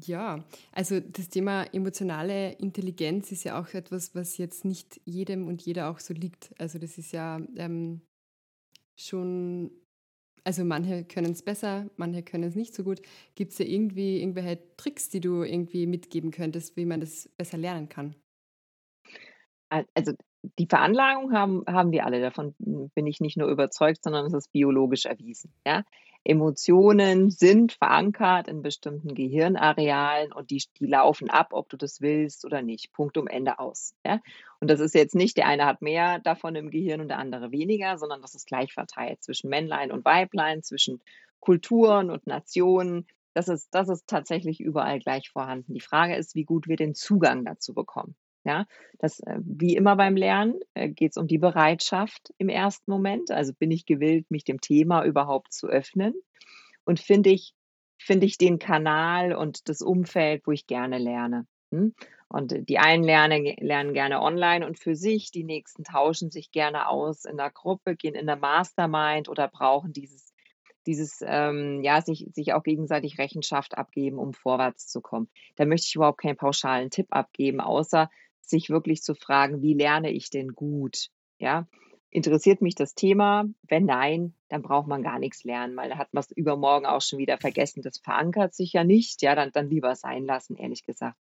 Ja, 0.00 0.44
also 0.70 1.00
das 1.00 1.28
Thema 1.28 1.64
emotionale 1.74 2.52
Intelligenz 2.52 3.32
ist 3.32 3.42
ja 3.42 3.60
auch 3.60 3.74
etwas, 3.74 4.14
was 4.14 4.38
jetzt 4.38 4.64
nicht 4.64 5.00
jedem 5.04 5.48
und 5.48 5.62
jeder 5.62 5.90
auch 5.90 5.98
so 5.98 6.14
liegt. 6.14 6.54
Also 6.60 6.78
das 6.78 6.98
ist 6.98 7.10
ja 7.10 7.40
ähm, 7.56 8.02
schon, 8.96 9.72
also 10.48 10.64
manche 10.64 11.04
können 11.04 11.32
es 11.32 11.42
besser, 11.42 11.90
manche 11.98 12.22
können 12.22 12.44
es 12.44 12.54
nicht 12.54 12.74
so 12.74 12.82
gut. 12.82 13.02
Gibt 13.34 13.52
es 13.52 13.58
ja 13.58 13.66
irgendwie 13.66 14.22
irgendwelche 14.22 14.58
Tricks, 14.78 15.10
die 15.10 15.20
du 15.20 15.42
irgendwie 15.42 15.86
mitgeben 15.86 16.30
könntest, 16.30 16.74
wie 16.78 16.86
man 16.86 17.00
das 17.00 17.28
besser 17.36 17.58
lernen 17.58 17.90
kann? 17.90 18.16
Also 19.68 20.14
die 20.58 20.66
Veranlagung 20.66 21.34
haben, 21.34 21.64
haben 21.66 21.92
wir 21.92 22.06
alle. 22.06 22.22
Davon 22.22 22.54
bin 22.58 23.06
ich 23.06 23.20
nicht 23.20 23.36
nur 23.36 23.50
überzeugt, 23.50 24.02
sondern 24.02 24.24
es 24.24 24.32
ist 24.32 24.50
biologisch 24.50 25.04
erwiesen. 25.04 25.52
Ja? 25.66 25.82
Emotionen 26.24 27.28
sind 27.28 27.72
verankert 27.72 28.48
in 28.48 28.62
bestimmten 28.62 29.14
Gehirnarealen 29.14 30.32
und 30.32 30.50
die, 30.50 30.62
die 30.80 30.86
laufen 30.86 31.28
ab, 31.28 31.48
ob 31.52 31.68
du 31.68 31.76
das 31.76 32.00
willst 32.00 32.46
oder 32.46 32.62
nicht. 32.62 32.94
Punkt 32.94 33.18
um 33.18 33.26
Ende 33.26 33.58
aus. 33.58 33.92
Ja? 34.02 34.20
Und 34.60 34.68
das 34.68 34.80
ist 34.80 34.94
jetzt 34.94 35.14
nicht, 35.14 35.36
der 35.36 35.46
eine 35.46 35.66
hat 35.66 35.82
mehr 35.82 36.18
davon 36.18 36.56
im 36.56 36.70
Gehirn 36.70 37.00
und 37.00 37.08
der 37.08 37.18
andere 37.18 37.52
weniger, 37.52 37.96
sondern 37.98 38.22
das 38.22 38.34
ist 38.34 38.46
gleich 38.46 38.72
verteilt 38.72 39.22
zwischen 39.22 39.50
Männlein 39.50 39.92
und 39.92 40.04
Weiblein, 40.04 40.62
zwischen 40.62 41.00
Kulturen 41.40 42.10
und 42.10 42.26
Nationen. 42.26 43.06
Das 43.34 43.48
ist, 43.48 43.68
das 43.72 43.88
ist 43.88 44.08
tatsächlich 44.08 44.60
überall 44.60 44.98
gleich 44.98 45.30
vorhanden. 45.30 45.74
Die 45.74 45.80
Frage 45.80 46.16
ist, 46.16 46.34
wie 46.34 46.44
gut 46.44 46.66
wir 46.66 46.76
den 46.76 46.94
Zugang 46.94 47.44
dazu 47.44 47.72
bekommen. 47.72 48.16
Ja, 48.44 48.66
das, 48.98 49.20
äh, 49.20 49.38
wie 49.40 49.76
immer 49.76 49.96
beim 49.96 50.16
Lernen 50.16 50.58
äh, 50.74 50.88
geht 50.88 51.10
es 51.12 51.16
um 51.18 51.26
die 51.26 51.38
Bereitschaft 51.38 52.32
im 52.38 52.48
ersten 52.48 52.90
Moment. 52.90 53.30
Also 53.30 53.52
bin 53.52 53.70
ich 53.70 53.84
gewillt, 53.84 54.30
mich 54.30 54.44
dem 54.44 54.60
Thema 54.60 55.04
überhaupt 55.04 55.52
zu 55.52 55.68
öffnen 55.68 56.14
und 56.84 56.98
finde 56.98 57.30
ich, 57.30 57.52
finde 57.98 58.26
ich 58.26 58.38
den 58.38 58.58
Kanal 58.58 59.34
und 59.34 59.68
das 59.68 59.82
Umfeld, 59.82 60.46
wo 60.46 60.52
ich 60.52 60.66
gerne 60.66 60.98
lerne. 60.98 61.46
Und 62.28 62.68
die 62.68 62.78
einen 62.78 63.04
lernen, 63.04 63.44
lernen 63.58 63.94
gerne 63.94 64.20
online 64.20 64.66
und 64.66 64.78
für 64.78 64.94
sich, 64.94 65.30
die 65.30 65.44
nächsten 65.44 65.84
tauschen 65.84 66.30
sich 66.30 66.50
gerne 66.50 66.88
aus 66.88 67.24
in 67.24 67.38
der 67.38 67.50
Gruppe, 67.50 67.96
gehen 67.96 68.14
in 68.14 68.26
der 68.26 68.36
Mastermind 68.36 69.28
oder 69.28 69.48
brauchen 69.48 69.92
dieses, 69.92 70.34
dieses 70.86 71.22
ähm, 71.24 71.82
ja, 71.82 72.02
sich, 72.02 72.26
sich 72.34 72.52
auch 72.52 72.62
gegenseitig 72.62 73.18
Rechenschaft 73.18 73.78
abgeben, 73.78 74.18
um 74.18 74.34
vorwärts 74.34 74.86
zu 74.88 75.00
kommen. 75.00 75.30
Da 75.56 75.64
möchte 75.64 75.86
ich 75.88 75.94
überhaupt 75.94 76.20
keinen 76.20 76.36
pauschalen 76.36 76.90
Tipp 76.90 77.06
abgeben, 77.10 77.60
außer 77.60 78.10
sich 78.40 78.70
wirklich 78.70 79.02
zu 79.02 79.14
fragen, 79.14 79.62
wie 79.62 79.74
lerne 79.74 80.10
ich 80.10 80.30
denn 80.30 80.48
gut? 80.54 81.08
Ja, 81.38 81.66
interessiert 82.10 82.62
mich 82.62 82.74
das 82.74 82.94
Thema? 82.94 83.44
Wenn 83.62 83.84
nein, 83.84 84.34
dann 84.48 84.62
braucht 84.62 84.86
man 84.86 85.02
gar 85.02 85.18
nichts 85.18 85.44
lernen, 85.44 85.76
weil 85.76 85.90
da 85.90 85.98
hat 85.98 86.12
man 86.12 86.22
es 86.22 86.30
übermorgen 86.30 86.86
auch 86.86 87.02
schon 87.02 87.18
wieder 87.18 87.38
vergessen. 87.38 87.82
Das 87.82 87.98
verankert 87.98 88.54
sich 88.54 88.72
ja 88.72 88.84
nicht. 88.84 89.22
Ja, 89.22 89.34
dann, 89.34 89.50
dann 89.52 89.68
lieber 89.68 89.94
sein 89.94 90.24
lassen, 90.24 90.56
ehrlich 90.56 90.84
gesagt. 90.84 91.16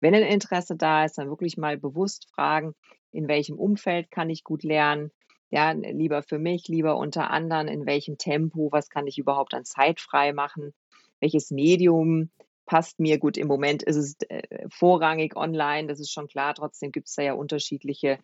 Wenn 0.00 0.14
ein 0.14 0.22
Interesse 0.22 0.76
da 0.76 1.04
ist, 1.04 1.18
dann 1.18 1.28
wirklich 1.28 1.56
mal 1.56 1.78
bewusst 1.78 2.28
fragen, 2.34 2.74
in 3.12 3.28
welchem 3.28 3.58
Umfeld 3.58 4.10
kann 4.10 4.30
ich 4.30 4.44
gut 4.44 4.62
lernen? 4.62 5.10
Ja, 5.50 5.70
lieber 5.70 6.22
für 6.22 6.38
mich, 6.38 6.66
lieber 6.68 6.96
unter 6.96 7.30
anderen, 7.30 7.68
in 7.68 7.86
welchem 7.86 8.18
Tempo, 8.18 8.70
was 8.72 8.88
kann 8.88 9.06
ich 9.06 9.18
überhaupt 9.18 9.54
an 9.54 9.64
Zeit 9.64 10.00
frei 10.00 10.32
machen? 10.32 10.74
Welches 11.20 11.50
Medium 11.50 12.30
passt 12.66 12.98
mir 13.00 13.18
gut. 13.18 13.36
Im 13.36 13.46
Moment 13.46 13.82
ist 13.82 13.96
es 13.96 14.16
äh, 14.28 14.66
vorrangig 14.68 15.36
online, 15.36 15.88
das 15.88 16.00
ist 16.00 16.12
schon 16.12 16.28
klar. 16.28 16.54
Trotzdem 16.54 16.92
gibt 16.92 17.08
es 17.08 17.14
da 17.14 17.22
ja 17.22 17.34
unterschiedliche 17.34 18.18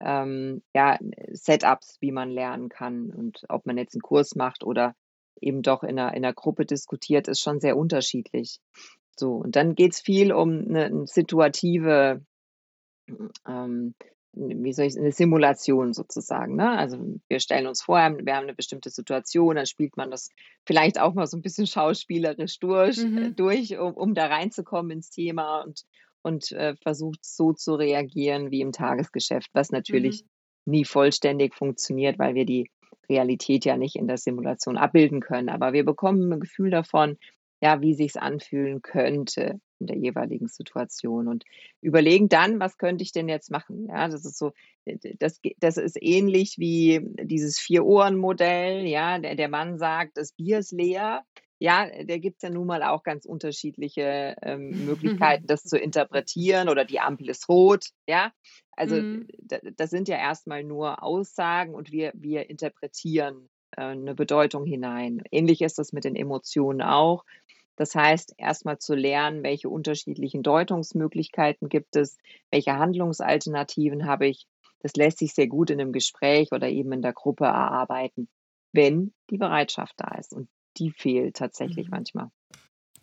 ähm, 0.00 0.62
ja, 0.74 0.98
Setups, 1.32 1.98
wie 2.00 2.12
man 2.12 2.30
lernen 2.30 2.68
kann. 2.68 3.10
Und 3.10 3.44
ob 3.48 3.66
man 3.66 3.78
jetzt 3.78 3.94
einen 3.94 4.02
Kurs 4.02 4.34
macht 4.34 4.64
oder 4.64 4.94
eben 5.40 5.62
doch 5.62 5.82
in 5.82 5.98
einer, 5.98 6.14
in 6.14 6.24
einer 6.24 6.34
Gruppe 6.34 6.66
diskutiert, 6.66 7.28
ist 7.28 7.40
schon 7.40 7.60
sehr 7.60 7.76
unterschiedlich. 7.76 8.60
So, 9.16 9.34
und 9.34 9.56
dann 9.56 9.74
geht 9.74 9.92
es 9.92 10.00
viel 10.00 10.32
um 10.32 10.66
eine, 10.68 10.84
eine 10.86 11.06
situative 11.06 12.24
ähm, 13.46 13.94
wie 14.36 14.72
soll 14.72 14.86
ich 14.86 14.98
eine 14.98 15.12
Simulation 15.12 15.92
sozusagen. 15.92 16.56
Ne? 16.56 16.76
Also 16.76 16.98
wir 17.28 17.40
stellen 17.40 17.66
uns 17.66 17.82
vor, 17.82 17.96
wir 17.98 18.34
haben 18.34 18.44
eine 18.44 18.54
bestimmte 18.54 18.90
Situation, 18.90 19.56
dann 19.56 19.66
spielt 19.66 19.96
man 19.96 20.10
das 20.10 20.30
vielleicht 20.66 21.00
auch 21.00 21.14
mal 21.14 21.26
so 21.26 21.36
ein 21.36 21.42
bisschen 21.42 21.66
schauspielerisch 21.66 22.58
durch, 22.58 22.98
äh, 22.98 23.06
mhm. 23.06 23.36
durch 23.36 23.78
um, 23.78 23.94
um, 23.94 24.14
da 24.14 24.26
reinzukommen 24.26 24.90
ins 24.90 25.10
Thema 25.10 25.62
und, 25.62 25.84
und 26.22 26.52
äh, 26.52 26.74
versucht 26.76 27.24
so 27.24 27.52
zu 27.52 27.74
reagieren 27.74 28.50
wie 28.50 28.60
im 28.60 28.72
Tagesgeschäft, 28.72 29.50
was 29.52 29.70
natürlich 29.70 30.22
mhm. 30.22 30.72
nie 30.72 30.84
vollständig 30.84 31.54
funktioniert, 31.54 32.18
weil 32.18 32.34
wir 32.34 32.44
die 32.44 32.70
Realität 33.08 33.64
ja 33.64 33.76
nicht 33.76 33.96
in 33.96 34.08
der 34.08 34.16
Simulation 34.16 34.78
abbilden 34.78 35.20
können. 35.20 35.48
Aber 35.48 35.72
wir 35.72 35.84
bekommen 35.84 36.32
ein 36.32 36.40
Gefühl 36.40 36.70
davon, 36.70 37.18
ja, 37.64 37.80
wie 37.80 37.94
sich 37.94 38.08
es 38.08 38.16
anfühlen 38.16 38.82
könnte 38.82 39.58
in 39.80 39.86
der 39.86 39.96
jeweiligen 39.96 40.48
Situation 40.48 41.28
und 41.28 41.44
überlegen 41.80 42.28
dann, 42.28 42.60
was 42.60 42.76
könnte 42.76 43.02
ich 43.02 43.12
denn 43.12 43.26
jetzt 43.26 43.50
machen? 43.50 43.86
Ja, 43.88 44.06
das 44.06 44.26
ist 44.26 44.36
so, 44.36 44.52
das, 45.18 45.40
das 45.60 45.78
ist 45.78 45.96
ähnlich 45.98 46.56
wie 46.58 47.00
dieses 47.22 47.58
Vier-Ohren-Modell. 47.58 48.86
Ja, 48.86 49.18
der, 49.18 49.34
der 49.34 49.48
Mann 49.48 49.78
sagt, 49.78 50.18
das 50.18 50.32
Bier 50.32 50.58
ist 50.58 50.72
leer. 50.72 51.24
ja, 51.58 51.88
da 52.04 52.18
gibt 52.18 52.36
es 52.36 52.42
ja 52.42 52.50
nun 52.50 52.66
mal 52.66 52.82
auch 52.82 53.02
ganz 53.02 53.24
unterschiedliche 53.24 54.36
ähm, 54.42 54.68
Möglichkeiten, 54.84 55.46
das 55.46 55.62
zu 55.62 55.78
interpretieren 55.78 56.68
oder 56.68 56.84
die 56.84 57.00
Ampel 57.00 57.30
ist 57.30 57.48
rot, 57.48 57.86
ja. 58.06 58.30
Also 58.72 58.96
mhm. 58.96 59.26
das 59.76 59.88
sind 59.88 60.08
ja 60.08 60.16
erstmal 60.16 60.64
nur 60.64 61.02
Aussagen 61.02 61.74
und 61.74 61.92
wir, 61.92 62.12
wir 62.14 62.50
interpretieren 62.50 63.48
äh, 63.76 63.82
eine 63.82 64.14
Bedeutung 64.14 64.64
hinein. 64.64 65.22
Ähnlich 65.30 65.62
ist 65.62 65.78
das 65.78 65.92
mit 65.92 66.04
den 66.04 66.16
Emotionen 66.16 66.82
auch. 66.82 67.24
Das 67.76 67.94
heißt, 67.94 68.34
erstmal 68.38 68.78
zu 68.78 68.94
lernen, 68.94 69.42
welche 69.42 69.68
unterschiedlichen 69.68 70.42
Deutungsmöglichkeiten 70.42 71.68
gibt 71.68 71.96
es, 71.96 72.16
welche 72.50 72.76
Handlungsalternativen 72.78 74.06
habe 74.06 74.26
ich. 74.26 74.46
Das 74.80 74.94
lässt 74.94 75.18
sich 75.18 75.34
sehr 75.34 75.48
gut 75.48 75.70
in 75.70 75.80
einem 75.80 75.92
Gespräch 75.92 76.52
oder 76.52 76.68
eben 76.68 76.92
in 76.92 77.02
der 77.02 77.12
Gruppe 77.12 77.44
erarbeiten, 77.44 78.28
wenn 78.72 79.12
die 79.30 79.38
Bereitschaft 79.38 79.94
da 79.96 80.16
ist. 80.18 80.32
Und 80.32 80.48
die 80.76 80.90
fehlt 80.90 81.36
tatsächlich 81.36 81.86
mhm. 81.86 81.92
manchmal. 81.92 82.30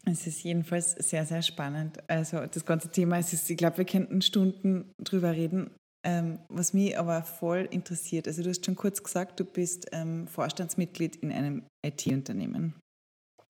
Es 0.05 0.25
ist 0.25 0.43
jedenfalls 0.43 0.93
sehr, 0.93 1.25
sehr 1.25 1.41
spannend. 1.41 1.99
Also 2.09 2.45
das 2.45 2.65
ganze 2.65 2.89
Thema, 2.89 3.17
es 3.17 3.33
ist, 3.33 3.49
ich 3.49 3.57
glaube, 3.57 3.77
wir 3.77 3.85
könnten 3.85 4.21
Stunden 4.21 4.91
drüber 4.99 5.31
reden. 5.31 5.75
Ähm, 6.03 6.39
was 6.49 6.73
mich 6.73 6.97
aber 6.97 7.21
voll 7.21 7.67
interessiert, 7.69 8.27
also 8.27 8.41
du 8.41 8.49
hast 8.49 8.65
schon 8.65 8.75
kurz 8.75 9.03
gesagt, 9.03 9.39
du 9.39 9.45
bist 9.45 9.87
ähm, 9.91 10.27
Vorstandsmitglied 10.27 11.17
in 11.17 11.31
einem 11.31 11.63
IT-Unternehmen. 11.85 12.73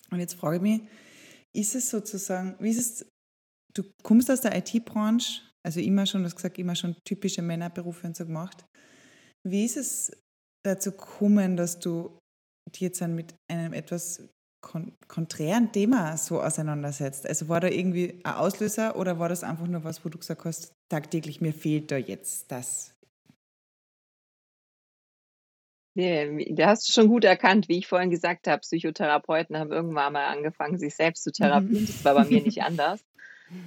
Und 0.10 0.20
jetzt 0.20 0.34
frage 0.34 0.58
ich 0.58 0.62
mich, 0.62 0.82
ist 1.56 1.76
es 1.76 1.90
sozusagen, 1.90 2.56
wie 2.60 2.70
ist 2.70 2.80
es, 2.80 3.10
du 3.74 3.84
kommst 4.04 4.30
aus 4.32 4.42
der 4.42 4.56
IT-Branche, 4.58 5.42
also 5.64 5.80
immer 5.80 6.06
schon, 6.06 6.22
du 6.22 6.26
hast 6.26 6.36
gesagt, 6.36 6.58
immer 6.58 6.76
schon 6.76 6.96
typische 7.06 7.42
Männerberufe 7.42 8.08
und 8.08 8.16
so 8.16 8.26
gemacht. 8.26 8.66
Wie 9.48 9.66
ist 9.66 9.78
es 9.78 10.12
dazu 10.64 10.92
gekommen, 10.92 11.58
dass 11.58 11.80
du 11.80 12.18
dich 12.70 12.82
jetzt 12.82 13.02
dann 13.02 13.16
mit 13.16 13.36
einem 13.52 13.74
etwas 13.74 14.28
kon 14.64 14.96
konträren 15.08 15.72
Thema 15.72 16.18
so 16.18 16.42
auseinandersetzt? 16.42 17.26
Also 17.28 17.50
war 17.50 17.60
da 17.60 17.68
irgendwie 17.68 18.22
ein 18.24 18.36
Auslöser 18.36 18.96
oder 18.96 19.20
war 19.20 19.30
das 19.30 19.44
einfach 19.44 19.68
nur 19.68 19.84
was, 19.84 20.06
wo 20.06 20.10
du 20.10 20.18
gesagt 20.18 20.46
hast, 20.46 20.74
tagtäglich 20.90 21.42
mir 21.42 21.54
fehlt 21.54 21.92
da 21.92 21.98
jetzt 21.98 22.52
das? 22.52 22.91
Nee, 25.94 26.54
da 26.54 26.68
hast 26.68 26.88
du 26.88 26.94
schon 26.94 27.10
gut 27.10 27.26
erkannt, 27.26 27.68
wie 27.68 27.78
ich 27.78 27.88
vorhin 27.88 28.10
gesagt 28.10 28.48
habe, 28.48 28.62
Psychotherapeuten 28.62 29.58
haben 29.58 29.72
irgendwann 29.72 30.14
mal 30.14 30.28
angefangen, 30.28 30.80
sich 30.80 30.96
selbst 30.96 31.24
zu 31.24 31.32
therapieren. 31.32 31.86
Das 31.86 32.06
war 32.06 32.16
bei 32.16 32.26
mir 32.26 32.42
nicht 32.42 32.64
anders. 32.64 33.04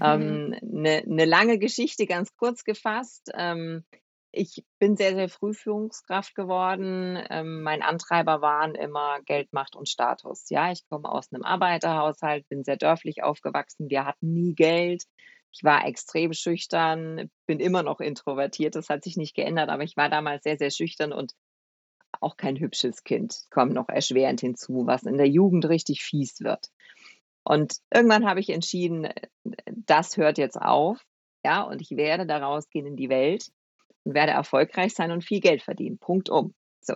Eine 0.01 0.25
ähm, 0.55 0.57
ne, 0.63 1.03
ne 1.07 1.25
lange 1.27 1.59
Geschichte, 1.59 2.07
ganz 2.07 2.35
kurz 2.37 2.65
gefasst. 2.65 3.31
Ähm, 3.35 3.85
ich 4.37 4.65
bin 4.79 4.97
sehr, 4.97 5.15
sehr 5.15 5.29
früh 5.29 5.55
Führungskraft 5.55 6.35
geworden. 6.35 7.23
Ähm, 7.31 7.63
mein 7.63 7.83
Antreiber 7.83 8.41
waren 8.41 8.75
immer 8.75 9.21
Geld, 9.27 9.53
Macht 9.53 9.77
und 9.77 9.89
Status. 9.89 10.49
Ja, 10.51 10.73
ich 10.73 10.87
komme 10.89 11.09
aus 11.09 11.33
einem 11.33 11.45
Arbeiterhaushalt, 11.45 12.49
bin 12.49 12.65
sehr 12.65 12.77
dörflich 12.77 13.23
aufgewachsen. 13.23 13.91
Wir 13.91 14.05
hatten 14.05 14.33
nie 14.33 14.55
Geld. 14.55 15.05
Ich 15.53 15.63
war 15.63 15.87
extrem 15.87 16.33
schüchtern, 16.33 17.31
bin 17.47 17.61
immer 17.61 17.85
noch 17.85 18.01
introvertiert. 18.01 18.75
Das 18.75 18.89
hat 18.89 19.05
sich 19.05 19.17
nicht 19.17 19.37
geändert, 19.37 19.69
aber 19.69 19.85
ich 19.85 19.97
war 19.97 20.09
damals 20.09 20.43
sehr, 20.43 20.59
sehr 20.59 20.71
schüchtern 20.71 21.13
und 21.13 21.33
auch 22.25 22.37
kein 22.37 22.59
hübsches 22.59 23.05
Kind. 23.05 23.45
Kommt 23.51 23.75
noch 23.75 23.89
erschwerend 23.89 24.41
hinzu, 24.41 24.87
was 24.87 25.05
in 25.05 25.19
der 25.19 25.29
Jugend 25.29 25.69
richtig 25.69 26.03
fies 26.03 26.41
wird. 26.41 26.71
Und 27.45 27.77
irgendwann 27.93 28.27
habe 28.27 28.41
ich 28.41 28.51
entschieden, 28.51 29.09
das 29.67 30.17
hört 30.17 30.39
jetzt 30.39 30.61
auf. 30.61 31.05
Ja, 31.45 31.63
und 31.63 31.83
ich 31.83 31.91
werde 31.91 32.27
daraus 32.27 32.71
gehen 32.71 32.87
in 32.87 32.97
die 32.97 33.11
Welt 33.11 33.51
und 34.05 34.15
werde 34.15 34.33
erfolgreich 34.33 34.95
sein 34.95 35.11
und 35.11 35.23
viel 35.23 35.41
Geld 35.41 35.63
verdienen. 35.63 35.99
Punkt 35.99 36.31
um. 36.31 36.55
So. 36.81 36.95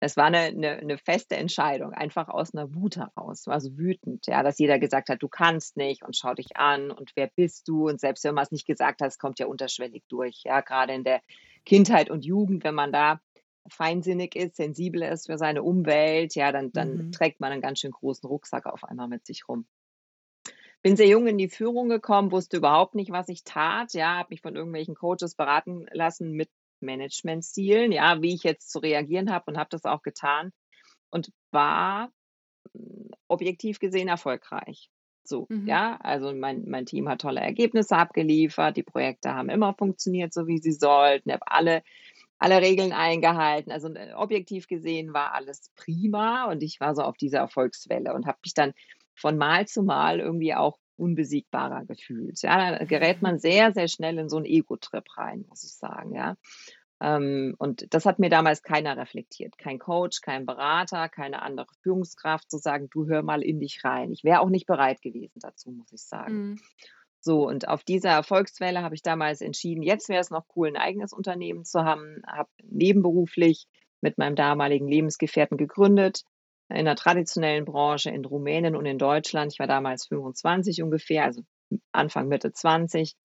Das 0.00 0.16
war 0.16 0.26
eine, 0.26 0.38
eine, 0.38 0.72
eine 0.72 0.98
feste 0.98 1.36
Entscheidung, 1.36 1.92
einfach 1.92 2.28
aus 2.28 2.52
einer 2.52 2.74
Wut 2.74 2.96
heraus. 2.96 3.46
War 3.46 3.60
so 3.60 3.78
wütend, 3.78 4.26
ja, 4.26 4.42
dass 4.42 4.58
jeder 4.58 4.78
gesagt 4.78 5.08
hat, 5.08 5.22
du 5.22 5.28
kannst 5.28 5.76
nicht 5.76 6.04
und 6.04 6.16
schau 6.16 6.34
dich 6.34 6.56
an 6.56 6.90
und 6.90 7.12
wer 7.14 7.30
bist 7.34 7.68
du? 7.68 7.88
Und 7.88 8.00
selbst 8.00 8.24
wenn 8.24 8.34
man 8.34 8.44
es 8.44 8.50
nicht 8.50 8.66
gesagt 8.66 9.00
hat, 9.00 9.08
es 9.08 9.18
kommt 9.18 9.38
ja 9.38 9.46
unterschwellig 9.46 10.02
durch. 10.08 10.42
Ja, 10.44 10.60
gerade 10.60 10.92
in 10.92 11.04
der 11.04 11.22
Kindheit 11.64 12.10
und 12.10 12.24
Jugend, 12.24 12.64
wenn 12.64 12.74
man 12.74 12.92
da 12.92 13.20
feinsinnig 13.68 14.36
ist, 14.36 14.56
sensibel 14.56 15.02
ist 15.02 15.26
für 15.26 15.38
seine 15.38 15.62
Umwelt, 15.62 16.34
ja, 16.34 16.52
dann, 16.52 16.72
dann 16.72 16.96
mhm. 16.96 17.12
trägt 17.12 17.40
man 17.40 17.52
einen 17.52 17.62
ganz 17.62 17.80
schön 17.80 17.92
großen 17.92 18.28
Rucksack 18.28 18.66
auf 18.66 18.84
einmal 18.84 19.08
mit 19.08 19.26
sich 19.26 19.48
rum. 19.48 19.66
Bin 20.82 20.96
sehr 20.96 21.08
jung 21.08 21.26
in 21.26 21.38
die 21.38 21.48
Führung 21.48 21.88
gekommen, 21.88 22.30
wusste 22.30 22.58
überhaupt 22.58 22.94
nicht, 22.94 23.10
was 23.10 23.28
ich 23.28 23.42
tat, 23.42 23.94
ja, 23.94 24.18
habe 24.18 24.28
mich 24.30 24.42
von 24.42 24.54
irgendwelchen 24.54 24.94
Coaches 24.94 25.34
beraten 25.34 25.86
lassen 25.92 26.32
mit 26.32 26.50
Managementstilen, 26.80 27.90
ja, 27.90 28.20
wie 28.20 28.34
ich 28.34 28.42
jetzt 28.42 28.70
zu 28.70 28.80
reagieren 28.80 29.32
habe 29.32 29.50
und 29.50 29.56
habe 29.56 29.70
das 29.70 29.84
auch 29.84 30.02
getan 30.02 30.52
und 31.10 31.32
war 31.50 32.10
hm, 32.72 33.10
objektiv 33.28 33.78
gesehen 33.78 34.08
erfolgreich. 34.08 34.90
So, 35.26 35.46
mhm. 35.48 35.66
ja, 35.66 35.96
also 36.02 36.34
mein, 36.34 36.64
mein 36.68 36.84
Team 36.84 37.08
hat 37.08 37.22
tolle 37.22 37.40
Ergebnisse 37.40 37.96
abgeliefert, 37.96 38.76
die 38.76 38.82
Projekte 38.82 39.34
haben 39.34 39.48
immer 39.48 39.72
funktioniert, 39.72 40.34
so 40.34 40.46
wie 40.46 40.58
sie 40.58 40.72
sollten, 40.72 41.32
habe 41.32 41.46
alle 41.50 41.82
alle 42.38 42.60
Regeln 42.60 42.92
eingehalten. 42.92 43.72
Also 43.72 43.88
äh, 43.88 44.12
objektiv 44.14 44.66
gesehen 44.66 45.12
war 45.12 45.34
alles 45.34 45.70
prima 45.76 46.50
und 46.50 46.62
ich 46.62 46.80
war 46.80 46.94
so 46.94 47.02
auf 47.02 47.16
dieser 47.16 47.38
Erfolgswelle 47.38 48.14
und 48.14 48.26
habe 48.26 48.38
mich 48.44 48.54
dann 48.54 48.72
von 49.14 49.36
Mal 49.36 49.66
zu 49.66 49.82
Mal 49.82 50.20
irgendwie 50.20 50.54
auch 50.54 50.78
unbesiegbarer 50.96 51.84
gefühlt. 51.86 52.40
Ja, 52.42 52.78
da 52.78 52.84
gerät 52.84 53.22
man 53.22 53.38
sehr, 53.38 53.72
sehr 53.72 53.88
schnell 53.88 54.18
in 54.18 54.28
so 54.28 54.36
einen 54.36 54.46
Ego-Trip 54.46 55.04
rein, 55.16 55.44
muss 55.48 55.64
ich 55.64 55.74
sagen, 55.74 56.14
ja. 56.14 56.36
Ähm, 57.00 57.54
und 57.58 57.92
das 57.92 58.06
hat 58.06 58.18
mir 58.18 58.30
damals 58.30 58.62
keiner 58.62 58.96
reflektiert. 58.96 59.58
Kein 59.58 59.78
Coach, 59.78 60.20
kein 60.20 60.46
Berater, 60.46 61.08
keine 61.08 61.42
andere 61.42 61.66
Führungskraft 61.82 62.50
zu 62.50 62.58
sagen, 62.58 62.88
du 62.90 63.06
hör 63.08 63.22
mal 63.22 63.42
in 63.42 63.58
dich 63.58 63.84
rein. 63.84 64.12
Ich 64.12 64.22
wäre 64.24 64.40
auch 64.40 64.48
nicht 64.48 64.66
bereit 64.66 65.02
gewesen 65.02 65.40
dazu, 65.40 65.72
muss 65.72 65.92
ich 65.92 66.02
sagen. 66.02 66.50
Mhm. 66.50 66.60
So, 67.24 67.48
und 67.48 67.68
auf 67.68 67.84
dieser 67.84 68.10
Erfolgswelle 68.10 68.82
habe 68.82 68.94
ich 68.94 69.00
damals 69.00 69.40
entschieden, 69.40 69.82
jetzt 69.82 70.10
wäre 70.10 70.20
es 70.20 70.28
noch 70.28 70.44
cool, 70.54 70.68
ein 70.68 70.76
eigenes 70.76 71.14
Unternehmen 71.14 71.64
zu 71.64 71.82
haben, 71.82 72.20
habe 72.26 72.50
nebenberuflich 72.62 73.66
mit 74.02 74.18
meinem 74.18 74.36
damaligen 74.36 74.86
Lebensgefährten 74.86 75.56
gegründet, 75.56 76.24
in 76.68 76.84
der 76.84 76.96
traditionellen 76.96 77.64
Branche 77.64 78.10
in 78.10 78.26
Rumänien 78.26 78.76
und 78.76 78.84
in 78.84 78.98
Deutschland. 78.98 79.54
Ich 79.54 79.58
war 79.58 79.66
damals 79.66 80.06
25 80.08 80.82
ungefähr, 80.82 81.24
also 81.24 81.42
Anfang, 81.92 82.28
Mitte 82.28 82.52
20. 82.52 83.16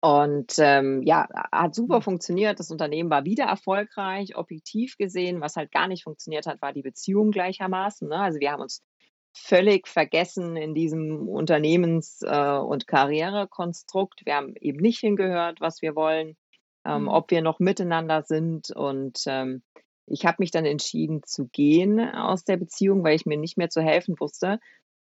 Und 0.00 0.54
ähm, 0.58 1.02
ja, 1.04 1.28
hat 1.52 1.76
super 1.76 1.98
mhm. 1.98 2.02
funktioniert. 2.02 2.58
Das 2.58 2.72
Unternehmen 2.72 3.10
war 3.10 3.24
wieder 3.24 3.44
erfolgreich, 3.44 4.36
objektiv 4.36 4.96
gesehen. 4.96 5.40
Was 5.40 5.54
halt 5.54 5.70
gar 5.70 5.86
nicht 5.86 6.02
funktioniert 6.02 6.46
hat, 6.46 6.60
war 6.60 6.72
die 6.72 6.82
Beziehung 6.82 7.30
gleichermaßen. 7.30 8.08
Ne? 8.08 8.16
Also 8.16 8.40
wir 8.40 8.50
haben 8.50 8.62
uns 8.62 8.82
völlig 9.32 9.88
vergessen 9.88 10.56
in 10.56 10.74
diesem 10.74 11.28
Unternehmens- 11.28 12.22
äh, 12.22 12.58
und 12.58 12.86
Karrierekonstrukt. 12.86 14.22
Wir 14.24 14.36
haben 14.36 14.54
eben 14.56 14.80
nicht 14.80 15.00
hingehört, 15.00 15.60
was 15.60 15.82
wir 15.82 15.94
wollen, 15.94 16.36
ähm, 16.84 17.02
mhm. 17.02 17.08
ob 17.08 17.30
wir 17.30 17.42
noch 17.42 17.58
miteinander 17.58 18.22
sind. 18.22 18.70
Und 18.70 19.22
ähm, 19.26 19.62
ich 20.06 20.26
habe 20.26 20.36
mich 20.40 20.50
dann 20.50 20.64
entschieden 20.64 21.22
zu 21.24 21.48
gehen 21.48 22.00
aus 22.00 22.44
der 22.44 22.56
Beziehung, 22.56 23.04
weil 23.04 23.16
ich 23.16 23.26
mir 23.26 23.38
nicht 23.38 23.56
mehr 23.56 23.70
zu 23.70 23.80
helfen 23.80 24.18
wusste 24.18 24.58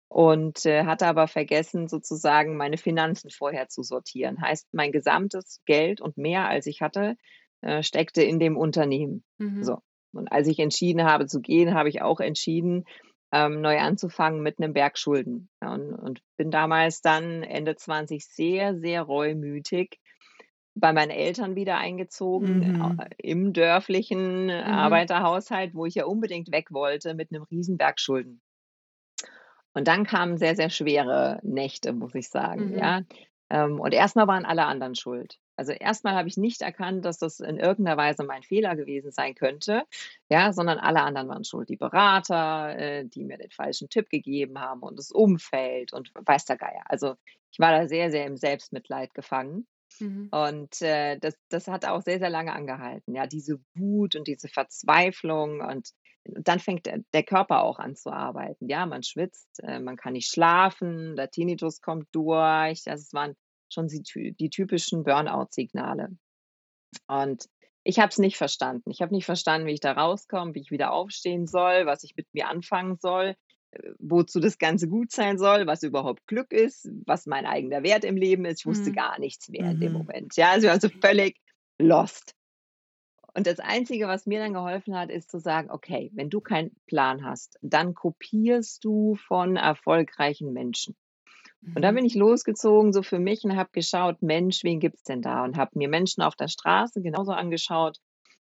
und 0.09 0.67
äh, 0.67 0.85
hatte 0.85 1.07
aber 1.07 1.27
vergessen, 1.27 1.89
sozusagen 1.89 2.57
meine 2.57 2.77
Finanzen 2.77 3.31
vorher 3.31 3.69
zu 3.69 3.83
sortieren. 3.83 4.41
Heißt, 4.43 4.69
mein 4.73 4.93
gesamtes 4.93 5.63
Geld 5.65 6.01
und 6.01 6.19
mehr 6.19 6.49
als 6.49 6.67
ich 6.67 6.83
hatte, 6.83 7.17
äh, 7.63 7.83
steckte 7.83 8.23
in 8.23 8.39
dem 8.39 8.57
Unternehmen. 8.57 9.25
Mhm. 9.39 9.65
So. 9.65 9.79
Und 10.13 10.31
als 10.31 10.49
ich 10.49 10.59
entschieden 10.59 11.05
habe 11.05 11.27
zu 11.27 11.41
gehen, 11.41 11.75
habe 11.75 11.89
ich 11.89 12.03
auch 12.03 12.21
entschieden, 12.21 12.85
ähm, 13.33 13.61
neu 13.61 13.79
anzufangen 13.79 14.43
mit 14.43 14.59
einem 14.59 14.75
Berg 14.75 14.99
Schulden. 14.99 15.49
Ja, 15.63 15.73
und, 15.73 15.95
und 15.95 16.21
bin 16.37 16.51
damals 16.51 17.01
dann 17.01 17.43
Ende 17.43 17.75
20 17.75 18.27
sehr, 18.27 18.77
sehr 18.79 19.03
reumütig 19.03 19.99
bei 20.75 20.93
meinen 20.93 21.11
Eltern 21.11 21.55
wieder 21.55 21.79
eingezogen, 21.79 22.59
mhm. 22.59 22.99
Äh, 23.01 23.09
im 23.19 23.53
dörflichen 23.53 24.45
mhm. 24.47 24.51
Arbeiterhaushalt, 24.51 25.75
wo 25.75 25.87
ich 25.87 25.95
ja 25.95 26.05
unbedingt 26.05 26.53
weg 26.53 26.71
wollte, 26.71 27.15
mit 27.15 27.33
einem 27.33 27.43
riesen 27.45 27.77
Berg 27.77 28.01
Schulden. 28.01 28.41
Und 29.75 29.89
dann 29.89 30.05
kamen 30.05 30.37
sehr, 30.37 30.55
sehr 30.55 30.71
schwere 30.71 31.41
Nächte, 31.43 31.93
muss 31.93 32.15
ich 32.15 32.29
sagen. 32.29 32.73
Mhm. 32.73 32.79
Ja. 32.79 33.01
Ähm, 33.51 33.81
und 33.81 33.93
erstmal 33.93 34.27
waren 34.27 34.45
alle 34.45 34.67
anderen 34.67 34.95
schuld. 34.95 35.39
Also 35.57 35.73
erstmal 35.73 36.15
habe 36.15 36.29
ich 36.29 36.37
nicht 36.37 36.63
erkannt, 36.63 37.05
dass 37.05 37.19
das 37.19 37.41
in 37.41 37.59
irgendeiner 37.59 37.97
Weise 37.97 38.25
mein 38.25 38.43
Fehler 38.43 38.77
gewesen 38.77 39.13
sein 39.13 39.35
könnte, 39.35 39.85
ja, 40.29 40.53
sondern 40.53 40.79
alle 40.79 41.03
anderen 41.03 41.29
waren 41.29 41.45
schuld. 41.45 41.69
Die 41.69 41.77
Berater, 41.77 42.77
äh, 42.79 43.05
die 43.07 43.25
mir 43.25 43.39
den 43.39 43.51
falschen 43.51 43.89
Tipp 43.89 44.09
gegeben 44.09 44.59
haben 44.61 44.83
und 44.83 44.99
das 44.99 45.11
Umfeld 45.11 45.93
und 45.93 46.13
weiß 46.15 46.47
der 46.47 46.57
Geier. 46.57 46.83
Also 46.87 47.15
ich 47.51 47.59
war 47.59 47.73
da 47.73 47.89
sehr, 47.89 48.11
sehr 48.11 48.27
im 48.27 48.37
Selbstmitleid 48.37 49.15
gefangen. 49.15 49.67
Mhm. 50.01 50.29
Und 50.31 50.81
äh, 50.81 51.19
das, 51.19 51.37
das 51.51 51.69
hat 51.69 51.85
auch 51.85 52.03
sehr, 52.03 52.19
sehr 52.19 52.31
lange 52.31 52.53
angehalten. 52.53 53.15
Ja, 53.15 53.27
diese 53.27 53.61
Wut 53.75 54.17
und 54.17 54.27
diese 54.27 54.49
Verzweiflung 54.49 55.61
und 55.61 55.91
dann 56.25 56.61
fängt 56.61 56.87
der 56.87 57.23
Körper 57.25 57.63
auch 57.63 57.79
an 57.79 57.97
zu 57.97 58.11
arbeiten. 58.11 58.69
Ja, 58.69 58.87
man 58.87 59.03
schwitzt, 59.03 59.61
äh, 59.63 59.81
man 59.81 59.97
kann 59.97 60.13
nicht 60.13 60.31
schlafen, 60.31 61.17
der 61.17 61.31
Tinnitus 61.31 61.81
kommt 61.81 62.07
durch. 62.13 62.85
Das 62.85 63.13
waren 63.13 63.35
schon 63.73 63.89
die, 63.89 64.33
die 64.33 64.51
typischen 64.51 65.05
Burnout-Signale. 65.05 66.09
Und 67.07 67.49
ich 67.85 67.99
habe 67.99 68.11
es 68.11 68.19
nicht 68.19 68.37
verstanden. 68.37 68.91
Ich 68.91 69.03
habe 69.03 69.15
nicht 69.15 69.25
verstanden, 69.25 69.67
wie 69.67 69.73
ich 69.73 69.81
da 69.81 69.93
rauskomme, 69.93 70.55
wie 70.55 70.61
ich 70.61 70.71
wieder 70.71 70.93
aufstehen 70.93 71.47
soll, 71.47 71.87
was 71.87 72.05
ich 72.05 72.15
mit 72.17 72.27
mir 72.33 72.49
anfangen 72.49 72.97
soll. 73.01 73.35
wozu 73.99 74.39
das 74.39 74.59
Ganze 74.59 74.87
gut 74.89 75.13
sein 75.13 75.39
soll, 75.39 75.67
was 75.67 75.83
überhaupt 75.83 76.27
Glück 76.27 76.53
ist, 76.53 76.91
was 77.07 77.27
mein 77.27 77.47
eigener 77.47 77.83
Wert 77.83 78.05
im 78.05 78.17
Leben 78.17 78.45
ist. 78.45 78.61
Ich 78.61 78.67
wusste 78.67 78.91
mhm. 78.91 78.95
gar 78.95 79.19
nichts 79.19 79.49
mehr 79.49 79.71
in 79.71 79.81
dem 79.81 79.93
mhm. 79.93 79.99
Moment. 79.99 80.37
Ja, 80.37 80.51
also, 80.51 80.69
also 80.69 80.89
völlig 81.01 81.39
lost. 81.79 82.35
Und 83.35 83.47
das 83.47 83.61
Einzige, 83.61 84.09
was 84.09 84.27
mir 84.27 84.41
dann 84.41 84.53
geholfen 84.53 84.95
hat, 84.95 85.11
ist 85.11 85.31
zu 85.31 85.39
sagen, 85.39 85.71
okay, 85.71 86.11
wenn 86.15 86.29
du 86.29 86.41
keinen 86.41 86.77
Plan 86.87 87.25
hast, 87.25 87.59
dann 87.63 87.95
kopierst 87.95 88.85
du 88.85 89.15
von 89.15 89.57
erfolgreichen 89.57 90.53
Menschen. 90.53 90.95
Und 91.75 91.83
dann 91.83 91.95
mhm. 91.95 91.99
bin 91.99 92.07
ich 92.07 92.15
losgezogen, 92.15 92.93
so 92.93 93.03
für 93.03 93.19
mich, 93.19 93.45
und 93.45 93.57
habe 93.57 93.71
geschaut, 93.73 94.21
Mensch, 94.21 94.65
wen 94.65 94.81
gibt's 94.81 95.05
denn 95.05 95.23
da? 95.23 95.45
Und 95.45 95.57
habe 95.57 95.71
mir 95.75 95.89
Menschen 95.89 96.23
auf 96.23 96.35
der 96.35 96.49
Straße 96.49 97.03
genauso 97.03 97.33
angeschaut, 97.33 97.99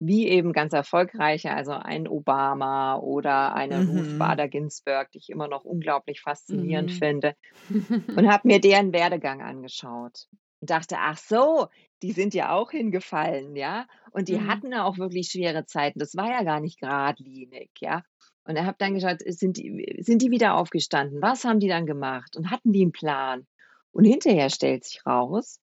wie 0.00 0.28
eben 0.28 0.52
ganz 0.52 0.72
erfolgreiche, 0.72 1.52
also 1.52 1.72
ein 1.72 2.08
Obama 2.08 2.96
oder 2.96 3.54
eine 3.54 3.78
mhm. 3.78 3.90
Ruth 3.90 4.18
Bader 4.18 4.48
Ginsburg, 4.48 5.10
die 5.12 5.18
ich 5.18 5.30
immer 5.30 5.48
noch 5.48 5.64
unglaublich 5.64 6.20
faszinierend 6.20 6.90
mhm. 6.90 6.96
finde, 6.96 7.36
und 8.16 8.28
habe 8.28 8.48
mir 8.48 8.60
deren 8.60 8.92
Werdegang 8.92 9.42
angeschaut 9.42 10.26
und 10.60 10.70
dachte, 10.70 10.96
ach 10.98 11.18
so, 11.18 11.68
die 12.02 12.12
sind 12.12 12.34
ja 12.34 12.52
auch 12.52 12.70
hingefallen, 12.70 13.54
ja, 13.54 13.86
und 14.12 14.28
die 14.28 14.38
mhm. 14.38 14.46
hatten 14.48 14.72
ja 14.72 14.84
auch 14.84 14.98
wirklich 14.98 15.28
schwere 15.30 15.66
Zeiten. 15.66 15.98
Das 15.98 16.16
war 16.16 16.30
ja 16.30 16.42
gar 16.42 16.60
nicht 16.60 16.80
geradlinig, 16.80 17.70
ja. 17.80 18.02
Und 18.44 18.56
er 18.56 18.66
habe 18.66 18.76
dann 18.78 18.94
geschaut, 18.94 19.20
sind 19.26 19.56
die, 19.56 19.96
sind 20.00 20.20
die 20.22 20.30
wieder 20.30 20.54
aufgestanden? 20.54 21.22
Was 21.22 21.44
haben 21.44 21.60
die 21.60 21.68
dann 21.68 21.86
gemacht? 21.86 22.36
Und 22.36 22.50
hatten 22.50 22.72
die 22.72 22.82
einen 22.82 22.92
Plan? 22.92 23.46
Und 23.92 24.04
hinterher 24.04 24.50
stellt 24.50 24.84
sich 24.84 25.06
raus, 25.06 25.60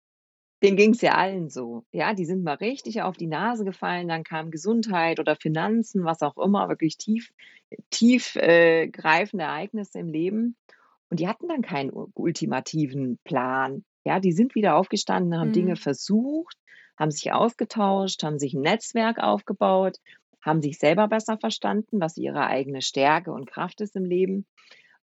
denen 0.63 0.78
ging 0.78 0.91
es 0.91 1.02
ja 1.02 1.15
allen 1.15 1.50
so. 1.50 1.86
Ja, 1.91 2.13
die 2.13 2.26
sind 2.26 2.44
mal 2.44 2.56
richtig 2.56 3.02
auf 3.02 3.17
die 3.17 3.28
Nase 3.28 3.65
gefallen, 3.65 4.08
dann 4.08 4.24
kam 4.24 4.52
Gesundheit 4.52 5.20
oder 5.20 5.36
Finanzen, 5.36 6.06
was 6.06 6.22
auch 6.22 6.38
immer, 6.38 6.70
wirklich 6.70 6.98
tief, 6.98 7.32
tief 7.89 8.36
äh, 8.36 8.88
greifende 8.88 9.46
Ereignisse 9.46 10.00
im 10.00 10.10
Leben. 10.10 10.56
Und 11.10 11.20
die 11.20 11.28
hatten 11.28 11.48
dann 11.50 11.62
keinen 11.62 11.91
ultimativen 12.13 13.20
Plan. 13.26 13.84
Ja, 14.06 14.20
die 14.20 14.32
sind 14.32 14.56
wieder 14.56 14.76
aufgestanden, 14.76 15.38
haben 15.38 15.50
mhm. 15.50 15.54
Dinge 15.54 15.76
versucht, 15.76 16.58
haben 16.98 17.12
sich 17.12 17.34
ausgetauscht, 17.34 18.24
haben 18.24 18.39
sich 18.39 18.54
ein 18.54 18.62
Netzwerk 18.62 19.20
aufgebaut, 19.20 19.98
haben 20.41 20.62
sich 20.62 20.80
selber 20.80 21.08
besser 21.08 21.38
verstanden, 21.38 21.99
was 21.99 22.17
ihre 22.17 22.47
eigene 22.47 22.82
Stärke 22.82 23.32
und 23.32 23.45
Kraft 23.45 23.82
ist 23.82 23.95
im 23.95 24.06
Leben. 24.06 24.45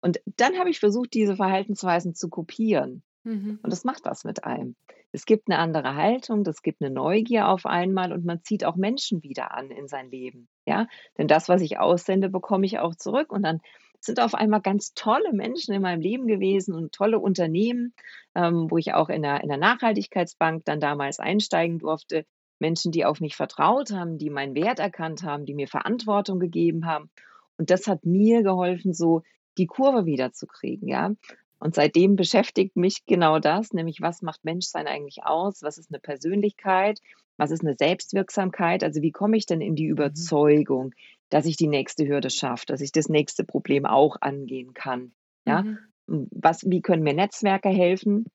Und 0.02 0.20
dann 0.26 0.58
habe 0.58 0.70
ich 0.70 0.80
versucht, 0.80 1.14
diese 1.14 1.36
Verhaltensweisen 1.36 2.16
zu 2.16 2.30
kopieren. 2.30 3.04
Mhm. 3.24 3.60
Und 3.62 3.72
das 3.72 3.84
macht 3.84 4.06
was 4.06 4.24
mit 4.24 4.44
einem. 4.44 4.76
Es 5.12 5.26
gibt 5.26 5.50
eine 5.50 5.60
andere 5.60 5.96
Haltung, 5.96 6.46
es 6.46 6.62
gibt 6.62 6.82
eine 6.82 6.94
Neugier 6.94 7.48
auf 7.48 7.66
einmal 7.66 8.12
und 8.12 8.26
man 8.26 8.44
zieht 8.44 8.64
auch 8.64 8.76
Menschen 8.76 9.24
wieder 9.24 9.54
an 9.54 9.72
in 9.72 9.88
sein 9.88 10.10
Leben. 10.10 10.48
Ja, 10.66 10.88
denn 11.18 11.28
das, 11.28 11.50
was 11.50 11.62
ich 11.62 11.80
aussende, 11.80 12.30
bekomme 12.30 12.66
ich 12.66 12.80
auch 12.80 12.96
zurück 12.96 13.32
und 13.32 13.44
dann 13.44 13.60
sind 14.00 14.20
auf 14.20 14.36
einmal 14.36 14.62
ganz 14.62 14.94
tolle 14.94 15.34
Menschen 15.34 15.74
in 15.74 15.82
meinem 15.82 16.02
Leben 16.02 16.28
gewesen 16.28 16.74
und 16.74 16.94
tolle 16.94 17.20
Unternehmen, 17.20 17.94
ähm, 18.36 18.70
wo 18.70 18.78
ich 18.78 18.94
auch 18.94 19.10
in 19.10 19.24
der, 19.24 19.42
in 19.42 19.50
der 19.50 19.58
Nachhaltigkeitsbank 19.58 20.66
dann 20.66 20.80
damals 20.80 21.20
einsteigen 21.20 21.80
durfte. 21.80 22.26
Menschen, 22.60 22.92
die 22.92 23.06
auf 23.06 23.20
mich 23.20 23.36
vertraut 23.36 23.92
haben, 23.92 24.18
die 24.18 24.30
meinen 24.30 24.56
Wert 24.56 24.80
erkannt 24.80 25.24
haben, 25.24 25.46
die 25.46 25.54
mir 25.54 25.68
Verantwortung 25.68 26.40
gegeben 26.40 26.86
haben. 26.86 27.10
Und 27.58 27.70
das 27.70 27.88
hat 27.88 28.06
mir 28.06 28.44
geholfen, 28.44 28.94
so 28.94 29.24
die 29.58 29.68
Kurve 29.68 30.06
wiederzukriegen, 30.06 30.88
ja. 30.88 31.12
Und 31.60 31.74
seitdem 31.74 32.16
beschäftigt 32.16 32.76
mich 32.76 33.06
genau 33.06 33.40
das, 33.40 33.74
nämlich 33.74 34.02
was 34.02 34.22
macht 34.22 34.44
Menschsein 34.44 34.88
eigentlich 34.88 35.24
aus? 35.24 35.64
Was 35.64 35.80
ist 35.80 35.92
eine 35.92 36.00
Persönlichkeit? 36.00 37.00
Was 37.38 37.52
ist 37.52 37.62
eine 37.62 37.76
Selbstwirksamkeit? 37.76 38.84
Also 38.84 39.02
wie 39.02 39.12
komme 39.12 39.38
ich 39.38 39.46
denn 39.46 39.62
in 39.62 39.76
die 39.76 39.86
mhm. 39.86 39.92
Überzeugung, 39.92 40.94
dass 41.30 41.46
ich 41.46 41.58
die 41.58 41.68
nächste 41.68 42.08
Hürde 42.08 42.30
schaffe, 42.30 42.66
dass 42.68 42.82
ich 42.82 42.92
das 42.92 43.10
nächste 43.10 43.44
Problem 43.44 43.86
auch 43.86 44.18
angehen 44.22 44.74
kann? 44.74 45.14
Ja, 45.46 45.64
mhm. 45.64 46.28
was, 46.32 46.64
wie 46.70 46.82
können 46.82 47.04
mir 47.04 47.14
Netzwerke 47.14 47.70
helfen? 47.70 48.26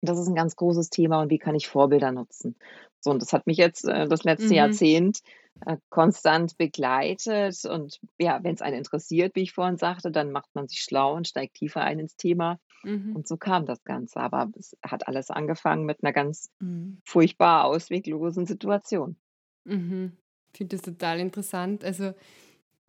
Das 0.00 0.18
ist 0.18 0.28
ein 0.28 0.34
ganz 0.34 0.56
großes 0.56 0.90
Thema 0.90 1.22
und 1.22 1.30
wie 1.30 1.38
kann 1.38 1.54
ich 1.54 1.68
Vorbilder 1.68 2.12
nutzen? 2.12 2.56
So, 3.04 3.10
und 3.10 3.20
das 3.20 3.32
hat 3.32 3.46
mich 3.46 3.58
jetzt 3.58 3.84
äh, 3.84 4.08
das 4.08 4.24
letzte 4.24 4.48
mhm. 4.48 4.54
Jahrzehnt 4.54 5.20
äh, 5.66 5.76
konstant 5.90 6.56
begleitet. 6.56 7.64
Und 7.66 8.00
ja, 8.18 8.42
wenn 8.42 8.54
es 8.54 8.62
einen 8.62 8.78
interessiert, 8.78 9.36
wie 9.36 9.42
ich 9.42 9.52
vorhin 9.52 9.76
sagte, 9.76 10.10
dann 10.10 10.32
macht 10.32 10.48
man 10.54 10.68
sich 10.68 10.80
schlau 10.80 11.14
und 11.14 11.28
steigt 11.28 11.54
tiefer 11.54 11.82
ein 11.82 12.00
ins 12.00 12.16
Thema. 12.16 12.58
Mhm. 12.82 13.14
Und 13.14 13.28
so 13.28 13.36
kam 13.36 13.66
das 13.66 13.84
Ganze. 13.84 14.20
Aber 14.20 14.50
es 14.58 14.74
hat 14.82 15.06
alles 15.06 15.30
angefangen 15.30 15.84
mit 15.84 16.02
einer 16.02 16.14
ganz 16.14 16.50
mhm. 16.60 16.98
furchtbar 17.04 17.66
ausweglosen 17.66 18.46
Situation. 18.46 19.16
Mhm. 19.64 20.16
Ich 20.52 20.58
finde 20.58 20.76
das 20.76 20.82
total 20.82 21.20
interessant. 21.20 21.84
Also 21.84 22.14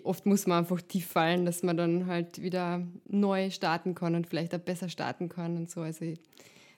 oft 0.01 0.25
muss 0.25 0.47
man 0.47 0.59
einfach 0.59 0.81
tief 0.81 1.07
fallen, 1.07 1.45
dass 1.45 1.61
man 1.61 1.75
dann 1.75 2.07
halt 2.07 2.41
wieder 2.41 2.87
neu 3.05 3.49
starten 3.49 3.95
kann 3.95 4.15
und 4.15 4.27
vielleicht 4.27 4.55
auch 4.55 4.59
besser 4.59 4.87
starten 4.87 5.27
kann 5.27 5.57
und 5.57 5.69
so. 5.69 5.81
Also 5.81 6.05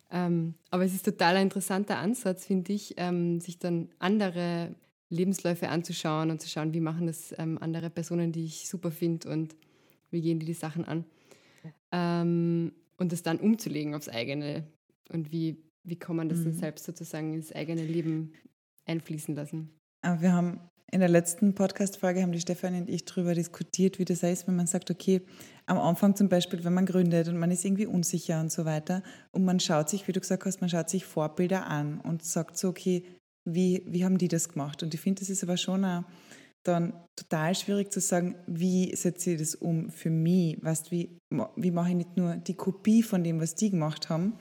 ähm, 0.10 0.56
aber 0.72 0.86
es 0.86 0.94
ist 0.94 1.06
total 1.06 1.36
ein 1.36 1.44
interessanter 1.44 1.98
Ansatz, 1.98 2.46
finde 2.46 2.74
ich, 2.74 2.94
ähm, 2.98 3.40
sich 3.42 3.60
dann 3.60 3.90
andere 4.00 4.76
Lebensläufe 5.10 5.70
anzuschauen 5.70 6.32
und 6.32 6.42
zu 6.42 6.50
schauen, 6.50 6.74
wie 6.74 6.80
machen 6.80 7.08
das 7.08 7.34
ähm, 7.38 7.58
andere 7.60 7.90
Personen, 7.90 8.32
die 8.32 8.46
ich 8.46 8.70
super 8.70 8.92
finde 8.92 9.30
und 9.30 9.56
wie 10.10 10.22
gehen 10.22 10.40
die 10.40 10.46
die 10.46 10.54
Sachen 10.54 10.86
an. 10.86 11.06
Ähm, 11.92 12.74
und 12.98 13.12
das 13.12 13.24
dann 13.24 13.40
umzulegen 13.40 13.96
aufs 13.96 14.10
eigene 14.10 14.66
und 15.10 15.32
wie, 15.32 15.64
wie 15.84 15.98
kann 15.98 16.16
man 16.16 16.30
das 16.30 16.40
mhm. 16.40 16.46
dann 16.46 16.54
selbst 16.54 16.86
sozusagen 16.86 17.34
ins 17.34 17.54
eigene 17.54 17.84
Leben 17.84 18.34
einfließen 18.86 19.36
lassen. 19.36 19.70
Aber 20.02 20.22
wir 20.22 20.34
haben 20.34 20.60
in 20.92 21.02
der 21.02 21.10
letzten 21.10 21.54
Podcast-Folge 21.54 22.22
haben 22.22 22.32
die 22.32 22.40
Stefanie 22.40 22.80
und 22.80 22.90
ich 22.90 23.04
darüber 23.04 23.34
diskutiert, 23.34 24.00
wie 24.00 24.06
das 24.06 24.24
heißt, 24.24 24.48
wenn 24.48 24.56
man 24.56 24.68
sagt, 24.68 24.90
okay, 24.90 25.22
am 25.66 25.78
Anfang 25.78 26.16
zum 26.16 26.30
Beispiel, 26.30 26.64
wenn 26.64 26.74
man 26.74 26.86
gründet 26.86 27.28
und 27.28 27.38
man 27.38 27.52
ist 27.52 27.66
irgendwie 27.66 27.86
unsicher 27.86 28.40
und 28.40 28.52
so 28.52 28.64
weiter 28.64 29.04
und 29.32 29.44
man 29.44 29.60
schaut 29.60 29.90
sich, 29.90 30.08
wie 30.08 30.14
du 30.14 30.22
gesagt 30.22 30.46
hast, 30.46 30.62
man 30.62 30.70
schaut 30.70 30.90
sich 30.90 31.06
Vorbilder 31.06 31.68
an 31.68 32.00
und 32.00 32.24
sagt 32.24 32.58
so, 32.58 32.70
okay, 32.70 33.04
wie, 33.46 33.84
wie 33.86 34.06
haben 34.06 34.18
die 34.18 34.30
das 34.30 34.50
gemacht? 34.50 34.82
Und 34.82 34.94
ich 34.94 35.02
finde, 35.02 35.20
das 35.20 35.30
ist 35.30 35.44
aber 35.44 35.58
schon 35.58 35.84
auch 35.84 36.04
dann 36.64 36.94
total 37.16 37.56
schwierig 37.56 37.92
zu 37.92 38.02
sagen, 38.02 38.36
wie 38.46 38.96
setze 38.96 39.32
ich 39.32 39.40
das 39.40 39.56
um 39.56 39.90
für 39.90 40.10
mich? 40.10 40.58
Weißt, 40.62 40.92
wie, 40.92 41.18
wie 41.56 41.72
mache 41.72 41.90
ich 41.90 41.96
nicht 41.96 42.18
nur 42.18 42.36
die 42.36 42.56
Kopie 42.56 43.04
von 43.04 43.24
dem, 43.24 43.40
was 43.40 43.56
die 43.56 43.72
gemacht 43.72 44.10
haben 44.10 44.34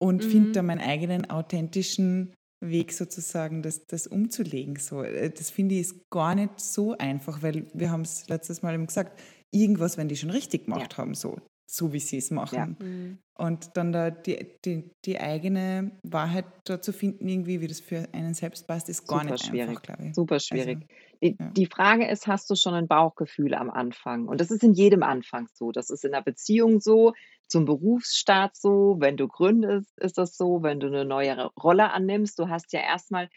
und 0.00 0.24
mhm. 0.24 0.30
finde 0.30 0.52
da 0.52 0.62
meinen 0.62 0.80
eigenen 0.80 1.30
authentischen 1.30 2.32
Weg 2.62 2.92
sozusagen, 2.92 3.62
das, 3.62 3.86
das 3.86 4.06
umzulegen. 4.06 4.76
So, 4.76 5.02
äh, 5.02 5.30
das 5.30 5.50
finde 5.50 5.74
ich 5.74 5.80
ist 5.82 6.10
gar 6.10 6.34
nicht 6.34 6.60
so 6.60 6.96
einfach, 6.96 7.42
weil 7.42 7.66
wir 7.74 7.90
haben 7.90 8.02
es 8.02 8.28
letztes 8.28 8.62
Mal 8.62 8.74
eben 8.74 8.86
gesagt, 8.86 9.20
irgendwas, 9.50 9.98
wenn 9.98 10.08
die 10.08 10.16
schon 10.16 10.30
richtig 10.30 10.64
gemacht 10.64 10.92
ja. 10.92 10.98
haben, 10.98 11.14
so, 11.14 11.36
so 11.66 11.92
wie 11.92 12.00
sie 12.00 12.18
es 12.18 12.30
machen. 12.30 12.76
Ja. 12.80 12.86
Mhm. 12.86 13.18
Und 13.34 13.76
dann 13.76 13.92
da 13.92 14.10
die, 14.10 14.46
die, 14.64 14.90
die, 15.04 15.18
eigene 15.18 15.92
Wahrheit 16.02 16.44
da 16.64 16.80
zu 16.80 16.92
finden, 16.92 17.26
irgendwie, 17.26 17.60
wie 17.60 17.66
das 17.66 17.80
für 17.80 18.06
einen 18.12 18.34
selbst 18.34 18.68
passt, 18.68 18.88
ist 18.88 19.08
gar 19.08 19.20
Super 19.20 19.32
nicht 19.32 19.46
schwierig. 19.46 19.68
einfach, 19.68 19.82
glaube 19.82 20.06
ich. 20.06 20.14
Super 20.14 20.38
schwierig. 20.38 20.76
Also, 20.76 20.86
die, 21.22 21.36
ja. 21.40 21.50
die 21.50 21.66
Frage 21.66 22.06
ist, 22.06 22.26
hast 22.26 22.48
du 22.50 22.54
schon 22.54 22.74
ein 22.74 22.86
Bauchgefühl 22.86 23.54
am 23.54 23.70
Anfang? 23.70 24.28
Und 24.28 24.40
das 24.40 24.50
ist 24.50 24.62
in 24.62 24.74
jedem 24.74 25.02
Anfang 25.02 25.48
so. 25.54 25.72
Das 25.72 25.90
ist 25.90 26.04
in 26.04 26.12
der 26.12 26.22
Beziehung 26.22 26.80
so, 26.80 27.14
zum 27.52 27.66
Berufsstart 27.66 28.56
so, 28.56 28.96
wenn 28.98 29.16
du 29.16 29.28
gründest, 29.28 29.96
ist 30.00 30.18
das 30.18 30.36
so, 30.36 30.62
wenn 30.62 30.80
du 30.80 30.86
eine 30.86 31.04
neue 31.04 31.50
Rolle 31.54 31.92
annimmst, 31.92 32.38
du 32.38 32.48
hast 32.48 32.72
ja 32.72 32.80
erstmal 32.80 33.28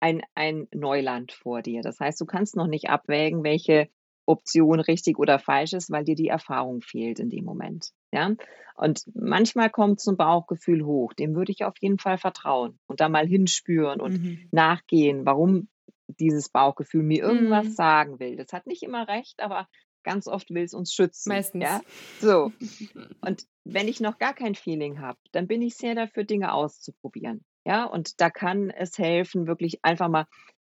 ein, 0.00 0.22
ein 0.34 0.68
Neuland 0.72 1.32
vor 1.32 1.60
dir. 1.60 1.82
Das 1.82 1.98
heißt, 1.98 2.20
du 2.20 2.24
kannst 2.24 2.56
noch 2.56 2.68
nicht 2.68 2.88
abwägen, 2.88 3.42
welche 3.42 3.88
Option 4.26 4.80
richtig 4.80 5.18
oder 5.18 5.38
falsch 5.38 5.72
ist, 5.72 5.90
weil 5.90 6.04
dir 6.04 6.14
die 6.14 6.28
Erfahrung 6.28 6.82
fehlt 6.82 7.18
in 7.18 7.30
dem 7.30 7.44
Moment. 7.44 7.90
Ja? 8.12 8.30
Und 8.76 9.02
manchmal 9.12 9.70
kommt 9.70 10.00
so 10.00 10.12
ein 10.12 10.16
Bauchgefühl 10.16 10.84
hoch, 10.84 11.12
dem 11.12 11.34
würde 11.34 11.52
ich 11.52 11.64
auf 11.64 11.74
jeden 11.80 11.98
Fall 11.98 12.16
vertrauen 12.16 12.78
und 12.86 13.00
da 13.00 13.08
mal 13.08 13.26
hinspüren 13.26 14.00
und 14.00 14.22
mhm. 14.22 14.48
nachgehen, 14.52 15.26
warum 15.26 15.68
dieses 16.06 16.48
Bauchgefühl 16.48 17.02
mir 17.02 17.22
irgendwas 17.22 17.66
mhm. 17.66 17.72
sagen 17.72 18.20
will. 18.20 18.36
Das 18.36 18.52
hat 18.52 18.66
nicht 18.66 18.82
immer 18.82 19.08
recht, 19.08 19.42
aber 19.42 19.68
ganz 20.04 20.28
oft 20.28 20.50
will 20.50 20.62
es 20.62 20.74
uns 20.74 20.92
schützen. 20.92 21.30
Meistens. 21.30 21.64
Ja? 21.64 21.80
So. 22.20 22.52
Und 23.20 23.44
wenn 23.64 23.88
ich 23.88 24.00
noch 24.00 24.18
gar 24.18 24.34
kein 24.34 24.54
Feeling 24.54 25.00
habe, 25.00 25.18
dann 25.32 25.46
bin 25.46 25.62
ich 25.62 25.76
sehr 25.76 25.94
dafür, 25.94 26.24
Dinge 26.24 26.52
auszuprobieren. 26.52 27.44
Ja, 27.66 27.84
und 27.86 28.20
da 28.20 28.28
kann 28.28 28.68
es 28.68 28.98
helfen, 28.98 29.46
wirklich 29.46 29.82
einfach 29.82 30.08
mal 30.08 30.26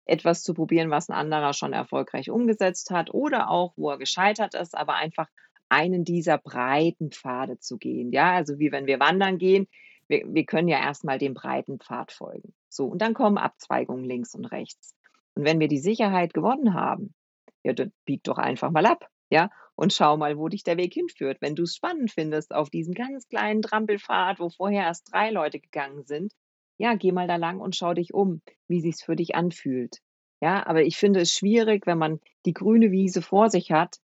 etwas 0.06 0.44
zu 0.44 0.54
probieren, 0.54 0.90
was 0.90 1.08
ein 1.08 1.16
anderer 1.16 1.52
schon 1.52 1.72
erfolgreich 1.72 2.30
umgesetzt 2.30 2.90
hat 2.90 3.12
oder 3.12 3.50
auch, 3.50 3.72
wo 3.76 3.90
er 3.90 3.98
gescheitert 3.98 4.54
ist, 4.54 4.76
aber 4.76 4.94
einfach 4.94 5.26
einen 5.68 6.04
dieser 6.04 6.38
breiten 6.38 7.10
Pfade 7.10 7.58
zu 7.58 7.78
gehen. 7.78 8.12
Ja, 8.12 8.32
also 8.32 8.60
wie 8.60 8.70
wenn 8.70 8.86
wir 8.86 9.00
wandern 9.00 9.38
gehen, 9.38 9.66
wir, 10.06 10.22
wir 10.26 10.44
können 10.44 10.68
ja 10.68 10.78
erstmal 10.78 11.18
dem 11.18 11.34
breiten 11.34 11.80
Pfad 11.80 12.12
folgen. 12.12 12.54
So, 12.68 12.86
und 12.86 13.00
dann 13.00 13.14
kommen 13.14 13.38
Abzweigungen 13.38 14.04
links 14.04 14.34
und 14.34 14.44
rechts. 14.44 14.94
Und 15.34 15.44
wenn 15.44 15.58
wir 15.58 15.68
die 15.68 15.78
Sicherheit 15.78 16.34
gewonnen 16.34 16.74
haben, 16.74 17.14
ja, 17.64 17.72
dann 17.72 17.92
bieg 18.04 18.22
doch 18.24 18.38
einfach 18.38 18.70
mal 18.70 18.86
ab, 18.86 19.08
ja, 19.34 19.50
und 19.74 19.92
schau 19.92 20.16
mal, 20.16 20.38
wo 20.38 20.48
dich 20.48 20.62
der 20.62 20.76
Weg 20.76 20.94
hinführt. 20.94 21.38
Wenn 21.40 21.56
du 21.56 21.64
es 21.64 21.74
spannend 21.74 22.12
findest 22.12 22.54
auf 22.54 22.70
diesem 22.70 22.94
ganz 22.94 23.26
kleinen 23.28 23.62
Trampelpfad, 23.62 24.38
wo 24.38 24.48
vorher 24.48 24.84
erst 24.84 25.12
drei 25.12 25.30
Leute 25.30 25.58
gegangen 25.58 26.04
sind, 26.04 26.32
ja, 26.78 26.94
geh 26.94 27.10
mal 27.10 27.26
da 27.26 27.34
lang 27.34 27.58
und 27.58 27.74
schau 27.74 27.94
dich 27.94 28.14
um, 28.14 28.42
wie 28.68 28.80
sich's 28.80 29.02
für 29.02 29.16
dich 29.16 29.34
anfühlt. 29.34 29.98
Ja, 30.40 30.64
aber 30.66 30.84
ich 30.84 30.96
finde 30.96 31.20
es 31.20 31.32
schwierig, 31.32 31.84
wenn 31.84 31.98
man 31.98 32.20
die 32.46 32.52
grüne 32.52 32.92
Wiese 32.92 33.22
vor 33.22 33.50
sich 33.50 33.72
hat 33.72 33.98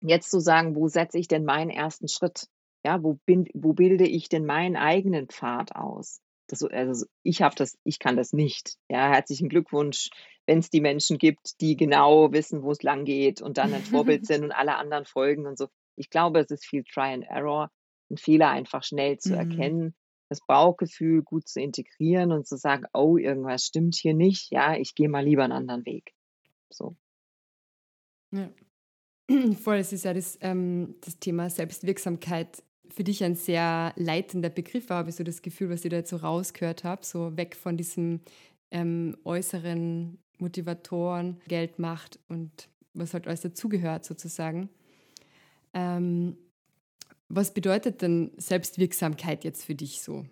jetzt 0.00 0.30
zu 0.30 0.40
sagen, 0.40 0.76
wo 0.76 0.88
setze 0.88 1.18
ich 1.18 1.28
denn 1.28 1.44
meinen 1.44 1.70
ersten 1.70 2.08
Schritt? 2.08 2.48
Ja, 2.84 3.02
wo, 3.02 3.14
bin, 3.26 3.48
wo 3.54 3.72
bilde 3.72 4.06
ich 4.06 4.28
denn 4.28 4.44
meinen 4.44 4.76
eigenen 4.76 5.28
Pfad 5.28 5.74
aus? 5.74 6.20
Das, 6.48 6.62
also 6.62 7.06
ich 7.22 7.42
habe 7.42 7.54
das, 7.54 7.78
ich 7.84 7.98
kann 7.98 8.16
das 8.16 8.32
nicht. 8.32 8.76
Ja, 8.88 9.08
herzlichen 9.10 9.48
Glückwunsch, 9.48 10.08
wenn 10.46 10.58
es 10.58 10.70
die 10.70 10.80
Menschen 10.80 11.18
gibt, 11.18 11.60
die 11.60 11.76
genau 11.76 12.32
wissen, 12.32 12.62
wo 12.62 12.72
es 12.72 12.82
lang 12.82 13.04
geht 13.04 13.42
und 13.42 13.58
dann 13.58 13.72
ein 13.74 13.82
Vorbild 13.82 14.26
sind 14.26 14.44
und 14.44 14.52
alle 14.52 14.76
anderen 14.76 15.04
folgen 15.04 15.46
und 15.46 15.58
so. 15.58 15.68
Ich 15.94 16.10
glaube, 16.10 16.40
es 16.40 16.50
ist 16.50 16.64
viel 16.64 16.84
Try 16.84 17.12
and 17.12 17.24
Error, 17.24 17.70
einen 18.08 18.16
Fehler 18.16 18.50
einfach 18.50 18.82
schnell 18.82 19.18
zu 19.18 19.34
mhm. 19.34 19.50
erkennen, 19.50 19.94
das 20.28 20.40
Bauchgefühl 20.46 21.22
gut 21.22 21.48
zu 21.48 21.60
integrieren 21.60 22.32
und 22.32 22.46
zu 22.46 22.56
sagen, 22.56 22.84
oh, 22.92 23.16
irgendwas 23.16 23.64
stimmt 23.64 23.94
hier 23.94 24.14
nicht, 24.14 24.50
ja, 24.50 24.74
ich 24.74 24.94
gehe 24.94 25.08
mal 25.08 25.24
lieber 25.24 25.44
einen 25.44 25.52
anderen 25.52 25.84
Weg. 25.86 26.14
So. 26.70 26.96
Ja. 28.30 28.50
Voll, 29.62 29.76
es 29.76 29.92
ist 29.92 30.04
ja 30.04 30.14
das, 30.14 30.38
ähm, 30.40 30.96
das 31.02 31.18
Thema 31.18 31.50
Selbstwirksamkeit 31.50 32.62
für 32.90 33.04
dich 33.04 33.22
ein 33.24 33.34
sehr 33.34 33.92
leitender 33.96 34.50
Begriff, 34.50 34.90
habe 34.90 35.10
ich 35.10 35.16
so 35.16 35.24
das 35.24 35.42
Gefühl, 35.42 35.70
was 35.70 35.84
ich 35.84 35.90
da 35.90 35.96
jetzt 35.96 36.10
so 36.10 36.16
rausgehört 36.16 36.84
habe, 36.84 37.04
so 37.04 37.36
weg 37.36 37.56
von 37.56 37.76
diesem 37.76 38.20
ähm, 38.70 39.16
äußeren 39.24 40.18
Motivatoren, 40.38 41.40
Geld, 41.48 41.78
Macht 41.78 42.18
und 42.28 42.68
was 42.94 43.14
halt 43.14 43.26
alles 43.26 43.40
dazugehört 43.42 44.04
sozusagen. 44.04 44.68
Ähm, 45.74 46.36
was 47.28 47.52
bedeutet 47.52 48.00
denn 48.02 48.32
Selbstwirksamkeit 48.36 49.44
jetzt 49.44 49.64
für 49.64 49.74
dich 49.74 50.02
so? 50.02 50.24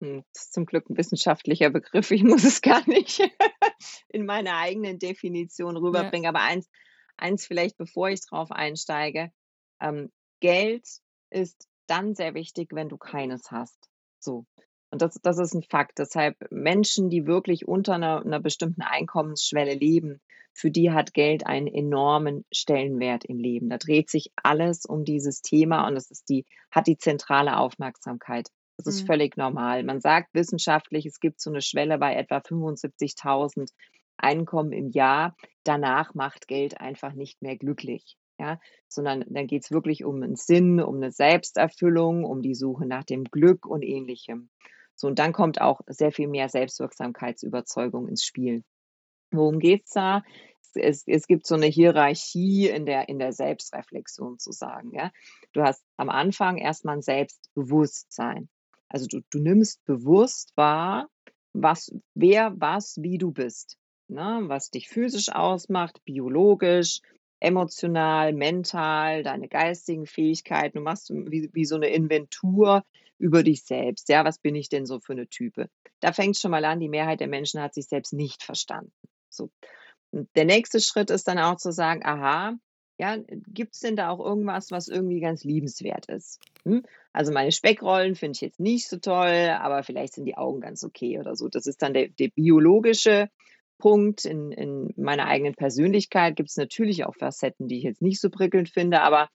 Hm, 0.00 0.24
das 0.32 0.44
ist 0.44 0.54
zum 0.54 0.66
Glück 0.66 0.88
ein 0.88 0.96
wissenschaftlicher 0.96 1.70
Begriff. 1.70 2.10
Ich 2.10 2.22
muss 2.22 2.44
es 2.44 2.62
gar 2.62 2.88
nicht 2.88 3.20
in 4.08 4.26
meiner 4.26 4.56
eigenen 4.58 4.98
Definition 4.98 5.76
rüberbringen. 5.76 6.24
Ja. 6.24 6.30
Aber 6.30 6.40
eins, 6.40 6.68
eins 7.16 7.46
vielleicht, 7.46 7.76
bevor 7.76 8.10
ich 8.10 8.20
drauf 8.20 8.50
einsteige. 8.52 9.32
Ähm, 9.80 10.12
Geld 10.40 10.86
ist 11.34 11.68
dann 11.86 12.14
sehr 12.14 12.34
wichtig, 12.34 12.68
wenn 12.72 12.88
du 12.88 12.96
keines 12.96 13.50
hast. 13.50 13.88
So. 14.18 14.46
Und 14.90 15.02
das, 15.02 15.18
das 15.22 15.38
ist 15.38 15.54
ein 15.54 15.62
Fakt. 15.62 15.98
Deshalb 15.98 16.36
Menschen, 16.50 17.10
die 17.10 17.26
wirklich 17.26 17.66
unter 17.66 17.94
einer, 17.94 18.24
einer 18.24 18.40
bestimmten 18.40 18.82
Einkommensschwelle 18.82 19.74
leben, 19.74 20.20
für 20.52 20.70
die 20.70 20.92
hat 20.92 21.14
Geld 21.14 21.46
einen 21.46 21.66
enormen 21.66 22.44
Stellenwert 22.52 23.24
im 23.24 23.38
Leben. 23.38 23.68
Da 23.68 23.78
dreht 23.78 24.08
sich 24.08 24.30
alles 24.36 24.86
um 24.86 25.04
dieses 25.04 25.42
Thema 25.42 25.86
und 25.88 25.96
es 25.96 26.10
ist 26.12 26.28
die, 26.28 26.46
hat 26.70 26.86
die 26.86 26.96
zentrale 26.96 27.56
Aufmerksamkeit. 27.56 28.48
Das 28.76 28.86
ist 28.86 29.02
mhm. 29.02 29.06
völlig 29.06 29.36
normal. 29.36 29.82
Man 29.82 30.00
sagt 30.00 30.32
wissenschaftlich, 30.32 31.06
es 31.06 31.18
gibt 31.18 31.40
so 31.40 31.50
eine 31.50 31.60
Schwelle 31.60 31.98
bei 31.98 32.14
etwa 32.14 32.38
75.000 32.38 33.68
Einkommen 34.16 34.72
im 34.72 34.90
Jahr. 34.90 35.36
Danach 35.64 36.14
macht 36.14 36.46
Geld 36.46 36.80
einfach 36.80 37.14
nicht 37.14 37.42
mehr 37.42 37.56
glücklich. 37.56 38.16
Ja, 38.38 38.58
sondern 38.88 39.24
dann 39.28 39.46
geht 39.46 39.62
es 39.62 39.70
wirklich 39.70 40.04
um 40.04 40.22
einen 40.22 40.34
Sinn, 40.34 40.80
um 40.80 40.96
eine 40.96 41.12
Selbsterfüllung, 41.12 42.24
um 42.24 42.42
die 42.42 42.54
Suche 42.54 42.84
nach 42.84 43.04
dem 43.04 43.24
Glück 43.24 43.64
und 43.64 43.82
ähnlichem. 43.82 44.50
So, 44.96 45.06
und 45.08 45.18
dann 45.18 45.32
kommt 45.32 45.60
auch 45.60 45.80
sehr 45.86 46.12
viel 46.12 46.28
mehr 46.28 46.48
Selbstwirksamkeitsüberzeugung 46.48 48.08
ins 48.08 48.24
Spiel. 48.24 48.64
Worum 49.30 49.58
geht's 49.58 49.92
da? 49.92 50.22
Es, 50.74 51.04
es 51.06 51.26
gibt 51.26 51.46
so 51.46 51.54
eine 51.54 51.66
Hierarchie 51.66 52.68
in 52.68 52.86
der, 52.86 53.08
in 53.08 53.18
der 53.18 53.32
Selbstreflexion 53.32 54.38
zu 54.38 54.50
sagen. 54.50 54.92
Ja? 54.92 55.12
Du 55.52 55.62
hast 55.62 55.84
am 55.96 56.08
Anfang 56.08 56.58
erstmal 56.58 56.96
ein 56.96 57.02
Selbstbewusstsein. 57.02 58.48
Also 58.88 59.06
du, 59.06 59.20
du 59.30 59.38
nimmst 59.38 59.84
bewusst 59.84 60.52
wahr, 60.56 61.08
was, 61.52 61.92
wer, 62.14 62.54
was, 62.56 62.96
wie 63.00 63.18
du 63.18 63.30
bist. 63.30 63.78
Ne? 64.08 64.42
Was 64.46 64.70
dich 64.70 64.88
physisch 64.88 65.30
ausmacht, 65.30 66.04
biologisch, 66.04 67.00
emotional, 67.44 68.32
mental, 68.32 69.22
deine 69.22 69.48
geistigen 69.48 70.06
Fähigkeiten. 70.06 70.78
Du 70.78 70.84
machst 70.84 71.10
wie, 71.10 71.50
wie 71.52 71.64
so 71.64 71.76
eine 71.76 71.88
Inventur 71.88 72.84
über 73.18 73.42
dich 73.42 73.64
selbst. 73.64 74.08
Ja, 74.08 74.24
was 74.24 74.38
bin 74.38 74.54
ich 74.54 74.68
denn 74.68 74.86
so 74.86 75.00
für 75.00 75.12
eine 75.12 75.28
Type? 75.28 75.68
Da 76.00 76.12
fängt 76.12 76.36
schon 76.36 76.50
mal 76.50 76.64
an, 76.64 76.80
die 76.80 76.88
Mehrheit 76.88 77.20
der 77.20 77.28
Menschen 77.28 77.60
hat 77.60 77.74
sich 77.74 77.86
selbst 77.86 78.12
nicht 78.12 78.42
verstanden. 78.42 78.92
So. 79.28 79.50
Und 80.10 80.28
der 80.36 80.44
nächste 80.44 80.80
Schritt 80.80 81.10
ist 81.10 81.28
dann 81.28 81.38
auch 81.38 81.56
zu 81.56 81.72
sagen, 81.72 82.04
aha, 82.04 82.56
ja, 82.98 83.16
gibt 83.48 83.74
es 83.74 83.80
denn 83.80 83.96
da 83.96 84.10
auch 84.10 84.20
irgendwas, 84.20 84.70
was 84.70 84.88
irgendwie 84.88 85.20
ganz 85.20 85.42
liebenswert 85.42 86.06
ist? 86.06 86.40
Hm? 86.64 86.84
Also 87.12 87.32
meine 87.32 87.50
Speckrollen 87.50 88.14
finde 88.14 88.36
ich 88.36 88.40
jetzt 88.40 88.60
nicht 88.60 88.88
so 88.88 88.98
toll, 88.98 89.50
aber 89.60 89.82
vielleicht 89.82 90.14
sind 90.14 90.26
die 90.26 90.36
Augen 90.36 90.60
ganz 90.60 90.84
okay 90.84 91.18
oder 91.18 91.34
so. 91.34 91.48
Das 91.48 91.66
ist 91.66 91.82
dann 91.82 91.94
der, 91.94 92.08
der 92.08 92.28
biologische 92.28 93.28
Punkt. 93.78 94.24
In, 94.24 94.52
in 94.52 94.92
meiner 94.96 95.26
eigenen 95.26 95.54
Persönlichkeit 95.54 96.36
gibt 96.36 96.50
es 96.50 96.56
natürlich 96.56 97.04
auch 97.04 97.14
Facetten, 97.14 97.68
die 97.68 97.78
ich 97.78 97.84
jetzt 97.84 98.02
nicht 98.02 98.20
so 98.20 98.30
prickelnd 98.30 98.68
finde, 98.68 99.02
aber 99.02 99.28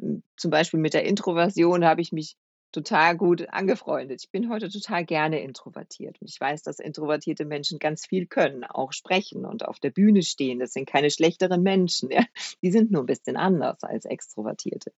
hm, 0.00 0.22
zum 0.36 0.50
Beispiel 0.50 0.80
mit 0.80 0.94
der 0.94 1.04
Introversion 1.04 1.84
habe 1.84 2.00
ich 2.00 2.12
mich 2.12 2.36
total 2.74 3.16
gut 3.16 3.48
angefreundet. 3.50 4.22
Ich 4.24 4.30
bin 4.30 4.50
heute 4.50 4.68
total 4.68 5.04
gerne 5.04 5.40
introvertiert 5.40 6.20
und 6.20 6.28
ich 6.28 6.40
weiß, 6.40 6.62
dass 6.64 6.80
introvertierte 6.80 7.44
Menschen 7.44 7.78
ganz 7.78 8.04
viel 8.04 8.26
können, 8.26 8.64
auch 8.64 8.92
sprechen 8.92 9.44
und 9.46 9.64
auf 9.64 9.78
der 9.78 9.90
Bühne 9.90 10.22
stehen. 10.22 10.58
Das 10.58 10.72
sind 10.72 10.86
keine 10.86 11.10
schlechteren 11.10 11.62
Menschen, 11.62 12.10
ja. 12.10 12.24
Die 12.62 12.72
sind 12.72 12.90
nur 12.90 13.04
ein 13.04 13.06
bisschen 13.06 13.36
anders 13.36 13.82
als 13.84 14.04
Extrovertierte. 14.04 14.92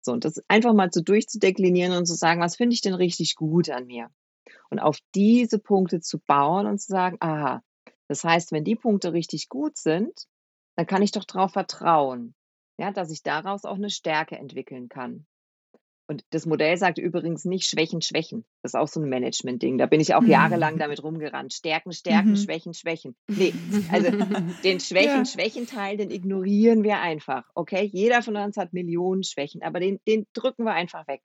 So, 0.00 0.12
und 0.12 0.24
das 0.24 0.42
einfach 0.46 0.72
mal 0.74 0.90
so 0.92 1.00
durchzudeklinieren 1.00 1.92
und 1.92 2.06
zu 2.06 2.14
sagen, 2.14 2.40
was 2.40 2.56
finde 2.56 2.74
ich 2.74 2.82
denn 2.82 2.94
richtig 2.94 3.34
gut 3.34 3.68
an 3.68 3.86
mir? 3.86 4.10
Und 4.70 4.78
auf 4.78 4.98
diese 5.14 5.58
Punkte 5.58 6.00
zu 6.00 6.20
bauen 6.20 6.66
und 6.66 6.78
zu 6.78 6.86
sagen, 6.86 7.16
aha, 7.20 7.62
das 8.08 8.24
heißt, 8.24 8.52
wenn 8.52 8.64
die 8.64 8.76
Punkte 8.76 9.12
richtig 9.12 9.48
gut 9.48 9.76
sind, 9.76 10.26
dann 10.76 10.86
kann 10.86 11.02
ich 11.02 11.12
doch 11.12 11.24
darauf 11.24 11.52
vertrauen, 11.52 12.34
ja, 12.78 12.90
dass 12.90 13.10
ich 13.10 13.22
daraus 13.22 13.64
auch 13.64 13.76
eine 13.76 13.90
Stärke 13.90 14.36
entwickeln 14.36 14.88
kann. 14.88 15.26
Und 16.10 16.24
das 16.30 16.46
Modell 16.46 16.74
sagt 16.78 16.96
übrigens 16.96 17.44
nicht 17.44 17.68
Schwächen, 17.68 18.00
Schwächen. 18.00 18.46
Das 18.62 18.72
ist 18.72 18.80
auch 18.80 18.88
so 18.88 18.98
ein 18.98 19.10
Management-Ding. 19.10 19.76
Da 19.76 19.84
bin 19.84 20.00
ich 20.00 20.14
auch 20.14 20.22
jahrelang 20.22 20.76
mhm. 20.76 20.78
damit 20.78 21.02
rumgerannt. 21.02 21.52
Stärken, 21.52 21.92
Stärken, 21.92 22.30
mhm. 22.30 22.36
Schwächen, 22.36 22.72
Schwächen. 22.72 23.14
Nee, 23.28 23.52
also 23.92 24.10
den 24.64 24.80
Schwächen, 24.80 25.18
ja. 25.18 25.24
Schwächen-Teil, 25.26 25.98
den 25.98 26.10
ignorieren 26.10 26.82
wir 26.82 26.98
einfach. 27.00 27.44
Okay, 27.54 27.90
jeder 27.92 28.22
von 28.22 28.36
uns 28.36 28.56
hat 28.56 28.72
Millionen 28.72 29.22
Schwächen, 29.22 29.62
aber 29.62 29.80
den, 29.80 30.00
den 30.08 30.26
drücken 30.32 30.64
wir 30.64 30.72
einfach 30.72 31.06
weg. 31.08 31.20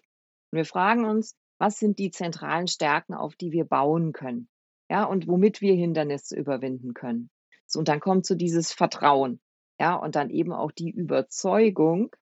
Und 0.52 0.58
wir 0.58 0.66
fragen 0.66 1.06
uns, 1.06 1.38
was 1.60 1.80
sind 1.80 1.98
die 1.98 2.12
zentralen 2.12 2.68
Stärken, 2.68 3.14
auf 3.14 3.38
die 3.38 3.54
wir 3.54 3.64
bauen 3.64 4.12
können? 4.12 4.50
Ja, 4.94 5.06
und 5.06 5.28
womit 5.28 5.60
wir 5.60 5.74
Hindernisse 5.74 6.38
überwinden 6.38 6.94
können. 6.94 7.32
So, 7.66 7.80
und 7.80 7.88
dann 7.88 8.00
kommt 8.00 8.28
so 8.28 8.36
dieses 8.36 8.74
Vertrauen. 8.74 9.42
Ja, 9.80 9.96
und 9.96 10.16
dann 10.16 10.30
eben 10.30 10.54
auch 10.54 10.72
die 10.72 10.92
Überzeugung, 10.92 12.16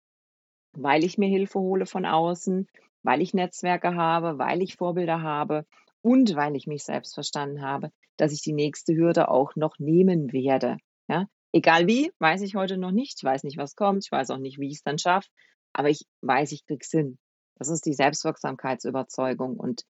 weil 0.71 1.03
ich 1.03 1.19
mir 1.19 1.29
Hilfe 1.29 1.59
hole 1.59 1.85
von 1.85 2.07
außen, 2.07 2.69
weil 3.03 3.23
ich 3.23 3.35
Netzwerke 3.35 3.97
habe, 3.97 4.39
weil 4.39 4.63
ich 4.63 4.77
Vorbilder 4.77 5.21
habe 5.21 5.67
und 6.01 6.37
weil 6.37 6.55
ich 6.55 6.69
mich 6.69 6.85
selbst 6.85 7.15
verstanden 7.15 7.61
habe, 7.61 7.91
dass 8.17 8.31
ich 8.31 8.41
die 8.41 8.53
nächste 8.53 8.95
Hürde 8.95 9.31
auch 9.31 9.57
noch 9.57 9.81
nehmen 9.81 10.33
werde. 10.33 10.77
Ja? 11.09 11.27
Egal 11.51 11.89
wie, 11.89 12.13
weiß 12.21 12.43
ich 12.43 12.55
heute 12.55 12.79
noch 12.79 12.93
nicht. 12.93 13.19
Ich 13.19 13.25
weiß 13.25 13.43
nicht, 13.43 13.57
was 13.57 13.75
kommt. 13.75 14.05
Ich 14.05 14.13
weiß 14.13 14.31
auch 14.31 14.39
nicht, 14.39 14.61
wie 14.61 14.69
ich 14.69 14.77
es 14.77 14.85
dann 14.85 14.99
schaffe. 14.99 15.29
Aber 15.73 15.91
ich 15.91 16.07
weiß, 16.21 16.53
ich 16.53 16.65
krieg's 16.67 16.93
hin. 16.93 17.19
Das 17.57 17.69
ist 17.69 17.85
die 17.85 17.95
Selbstwirksamkeitsüberzeugung. 17.95 19.57
Und 19.57 19.83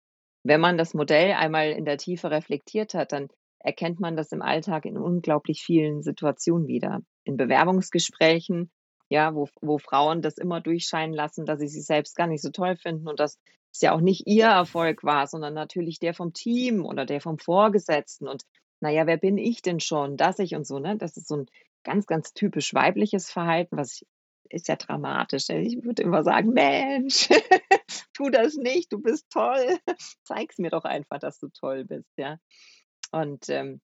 wenn 0.42 0.60
man 0.60 0.78
das 0.78 0.94
Modell 0.94 1.32
einmal 1.32 1.70
in 1.70 1.84
der 1.84 1.98
Tiefe 1.98 2.30
reflektiert 2.30 2.94
hat, 2.94 3.12
dann 3.12 3.28
erkennt 3.58 4.00
man 4.00 4.16
das 4.16 4.32
im 4.32 4.42
Alltag 4.42 4.86
in 4.86 4.96
unglaublich 4.96 5.62
vielen 5.62 6.02
Situationen 6.02 6.66
wieder. 6.66 7.00
In 7.24 7.36
Bewerbungsgesprächen, 7.36 8.70
ja, 9.08 9.34
wo, 9.34 9.48
wo 9.60 9.78
Frauen 9.78 10.22
das 10.22 10.38
immer 10.38 10.60
durchscheinen 10.60 11.14
lassen, 11.14 11.44
dass 11.44 11.60
sie 11.60 11.68
sich 11.68 11.84
selbst 11.84 12.16
gar 12.16 12.26
nicht 12.26 12.42
so 12.42 12.50
toll 12.50 12.76
finden 12.76 13.08
und 13.08 13.20
dass 13.20 13.38
es 13.72 13.80
ja 13.82 13.92
auch 13.92 14.00
nicht 14.00 14.26
ihr 14.26 14.46
Erfolg 14.46 15.04
war, 15.04 15.26
sondern 15.26 15.54
natürlich 15.54 15.98
der 15.98 16.14
vom 16.14 16.32
Team 16.32 16.84
oder 16.84 17.04
der 17.04 17.20
vom 17.20 17.38
Vorgesetzten. 17.38 18.26
Und 18.26 18.44
naja, 18.80 19.06
wer 19.06 19.18
bin 19.18 19.36
ich 19.36 19.62
denn 19.62 19.80
schon, 19.80 20.16
dass 20.16 20.38
ich 20.38 20.54
und 20.54 20.66
so, 20.66 20.78
ne? 20.78 20.96
Das 20.96 21.16
ist 21.16 21.28
so 21.28 21.36
ein 21.36 21.46
ganz, 21.84 22.06
ganz 22.06 22.32
typisch 22.32 22.72
weibliches 22.74 23.30
Verhalten, 23.30 23.76
was 23.76 24.04
ist 24.50 24.68
ja 24.68 24.76
dramatisch. 24.76 25.48
Ich 25.48 25.82
würde 25.82 26.02
immer 26.02 26.22
sagen, 26.22 26.50
Mensch, 26.52 27.28
tu 28.14 28.30
das 28.30 28.56
nicht, 28.56 28.92
du 28.92 29.00
bist 29.00 29.30
toll. 29.30 29.78
Zeig's 30.24 30.58
mir 30.58 30.70
doch 30.70 30.84
einfach, 30.84 31.18
dass 31.18 31.38
du 31.38 31.48
toll 31.48 31.84
bist, 31.84 32.10
ja. 32.16 32.38
Und 33.12 33.48
ähm, 33.48 33.80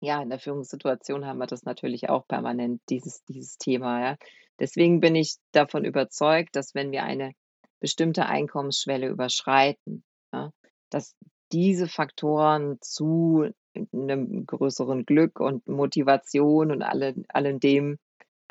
ja, 0.00 0.22
in 0.22 0.30
der 0.30 0.38
Führungssituation 0.38 1.26
haben 1.26 1.38
wir 1.38 1.46
das 1.46 1.64
natürlich 1.64 2.08
auch 2.08 2.26
permanent, 2.26 2.80
dieses, 2.88 3.24
dieses 3.24 3.56
Thema, 3.58 4.00
ja. 4.00 4.16
Deswegen 4.58 5.00
bin 5.00 5.14
ich 5.16 5.36
davon 5.52 5.84
überzeugt, 5.84 6.54
dass 6.56 6.74
wenn 6.74 6.92
wir 6.92 7.02
eine 7.04 7.32
bestimmte 7.80 8.26
Einkommensschwelle 8.26 9.08
überschreiten, 9.08 10.04
ja, 10.32 10.52
dass 10.90 11.16
diese 11.52 11.88
Faktoren 11.88 12.78
zu 12.80 13.50
einem 13.92 14.46
größeren 14.46 15.04
Glück 15.04 15.40
und 15.40 15.66
Motivation 15.66 16.70
und 16.70 16.82
alle, 16.82 17.14
allem 17.28 17.58
dem, 17.58 17.98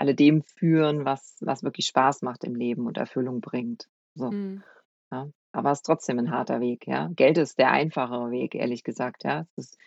alledem 0.01 0.41
führen, 0.41 1.05
was, 1.05 1.37
was 1.41 1.61
wirklich 1.61 1.85
Spaß 1.85 2.23
macht 2.23 2.43
im 2.43 2.55
Leben 2.55 2.87
und 2.87 2.97
Erfüllung 2.97 3.39
bringt. 3.39 3.87
So. 4.15 4.31
Mhm. 4.31 4.63
Ja. 5.11 5.29
Aber 5.51 5.71
es 5.71 5.79
ist 5.79 5.85
trotzdem 5.85 6.17
ein 6.17 6.31
harter 6.31 6.59
Weg, 6.59 6.87
ja. 6.87 7.09
Geld 7.15 7.37
ist 7.37 7.59
der 7.59 7.69
einfachere 7.69 8.31
Weg, 8.31 8.55
ehrlich 8.55 8.83
gesagt, 8.83 9.23
ja. 9.23 9.45
Es 9.55 9.65
ist 9.65 9.77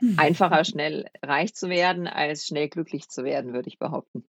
mhm. 0.00 0.14
einfacher, 0.18 0.64
schnell 0.64 1.06
reich 1.22 1.54
zu 1.54 1.68
werden, 1.68 2.06
als 2.06 2.46
schnell 2.46 2.70
glücklich 2.70 3.08
zu 3.08 3.24
werden, 3.24 3.52
würde 3.52 3.68
ich 3.68 3.78
behaupten. 3.78 4.26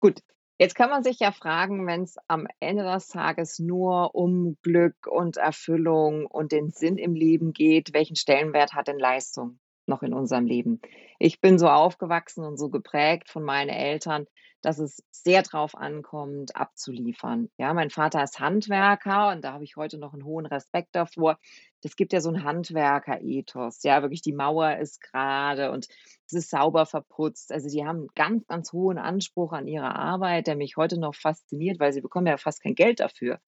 Gut, 0.00 0.20
Jetzt 0.60 0.74
kann 0.74 0.90
man 0.90 1.04
sich 1.04 1.20
ja 1.20 1.30
fragen, 1.30 1.86
wenn 1.86 2.02
es 2.02 2.16
am 2.26 2.48
Ende 2.58 2.82
des 2.82 3.06
Tages 3.06 3.60
nur 3.60 4.16
um 4.16 4.56
Glück 4.62 5.06
und 5.06 5.36
Erfüllung 5.36 6.26
und 6.26 6.50
den 6.50 6.70
Sinn 6.70 6.98
im 6.98 7.14
Leben 7.14 7.52
geht, 7.52 7.94
welchen 7.94 8.16
Stellenwert 8.16 8.74
hat 8.74 8.88
denn 8.88 8.98
Leistung 8.98 9.60
noch 9.88 10.02
in 10.02 10.12
unserem 10.12 10.46
Leben? 10.46 10.80
Ich 11.18 11.40
bin 11.40 11.58
so 11.58 11.68
aufgewachsen 11.68 12.44
und 12.44 12.58
so 12.58 12.68
geprägt 12.68 13.28
von 13.30 13.42
meinen 13.42 13.70
Eltern, 13.70 14.26
dass 14.60 14.78
es 14.78 15.02
sehr 15.10 15.42
drauf 15.42 15.76
ankommt, 15.76 16.56
abzuliefern. 16.56 17.48
Ja, 17.58 17.74
mein 17.74 17.90
Vater 17.90 18.22
ist 18.22 18.40
Handwerker 18.40 19.30
und 19.30 19.44
da 19.44 19.52
habe 19.52 19.64
ich 19.64 19.76
heute 19.76 19.98
noch 19.98 20.12
einen 20.12 20.24
hohen 20.24 20.46
Respekt 20.46 20.94
davor. 20.94 21.38
Das 21.82 21.94
gibt 21.94 22.12
ja 22.12 22.20
so 22.20 22.30
ein 22.30 22.42
Handwerker-Ethos. 22.42 23.82
Ja, 23.84 24.02
wirklich 24.02 24.22
die 24.22 24.32
Mauer 24.32 24.76
ist 24.78 25.00
gerade 25.00 25.70
und 25.70 25.86
es 26.26 26.32
ist 26.32 26.50
sauber 26.50 26.86
verputzt. 26.86 27.52
Also 27.52 27.68
die 27.68 27.84
haben 27.84 27.98
einen 27.98 28.08
ganz, 28.16 28.46
ganz 28.46 28.72
hohen 28.72 28.98
Anspruch 28.98 29.52
an 29.52 29.68
ihre 29.68 29.94
Arbeit, 29.94 30.48
der 30.48 30.56
mich 30.56 30.76
heute 30.76 30.98
noch 30.98 31.14
fasziniert, 31.14 31.78
weil 31.78 31.92
sie 31.92 32.00
bekommen 32.00 32.26
ja 32.26 32.36
fast 32.36 32.62
kein 32.62 32.74
Geld 32.74 32.98
dafür. 32.98 33.38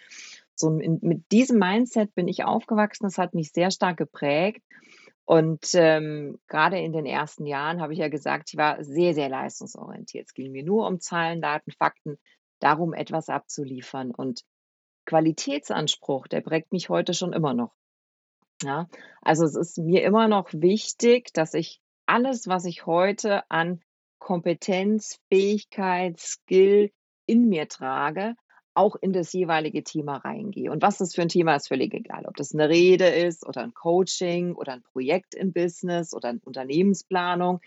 So 0.55 0.71
mit 0.71 1.33
diesem 1.33 1.59
Mindset 1.59 2.15
bin 2.15 2.29
ich 2.29 2.45
aufgewachsen. 2.45 3.05
Das 3.05 3.19
hat 3.19 3.35
mich 3.35 3.51
sehr 3.51 3.71
stark 3.71 3.97
geprägt. 3.97 4.63
Und 5.31 5.75
ähm, 5.75 6.41
gerade 6.49 6.81
in 6.81 6.93
den 6.93 7.07
ersten 7.07 7.47
Jahren 7.47 7.81
habe 7.81 7.93
ich 7.93 8.01
ja 8.01 8.09
gesagt, 8.09 8.49
ich 8.51 8.57
war 8.57 8.83
sehr, 8.83 9.15
sehr 9.15 9.29
leistungsorientiert. 9.29 10.27
Es 10.27 10.35
ging 10.35 10.51
mir 10.51 10.65
nur 10.65 10.89
um 10.89 10.99
Zahlen, 10.99 11.41
Daten, 11.41 11.71
Fakten, 11.71 12.19
darum, 12.59 12.95
etwas 12.95 13.29
abzuliefern. 13.29 14.11
Und 14.11 14.43
Qualitätsanspruch, 15.07 16.27
der 16.27 16.41
prägt 16.41 16.73
mich 16.73 16.89
heute 16.89 17.15
schon 17.15 17.33
immer 17.33 17.55
noch. 17.55 17.73
Ja, 18.65 18.89
also 19.23 19.45
es 19.45 19.55
ist 19.55 19.79
mir 19.79 20.03
immer 20.03 20.27
noch 20.27 20.49
wichtig, 20.53 21.33
dass 21.33 21.55
ich 21.55 21.81
alles, 22.07 22.49
was 22.49 22.65
ich 22.65 22.87
heute 22.87 23.49
an 23.53 23.81
Kompetenz, 24.19 25.21
Fähigkeit, 25.29 26.19
Skill 26.19 26.91
in 27.27 27.49
mir 27.49 27.69
trage, 27.69 28.35
auch 28.75 28.97
in 28.97 29.13
das 29.13 29.33
jeweilige 29.33 29.83
Thema 29.83 30.17
reingehe. 30.17 30.71
Und 30.71 30.83
was 30.83 30.99
das 30.99 31.15
für 31.15 31.23
ein 31.23 31.29
Thema 31.29 31.57
ist, 31.57 31.69
völlig 31.69 31.93
egal. 31.93 32.25
Ob 32.27 32.37
das 32.37 32.55
eine 32.55 32.69
Rede 32.69 33.07
ist 33.07 33.47
oder 33.47 33.63
ein 33.63 33.75
Coaching 33.75 34.55
oder 34.55 34.73
ein 34.73 34.83
Projekt 34.83 35.35
im 35.35 35.53
Business 35.53 36.15
oder 36.15 36.29
eine 36.29 36.41
Unternehmensplanung. 36.45 37.61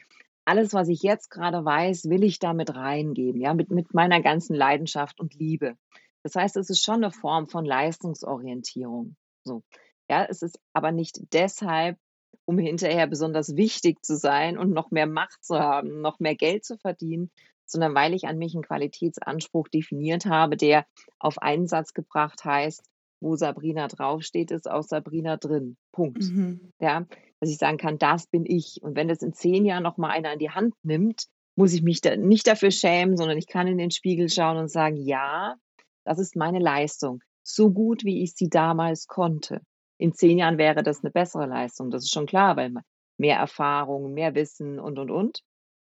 Alles, 0.45 0.73
was 0.73 0.87
ich 0.89 1.01
jetzt 1.03 1.29
gerade 1.29 1.63
weiß, 1.63 2.09
will 2.09 2.23
ich 2.23 2.39
damit 2.39 2.75
reingeben, 2.75 3.39
ja, 3.39 3.53
mit, 3.53 3.71
mit 3.71 3.93
meiner 3.93 4.21
ganzen 4.21 4.55
Leidenschaft 4.55 5.19
und 5.19 5.35
Liebe. 5.35 5.77
Das 6.23 6.35
heißt, 6.35 6.57
es 6.57 6.69
ist 6.69 6.83
schon 6.83 7.03
eine 7.03 7.11
Form 7.11 7.47
von 7.47 7.65
Leistungsorientierung. 7.65 9.15
So. 9.43 9.63
Ja, 10.09 10.25
es 10.25 10.41
ist 10.41 10.59
aber 10.73 10.91
nicht 10.91 11.33
deshalb, 11.33 11.97
um 12.45 12.57
hinterher 12.57 13.07
besonders 13.07 13.55
wichtig 13.55 14.03
zu 14.03 14.17
sein 14.17 14.57
und 14.57 14.71
noch 14.71 14.91
mehr 14.91 15.07
Macht 15.07 15.43
zu 15.43 15.59
haben, 15.59 16.01
noch 16.01 16.19
mehr 16.19 16.35
Geld 16.35 16.65
zu 16.65 16.77
verdienen, 16.77 17.31
sondern 17.65 17.95
weil 17.95 18.13
ich 18.13 18.27
an 18.27 18.37
mich 18.37 18.53
einen 18.53 18.63
Qualitätsanspruch 18.63 19.67
definiert 19.67 20.25
habe, 20.25 20.57
der 20.57 20.85
auf 21.19 21.41
einen 21.41 21.67
Satz 21.67 21.93
gebracht 21.93 22.43
heißt, 22.45 22.83
wo 23.21 23.35
Sabrina 23.35 23.87
draufsteht, 23.87 24.51
ist 24.51 24.69
auch 24.69 24.83
Sabrina 24.83 25.37
drin. 25.37 25.77
Punkt. 25.91 26.23
Mhm. 26.23 26.71
Ja, 26.79 27.05
dass 27.39 27.49
ich 27.49 27.57
sagen 27.57 27.77
kann, 27.77 27.97
das 27.97 28.27
bin 28.27 28.45
ich. 28.45 28.79
Und 28.81 28.95
wenn 28.95 29.07
das 29.07 29.21
in 29.21 29.33
zehn 29.33 29.65
Jahren 29.65 29.83
noch 29.83 29.97
mal 29.97 30.09
einer 30.09 30.33
in 30.33 30.39
die 30.39 30.49
Hand 30.49 30.73
nimmt, 30.83 31.25
muss 31.55 31.73
ich 31.73 31.83
mich 31.83 32.01
da 32.01 32.15
nicht 32.15 32.47
dafür 32.47 32.71
schämen, 32.71 33.15
sondern 33.15 33.37
ich 33.37 33.47
kann 33.47 33.67
in 33.67 33.77
den 33.77 33.91
Spiegel 33.91 34.29
schauen 34.29 34.57
und 34.57 34.69
sagen, 34.69 34.97
ja, 34.97 35.55
das 36.03 36.19
ist 36.19 36.35
meine 36.35 36.59
Leistung. 36.59 37.21
So 37.43 37.71
gut, 37.71 38.03
wie 38.03 38.23
ich 38.23 38.33
sie 38.35 38.49
damals 38.49 39.07
konnte. 39.07 39.61
In 39.97 40.13
zehn 40.13 40.37
Jahren 40.37 40.57
wäre 40.57 40.83
das 40.83 41.03
eine 41.03 41.11
bessere 41.11 41.45
Leistung. 41.45 41.91
Das 41.91 42.03
ist 42.03 42.11
schon 42.11 42.25
klar, 42.25 42.57
weil 42.57 42.73
mehr 43.17 43.37
Erfahrung, 43.37 44.13
mehr 44.13 44.35
Wissen 44.35 44.79
und, 44.79 44.99
und, 44.99 45.11
und. 45.11 45.43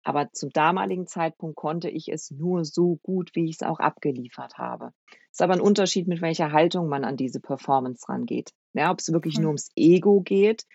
Aber 0.03 0.31
zum 0.33 0.49
damaligen 0.49 1.07
Zeitpunkt 1.07 1.55
konnte 1.55 1.89
ich 1.89 2.09
es 2.09 2.29
nur 2.29 2.65
so 2.65 2.99
gut, 3.03 3.31
wie 3.33 3.45
ich 3.45 3.57
es 3.61 3.63
auch 3.63 3.79
abgeliefert 3.79 4.57
habe. 4.57 4.91
Es 5.31 5.37
ist 5.37 5.41
aber 5.41 5.53
ein 5.53 5.61
Unterschied, 5.61 6.07
mit 6.07 6.21
welcher 6.21 6.51
Haltung 6.51 6.87
man 6.87 7.05
an 7.05 7.15
diese 7.15 7.39
Performance 7.39 8.07
rangeht. 8.09 8.51
Ja, 8.73 8.91
ob 8.91 8.99
es 8.99 9.11
wirklich 9.11 9.39
nur 9.39 9.47
ums 9.47 9.71
Ego 9.75 10.21
geht 10.21 10.65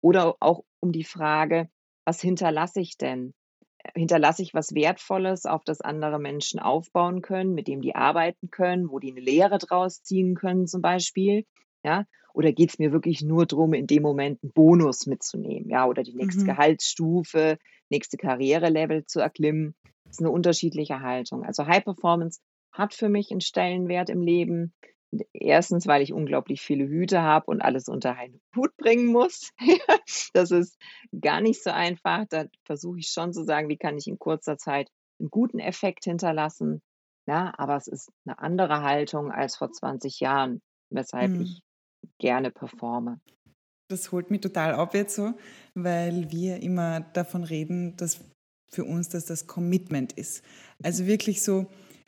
oder 0.00 0.36
auch 0.40 0.64
um 0.80 0.92
die 0.92 1.04
Frage, 1.04 1.68
was 2.04 2.20
hinterlasse 2.20 2.80
ich 2.80 2.98
denn? 2.98 3.32
Hinterlasse 3.94 4.42
ich 4.42 4.54
was 4.54 4.74
Wertvolles, 4.74 5.46
auf 5.46 5.64
das 5.64 5.80
andere 5.80 6.18
Menschen 6.18 6.60
aufbauen 6.60 7.22
können, 7.22 7.54
mit 7.54 7.68
dem 7.68 7.80
die 7.80 7.94
arbeiten 7.94 8.50
können, 8.50 8.90
wo 8.90 8.98
die 8.98 9.12
eine 9.12 9.20
Lehre 9.20 9.58
draus 9.58 10.02
ziehen 10.02 10.34
können 10.34 10.66
zum 10.66 10.82
Beispiel? 10.82 11.46
Ja, 11.82 12.04
oder 12.34 12.52
geht 12.52 12.70
es 12.70 12.78
mir 12.78 12.92
wirklich 12.92 13.22
nur 13.22 13.46
darum, 13.46 13.72
in 13.72 13.86
dem 13.86 14.02
Moment 14.02 14.42
einen 14.42 14.52
Bonus 14.52 15.06
mitzunehmen, 15.06 15.70
ja, 15.70 15.86
oder 15.86 16.02
die 16.02 16.14
nächste 16.14 16.42
mhm. 16.42 16.46
Gehaltsstufe, 16.46 17.58
nächste 17.90 18.16
Karrierelevel 18.16 19.04
zu 19.06 19.20
erklimmen? 19.20 19.74
Das 20.04 20.14
ist 20.16 20.20
eine 20.20 20.30
unterschiedliche 20.30 21.00
Haltung. 21.00 21.44
Also 21.44 21.66
High 21.66 21.84
Performance 21.84 22.40
hat 22.72 22.94
für 22.94 23.08
mich 23.08 23.30
einen 23.30 23.40
Stellenwert 23.40 24.10
im 24.10 24.22
Leben. 24.22 24.74
Erstens, 25.32 25.86
weil 25.86 26.02
ich 26.02 26.12
unglaublich 26.12 26.60
viele 26.60 26.88
Hüte 26.88 27.22
habe 27.22 27.46
und 27.46 27.60
alles 27.62 27.88
unter 27.88 28.16
einen 28.16 28.40
Hut 28.56 28.76
bringen 28.76 29.06
muss. 29.06 29.52
das 30.32 30.50
ist 30.50 30.76
gar 31.18 31.40
nicht 31.40 31.62
so 31.62 31.70
einfach. 31.70 32.24
Da 32.28 32.46
versuche 32.64 32.98
ich 32.98 33.08
schon 33.08 33.32
zu 33.32 33.44
sagen, 33.44 33.68
wie 33.68 33.76
kann 33.76 33.96
ich 33.96 34.08
in 34.08 34.18
kurzer 34.18 34.58
Zeit 34.58 34.88
einen 35.20 35.30
guten 35.30 35.60
Effekt 35.60 36.04
hinterlassen. 36.04 36.82
Ja, 37.26 37.54
aber 37.56 37.76
es 37.76 37.86
ist 37.86 38.10
eine 38.26 38.38
andere 38.38 38.82
Haltung 38.82 39.30
als 39.30 39.56
vor 39.56 39.70
20 39.70 40.20
Jahren, 40.20 40.60
weshalb 40.90 41.32
hm. 41.32 41.40
ich 41.42 41.62
gerne 42.18 42.50
performe. 42.50 43.20
Das 43.88 44.12
holt 44.12 44.30
mich 44.30 44.40
total 44.40 44.74
ab 44.74 44.94
jetzt 44.94 45.14
so, 45.14 45.34
weil 45.74 46.30
wir 46.30 46.62
immer 46.62 47.00
davon 47.00 47.44
reden, 47.44 47.96
dass 47.96 48.20
für 48.74 48.84
uns 48.84 49.08
das 49.08 49.26
das 49.26 49.46
Commitment 49.46 50.12
ist. 50.12 50.42
Also 50.82 51.06
wirklich 51.06 51.42
so, 51.42 51.66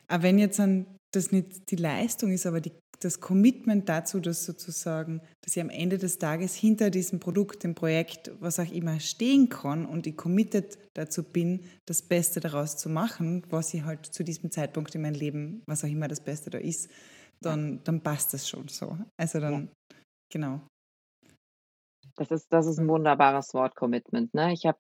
auch 0.08 0.22
wenn 0.22 0.38
jetzt 0.38 0.58
dann 0.58 0.86
das 1.14 1.32
nicht 1.32 1.70
die 1.70 1.76
Leistung 1.76 2.32
ist, 2.32 2.46
aber 2.46 2.60
die, 2.60 2.72
das 3.00 3.20
Commitment 3.20 3.88
dazu, 3.88 4.20
dass 4.20 4.44
sozusagen, 4.44 5.20
dass 5.42 5.56
ich 5.56 5.62
am 5.62 5.70
Ende 5.70 5.98
des 5.98 6.18
Tages 6.18 6.54
hinter 6.54 6.90
diesem 6.90 7.20
Produkt, 7.20 7.62
dem 7.62 7.74
Projekt, 7.74 8.32
was 8.40 8.58
auch 8.58 8.70
immer 8.70 9.00
stehen 9.00 9.48
kann 9.48 9.86
und 9.86 10.06
ich 10.06 10.16
committed 10.16 10.78
dazu 10.94 11.22
bin, 11.22 11.60
das 11.86 12.02
Beste 12.02 12.40
daraus 12.40 12.76
zu 12.76 12.88
machen, 12.88 13.42
was 13.50 13.72
ich 13.74 13.84
halt 13.84 14.06
zu 14.06 14.24
diesem 14.24 14.50
Zeitpunkt 14.50 14.94
in 14.94 15.02
meinem 15.02 15.14
Leben, 15.14 15.62
was 15.66 15.84
auch 15.84 15.88
immer 15.88 16.08
das 16.08 16.20
Beste 16.20 16.50
da 16.50 16.58
ist, 16.58 16.90
dann, 17.40 17.80
dann 17.84 18.00
passt 18.00 18.34
das 18.34 18.48
schon 18.48 18.68
so. 18.68 18.98
Also 19.20 19.40
dann, 19.40 19.52
ja. 19.52 19.96
genau. 20.32 20.60
Das 22.16 22.30
ist, 22.30 22.52
das 22.52 22.66
ist 22.66 22.78
ein 22.78 22.88
wunderbares 22.88 23.54
Wort, 23.54 23.76
Commitment. 23.76 24.34
Ne? 24.34 24.52
Ich 24.52 24.66
habe 24.66 24.78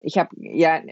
ich 0.00 0.18
hab 0.18 0.28
ja 0.36 0.82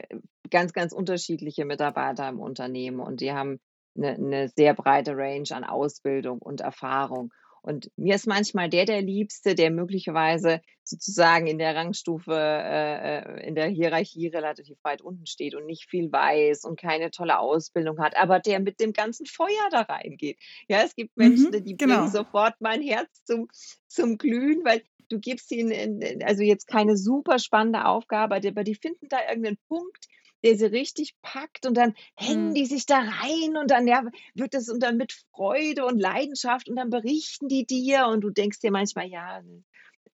ganz, 0.50 0.72
ganz 0.72 0.92
unterschiedliche 0.92 1.64
Mitarbeiter 1.64 2.28
im 2.28 2.40
Unternehmen 2.40 3.00
und 3.00 3.20
die 3.20 3.32
haben 3.32 3.60
eine, 3.96 4.14
eine 4.14 4.48
sehr 4.48 4.74
breite 4.74 5.16
Range 5.16 5.48
an 5.50 5.64
Ausbildung 5.64 6.38
und 6.38 6.60
Erfahrung. 6.60 7.32
Und 7.62 7.90
mir 7.96 8.16
ist 8.16 8.26
manchmal 8.26 8.68
der 8.68 8.84
der 8.86 9.02
Liebste, 9.02 9.54
der 9.54 9.70
möglicherweise 9.70 10.60
sozusagen 10.82 11.46
in 11.46 11.58
der 11.58 11.76
Rangstufe, 11.76 12.34
äh, 12.34 13.18
äh, 13.18 13.46
in 13.46 13.54
der 13.54 13.68
Hierarchie 13.68 14.26
relativ 14.26 14.76
weit 14.82 15.00
unten 15.00 15.26
steht 15.26 15.54
und 15.54 15.66
nicht 15.66 15.88
viel 15.88 16.10
weiß 16.10 16.64
und 16.64 16.78
keine 16.78 17.12
tolle 17.12 17.38
Ausbildung 17.38 18.00
hat, 18.00 18.16
aber 18.16 18.40
der 18.40 18.58
mit 18.58 18.80
dem 18.80 18.92
ganzen 18.92 19.26
Feuer 19.26 19.68
da 19.70 19.82
reingeht. 19.82 20.38
Ja, 20.68 20.82
es 20.82 20.96
gibt 20.96 21.16
Menschen, 21.16 21.50
mhm, 21.52 21.64
die 21.64 21.76
genau. 21.76 21.98
bringen 21.98 22.10
sofort 22.10 22.54
mein 22.58 22.82
Herz 22.82 23.24
zum, 23.24 23.46
zum 23.86 24.18
Glühen, 24.18 24.64
weil 24.64 24.82
du 25.08 25.20
gibst 25.20 25.52
ihnen 25.52 26.22
also 26.24 26.42
jetzt 26.42 26.66
keine 26.66 26.96
super 26.96 27.38
spannende 27.38 27.84
Aufgabe, 27.84 28.34
aber 28.34 28.64
die 28.64 28.74
finden 28.74 29.08
da 29.08 29.18
irgendeinen 29.28 29.58
Punkt, 29.68 30.08
der 30.44 30.56
sie 30.56 30.66
richtig 30.66 31.14
packt 31.22 31.66
und 31.66 31.76
dann 31.76 31.94
hängen 32.14 32.50
mhm. 32.50 32.54
die 32.54 32.66
sich 32.66 32.86
da 32.86 32.98
rein 32.98 33.56
und 33.56 33.70
dann 33.70 33.86
ja, 33.86 34.04
wird 34.34 34.54
das 34.54 34.68
und 34.68 34.82
dann 34.82 34.96
mit 34.96 35.12
Freude 35.32 35.84
und 35.86 35.98
Leidenschaft 35.98 36.68
und 36.68 36.76
dann 36.76 36.90
berichten 36.90 37.48
die 37.48 37.66
dir 37.66 38.06
und 38.06 38.22
du 38.22 38.30
denkst 38.30 38.60
dir 38.60 38.70
manchmal, 38.70 39.08
ja, 39.08 39.42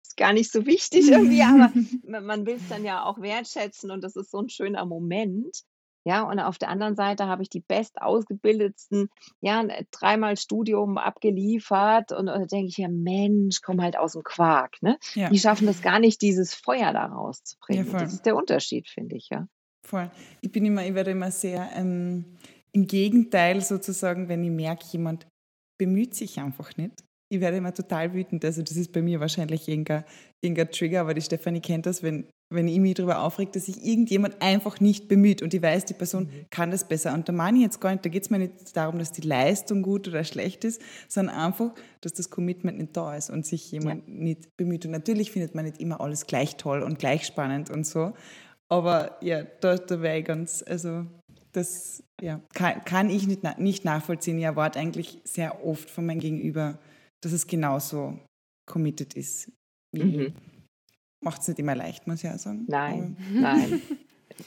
ist 0.03 0.17
gar 0.17 0.33
nicht 0.33 0.51
so 0.51 0.67
wichtig 0.67 1.11
irgendwie, 1.11 1.43
aber 1.43 1.73
man 2.27 2.47
will 2.47 2.57
es 2.57 2.69
dann 2.69 2.85
ja 2.85 3.05
auch 3.05 3.21
wertschätzen 3.21 3.91
und 3.91 4.03
das 4.03 4.17
ist 4.17 4.31
so 4.31 4.41
ein 4.41 4.49
schöner 4.49 4.85
Moment. 4.87 5.65
Ja, 6.05 6.23
und 6.23 6.39
auf 6.41 6.57
der 6.57 6.71
anderen 6.71 6.97
Seite 6.97 7.27
habe 7.27 7.43
ich 7.43 7.51
die 7.51 7.61
best 7.61 8.01
ausgebildetsten, 8.01 9.11
ja, 9.41 9.63
dreimal 9.91 10.39
Studium 10.39 10.97
abgeliefert 10.97 12.13
und, 12.13 12.29
und 12.29 12.41
da 12.41 12.47
denke 12.47 12.69
ich 12.69 12.79
ja, 12.79 12.89
Mensch, 12.89 13.61
komm 13.61 13.83
halt 13.83 13.99
aus 13.99 14.13
dem 14.13 14.23
Quark, 14.23 14.81
ne? 14.81 14.97
Ja. 15.15 15.29
Die 15.29 15.39
schaffen 15.39 15.67
das 15.67 15.83
gar 15.83 15.99
nicht, 15.99 16.23
dieses 16.23 16.55
Feuer 16.55 16.95
da 16.95 17.05
rauszubringen. 17.05 17.93
Ja, 17.93 17.99
das 17.99 18.15
ist 18.15 18.25
der 18.25 18.37
Unterschied, 18.37 18.89
finde 18.89 19.17
ich, 19.17 19.29
ja. 19.31 19.49
Voll. 19.89 20.11
Ich 20.43 20.53
bin 20.53 20.67
immer, 20.67 20.85
ich 20.85 20.95
werde 20.95 21.13
immer 21.13 21.31
sehr 21.31 21.71
ähm, 21.75 22.27
im 22.73 22.87
Gegenteil 22.87 23.63
sozusagen, 23.63 24.29
wenn 24.29 24.45
ich 24.45 24.51
merke, 24.51 24.85
jemand 24.93 25.27
bemüht 25.81 26.15
sich 26.15 26.39
einfach 26.39 26.77
nicht. 26.77 27.05
Ich 27.31 27.41
werde 27.41 27.57
immer 27.57 27.73
total 27.73 28.13
wütend. 28.13 28.45
Also 28.45 28.63
das 28.63 28.77
ist 28.77 28.93
bei 28.93 29.01
mir 29.01 29.21
wahrscheinlich 29.21 29.67
irgendein, 29.67 30.05
irgendein 30.43 30.71
Trigger, 30.71 31.01
aber 31.01 31.15
die 31.15 31.23
Stefanie 31.23 31.61
kennt 31.61 31.87
das, 31.87 32.03
wenn, 32.03 32.27
wenn 32.53 32.69
ich 32.69 32.79
mich 32.79 32.95
darüber 32.95 33.23
aufrege, 33.23 33.53
dass 33.53 33.67
sich 33.67 33.83
irgendjemand 33.83 34.43
einfach 34.43 34.79
nicht 34.79 35.09
bemüht 35.09 35.41
und 35.41 35.55
ich 35.55 35.63
weiß, 35.63 35.87
die 35.87 35.95
Person 35.95 36.25
mhm. 36.25 36.47
kann 36.51 36.71
das 36.71 36.87
besser. 36.87 37.15
Und 37.15 37.29
da 37.29 37.33
meine 37.33 37.57
ich 37.57 37.65
jetzt 37.65 37.81
gar 37.81 37.93
nicht, 37.93 38.05
da 38.05 38.11
geht 38.11 38.25
es 38.25 38.31
mir 38.31 38.39
nicht 38.39 38.77
darum, 38.77 38.99
dass 38.99 39.13
die 39.13 39.27
Leistung 39.27 39.83
gut 39.83 40.07
oder 40.07 40.25
schlecht 40.25 40.65
ist, 40.65 40.83
sondern 41.09 41.37
einfach, 41.37 41.73
dass 42.03 42.13
das 42.13 42.29
Commitment 42.29 42.79
nicht 42.79 42.95
da 42.95 43.15
ist 43.15 43.31
und 43.31 43.47
sich 43.47 43.73
jemand 43.73 44.07
ja. 44.07 44.15
nicht 44.15 44.57
bemüht. 44.59 44.85
Und 44.85 44.93
natürlich 44.93 45.31
findet 45.31 45.55
man 45.55 45.65
nicht 45.65 45.81
immer 45.81 46.01
alles 46.03 46.27
gleich 46.27 46.57
toll 46.57 46.83
und 46.83 46.99
gleich 46.99 47.25
spannend 47.25 47.71
und 47.71 47.87
so. 47.87 48.13
Aber 48.71 49.17
ja, 49.23 49.45
da, 49.61 49.77
da 49.77 50.01
wäre 50.03 50.19
ich 50.19 50.25
ganz, 50.25 50.63
also 50.67 51.07
das 51.53 52.03
ja, 52.21 52.41
kann, 52.55 52.85
kann 52.85 53.11
ich 53.11 53.27
nicht, 53.27 53.43
nicht 53.59 53.85
nachvollziehen. 53.85 54.39
Ich 54.39 54.45
erwarte 54.45 54.79
eigentlich 54.79 55.21
sehr 55.25 55.65
oft 55.65 55.89
von 55.91 56.07
meinem 56.07 56.21
Gegenüber, 56.21 56.79
dass 57.23 57.33
es 57.33 57.47
genauso 57.47 58.19
committed 58.67 59.15
ist 59.15 59.51
wie 59.93 60.03
mhm. 60.03 60.35
Macht 61.21 61.41
es 61.41 61.49
nicht 61.49 61.59
immer 61.59 61.75
leicht, 61.75 62.07
muss 62.07 62.19
ich 62.19 62.23
ja 62.25 62.39
sagen. 62.39 62.65
Nein, 62.69 63.17
Aber. 63.19 63.41
nein. 63.41 63.83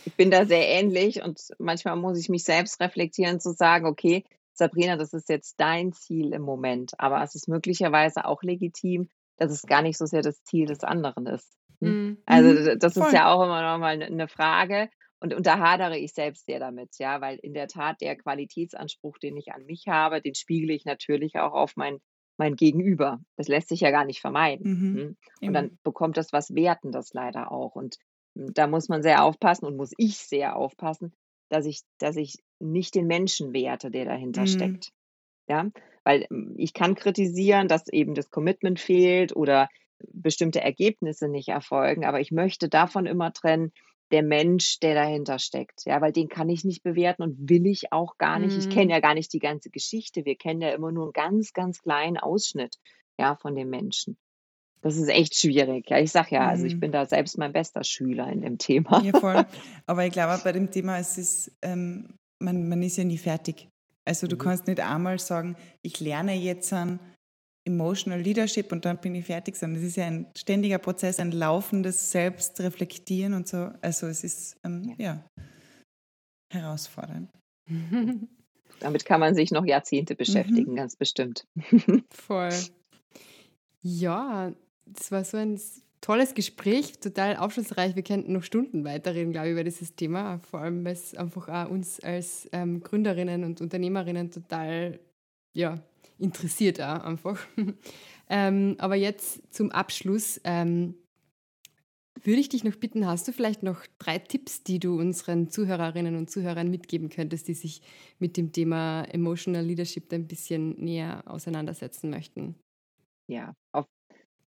Ich 0.06 0.16
bin 0.16 0.32
da 0.32 0.46
sehr 0.46 0.70
ähnlich 0.70 1.22
und 1.22 1.54
manchmal 1.60 1.98
muss 1.98 2.18
ich 2.18 2.30
mich 2.30 2.46
selbst 2.46 2.80
reflektieren, 2.80 3.42
zu 3.42 3.52
sagen, 3.52 3.86
okay, 3.86 4.24
Sabrina, 4.54 4.96
das 4.96 5.12
ist 5.12 5.28
jetzt 5.28 5.60
dein 5.60 5.92
Ziel 5.92 6.32
im 6.34 6.44
Moment, 6.44 6.98
aber 6.98 7.22
es 7.24 7.36
ist 7.36 7.50
möglicherweise 7.50 8.24
auch 8.24 8.42
legitim, 8.42 9.10
dass 9.38 9.52
es 9.52 9.64
gar 9.64 9.82
nicht 9.82 9.98
so 9.98 10.06
sehr 10.06 10.22
das 10.22 10.44
Ziel 10.44 10.66
des 10.66 10.82
anderen 10.82 11.26
ist. 11.26 11.58
Mhm. 11.82 12.18
Also 12.26 12.50
mhm. 12.50 12.80
das 12.80 12.94
Voll. 12.94 13.08
ist 13.08 13.14
ja 13.14 13.32
auch 13.32 13.44
immer 13.44 13.62
noch 13.62 13.80
mal 13.80 14.02
eine 14.02 14.28
Frage. 14.28 14.90
Und, 15.20 15.36
und 15.36 15.46
da 15.46 15.60
hadere 15.60 15.98
ich 16.00 16.14
selbst 16.14 16.48
sehr 16.48 16.60
damit, 16.60 16.98
ja, 16.98 17.22
weil 17.22 17.38
in 17.44 17.54
der 17.54 17.68
Tat 17.68 18.02
der 18.02 18.16
Qualitätsanspruch, 18.16 19.20
den 19.20 19.38
ich 19.38 19.52
an 19.52 19.66
mich 19.66 19.86
habe, 19.88 20.20
den 20.20 20.34
spiegele 20.34 20.74
ich 20.74 20.84
natürlich 20.84 21.38
auch 21.38 21.54
auf 21.54 21.76
mein, 21.76 22.00
mein 22.38 22.56
Gegenüber. 22.56 23.20
Das 23.38 23.48
lässt 23.48 23.70
sich 23.70 23.82
ja 23.82 23.92
gar 23.92 24.06
nicht 24.06 24.20
vermeiden. 24.20 24.72
Mhm. 24.72 24.98
Hm? 24.98 25.18
Und 25.48 25.54
dann 25.54 25.78
bekommt 25.84 26.18
das 26.18 26.34
was 26.34 26.56
Wertendes 26.56 27.14
leider 27.14 27.52
auch. 27.52 27.76
Und 27.76 27.98
hm, 28.36 28.52
da 28.54 28.66
muss 28.66 28.90
man 28.90 29.04
sehr 29.04 29.24
aufpassen 29.24 29.66
und 29.66 29.78
muss 29.78 29.92
ich 29.98 30.18
sehr 30.18 30.56
aufpassen, 30.56 31.14
dass 31.50 31.68
ich, 31.68 31.82
dass 32.00 32.16
ich 32.16 32.38
nicht 32.60 32.96
den 32.96 33.06
Menschen 33.06 33.54
werte, 33.54 33.92
der 33.92 34.06
dahinter 34.06 34.42
mhm. 34.42 34.48
steckt. 34.48 34.92
Ja, 35.48 35.70
weil 36.04 36.26
hm, 36.30 36.56
ich 36.58 36.74
kann 36.74 36.96
kritisieren, 36.96 37.68
dass 37.68 37.88
eben 37.90 38.16
das 38.16 38.32
Commitment 38.32 38.80
fehlt 38.80 39.36
oder 39.36 39.70
bestimmte 40.12 40.62
Ergebnisse 40.62 41.28
nicht 41.28 41.50
erfolgen, 41.50 42.06
aber 42.06 42.20
ich 42.20 42.32
möchte 42.32 42.70
davon 42.70 43.06
immer 43.06 43.34
trennen, 43.34 43.72
der 44.12 44.24
Mensch, 44.24 44.80
der 44.80 44.94
dahinter 44.94 45.40
steckt. 45.40 45.86
Ja, 45.86 46.02
weil 46.02 46.12
den 46.12 46.28
kann 46.28 46.50
ich 46.50 46.66
nicht 46.66 46.84
bewerten 46.84 47.24
und 47.24 47.50
will 47.50 47.66
ich 47.66 47.94
auch 47.94 48.18
gar 48.18 48.40
nicht. 48.40 48.54
Mhm. 48.54 48.60
Ich 48.60 48.70
kenne 48.70 48.92
ja 48.92 49.00
gar 49.00 49.14
nicht 49.14 49.32
die 49.32 49.40
ganze 49.40 49.70
Geschichte. 49.70 50.26
Wir 50.26 50.36
kennen 50.36 50.62
ja 50.62 50.72
immer 50.72 50.92
nur 50.92 51.06
einen 51.06 51.14
ganz, 51.14 51.54
ganz 51.54 51.82
kleinen 51.82 52.18
Ausschnitt 52.18 52.78
ja, 53.18 53.38
von 53.38 53.56
dem 53.56 53.70
Menschen. 53.70 54.18
Das 54.82 54.98
ist 54.98 55.10
echt 55.10 55.36
schwierig. 55.36 55.90
Ja, 55.90 56.00
ich 56.00 56.12
sage 56.12 56.36
ja, 56.36 56.48
also 56.48 56.66
ich 56.66 56.76
mhm. 56.76 56.80
bin 56.82 56.92
da 56.92 57.06
selbst 57.06 57.38
mein 57.38 57.54
bester 57.54 57.84
Schüler 57.84 58.28
in 58.28 58.42
dem 58.42 58.58
Thema. 58.58 59.02
Ja, 59.02 59.18
voll. 59.18 59.46
Aber 59.86 60.06
ich 60.06 60.12
glaube, 60.12 60.42
bei 60.44 60.52
dem 60.52 60.72
Thema 60.72 60.98
es 60.98 61.18
ist 61.18 61.52
ähm, 61.62 62.18
man, 62.42 62.68
man 62.68 62.82
ist 62.82 62.98
ja 62.98 63.04
nie 63.04 63.18
fertig. 63.18 63.70
Also 64.06 64.28
du 64.28 64.36
mhm. 64.36 64.40
kannst 64.40 64.68
nicht 64.68 64.80
einmal 64.80 65.20
sagen, 65.20 65.56
ich 65.84 66.00
lerne 66.00 66.36
jetzt 66.36 66.74
an 66.74 67.00
Emotional 67.66 68.20
Leadership 68.20 68.72
und 68.72 68.86
dann 68.86 68.98
bin 69.00 69.14
ich 69.14 69.26
fertig, 69.26 69.56
sondern 69.56 69.82
es 69.82 69.90
ist 69.90 69.98
ja 69.98 70.06
ein 70.06 70.28
ständiger 70.36 70.80
Prozess, 70.80 71.20
ein 71.20 71.32
laufendes 71.32 72.12
Selbstreflektieren 72.12 73.34
und 73.34 73.48
so. 73.48 73.72
Also 73.82 74.08
es 74.08 74.24
ist 74.24 74.58
ähm, 74.64 74.96
ja 74.98 75.24
herausfordernd. 76.52 77.30
Damit 78.80 79.06
kann 79.06 79.20
man 79.20 79.36
sich 79.36 79.52
noch 79.52 79.64
Jahrzehnte 79.64 80.16
beschäftigen, 80.16 80.72
mhm. 80.72 80.76
ganz 80.76 80.96
bestimmt. 80.96 81.46
Voll. 82.10 82.54
Ja, 83.84 84.52
das 84.88 85.12
war 85.12 85.24
so 85.24 85.38
ein 85.38 85.60
tolles 86.02 86.34
Gespräch, 86.34 87.00
total 87.00 87.38
aufschlussreich. 87.38 87.96
Wir 87.96 88.04
könnten 88.04 88.34
noch 88.34 88.44
Stunden 88.44 88.84
weiterreden, 88.84 89.32
glaube 89.32 89.48
ich, 89.48 89.54
über 89.54 89.64
dieses 89.64 89.96
Thema. 89.96 90.40
Vor 90.40 90.62
allem, 90.62 90.84
weil 90.84 90.94
es 90.94 91.16
einfach 91.16 91.48
auch 91.48 91.70
uns 91.70 92.00
als 92.00 92.50
ähm, 92.54 92.82
Gründerinnen 92.82 93.44
und 93.44 93.62
Unternehmerinnen 93.62 94.32
total 94.32 95.00
ja, 95.54 95.80
interessiert 96.22 96.82
auch 96.82 97.04
einfach. 97.04 97.40
ähm, 98.30 98.76
aber 98.80 98.96
jetzt 98.96 99.54
zum 99.54 99.72
Abschluss 99.72 100.40
ähm, 100.44 100.96
würde 102.24 102.40
ich 102.40 102.50
dich 102.50 102.64
noch 102.64 102.76
bitten, 102.76 103.08
hast 103.08 103.28
du 103.28 103.34
vielleicht 103.34 103.64
noch 103.64 103.86
drei 103.98 104.20
Tipps, 104.20 104.64
die 104.64 104.80
du 104.80 105.00
unseren 105.00 105.50
Zuhörerinnen 105.50 106.16
und 106.16 106.30
Zuhörern 106.30 106.70
mitgeben 106.70 107.10
könntest, 107.10 107.48
die 107.48 107.54
sich 107.54 107.82
mit 108.20 108.38
dem 108.38 108.52
Thema 108.52 109.04
Emotional 109.06 109.64
Leadership 109.64 110.12
ein 110.14 110.28
bisschen 110.28 110.76
näher 110.78 111.24
auseinandersetzen 111.26 112.10
möchten? 112.10 112.56
Ja, 113.28 113.54
auf, 113.72 113.86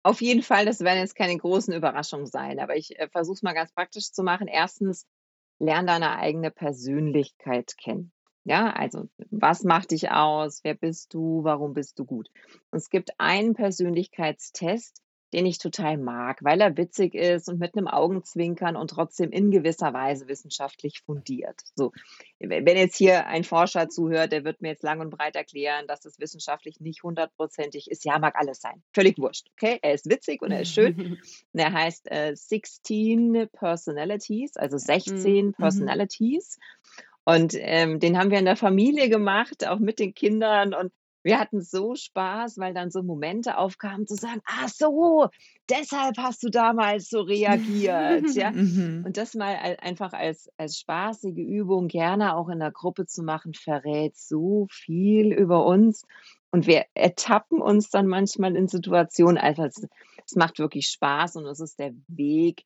auf 0.03 0.21
jeden 0.21 0.41
Fall, 0.41 0.65
das 0.65 0.81
werden 0.81 0.99
jetzt 0.99 1.15
keine 1.15 1.37
großen 1.37 1.73
Überraschungen 1.73 2.27
sein, 2.27 2.59
aber 2.59 2.75
ich 2.75 2.99
äh, 2.99 3.07
versuche 3.09 3.35
es 3.35 3.43
mal 3.43 3.53
ganz 3.53 3.71
praktisch 3.71 4.11
zu 4.11 4.23
machen. 4.23 4.47
Erstens, 4.47 5.05
lern 5.59 5.87
deine 5.87 6.17
eigene 6.17 6.51
Persönlichkeit 6.51 7.77
kennen. 7.77 8.11
Ja, 8.45 8.71
also 8.71 9.07
was 9.31 9.63
macht 9.63 9.91
dich 9.91 10.11
aus? 10.11 10.61
Wer 10.63 10.75
bist 10.75 11.13
du? 11.13 11.43
Warum 11.43 11.73
bist 11.73 11.97
du 11.99 12.05
gut? 12.05 12.29
Und 12.71 12.77
es 12.77 12.89
gibt 12.89 13.19
einen 13.19 13.53
Persönlichkeitstest, 13.53 15.03
den 15.33 15.45
ich 15.47 15.57
total 15.57 15.97
mag, 15.97 16.43
weil 16.43 16.61
er 16.61 16.77
witzig 16.77 17.15
ist 17.15 17.49
und 17.49 17.59
mit 17.59 17.75
einem 17.75 17.87
Augenzwinkern 17.87 18.75
und 18.75 18.89
trotzdem 18.89 19.31
in 19.31 19.49
gewisser 19.49 19.91
Weise 19.91 20.27
wissenschaftlich 20.27 21.01
fundiert. 21.01 21.59
So, 21.75 21.91
wenn 22.39 22.77
jetzt 22.77 22.95
hier 22.95 23.25
ein 23.25 23.43
Forscher 23.43 23.89
zuhört, 23.89 24.31
der 24.31 24.43
wird 24.45 24.61
mir 24.61 24.69
jetzt 24.69 24.83
lang 24.83 24.99
und 24.99 25.09
breit 25.09 25.35
erklären, 25.35 25.87
dass 25.87 26.01
das 26.01 26.19
wissenschaftlich 26.19 26.79
nicht 26.79 27.01
hundertprozentig 27.01 27.89
ist. 27.89 28.05
Ja, 28.05 28.19
mag 28.19 28.35
alles 28.35 28.61
sein. 28.61 28.83
Völlig 28.93 29.17
wurscht. 29.17 29.47
Okay, 29.53 29.79
er 29.81 29.95
ist 29.95 30.07
witzig 30.07 30.41
und 30.43 30.51
er 30.51 30.61
ist 30.61 30.73
schön. 30.73 30.95
und 31.53 31.59
er 31.59 31.73
heißt 31.73 32.11
äh, 32.11 32.35
16 32.35 33.49
Personalities, 33.51 34.55
also 34.55 34.77
16 34.77 35.47
mhm. 35.47 35.53
Personalities. 35.53 36.59
Und 37.25 37.55
ähm, 37.57 37.99
den 37.99 38.17
haben 38.17 38.31
wir 38.31 38.39
in 38.39 38.45
der 38.45 38.57
Familie 38.57 39.09
gemacht, 39.09 39.65
auch 39.67 39.79
mit 39.79 39.99
den 39.99 40.13
Kindern. 40.13 40.73
Und 40.73 40.91
wir 41.23 41.39
hatten 41.39 41.61
so 41.61 41.95
Spaß, 41.95 42.57
weil 42.57 42.73
dann 42.73 42.91
so 42.91 43.01
Momente 43.01 43.57
aufkamen 43.57 44.05
zu 44.05 44.15
sagen, 44.15 44.41
ach 44.45 44.67
so, 44.67 45.29
deshalb 45.69 46.17
hast 46.17 46.43
du 46.43 46.49
damals 46.49 47.09
so 47.09 47.21
reagiert. 47.21 48.29
ja? 48.35 48.51
Mhm. 48.63 49.03
Und 49.05 49.17
das 49.17 49.33
mal 49.33 49.55
einfach 49.79 50.13
als, 50.13 50.49
als 50.57 50.77
spaßige 50.79 51.37
Übung 51.37 51.87
gerne 51.87 52.35
auch 52.35 52.49
in 52.49 52.59
der 52.59 52.71
Gruppe 52.71 53.05
zu 53.05 53.23
machen, 53.23 53.53
verrät 53.53 54.17
so 54.17 54.67
viel 54.69 55.31
über 55.33 55.65
uns. 55.65 56.05
Und 56.51 56.67
wir 56.67 56.85
ertappen 56.93 57.61
uns 57.61 57.89
dann 57.89 58.07
manchmal 58.07 58.55
in 58.55 58.67
Situationen, 58.67 59.37
einfach, 59.37 59.65
es 59.65 60.35
macht 60.35 60.59
wirklich 60.59 60.87
Spaß 60.87 61.37
und 61.37 61.45
es 61.45 61.59
ist 61.59 61.79
der 61.79 61.93
Weg, 62.07 62.63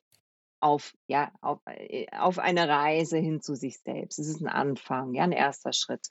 auf, 0.59 0.93
ja, 1.07 1.31
auf, 1.41 1.59
äh, 1.65 2.07
auf 2.17 2.39
eine 2.39 2.67
Reise 2.67 3.17
hin 3.17 3.41
zu 3.41 3.55
sich 3.55 3.79
selbst. 3.79 4.19
Es 4.19 4.27
ist 4.27 4.41
ein 4.41 4.47
Anfang, 4.47 5.13
ja, 5.13 5.23
ein 5.23 5.31
erster 5.31 5.73
Schritt. 5.73 6.07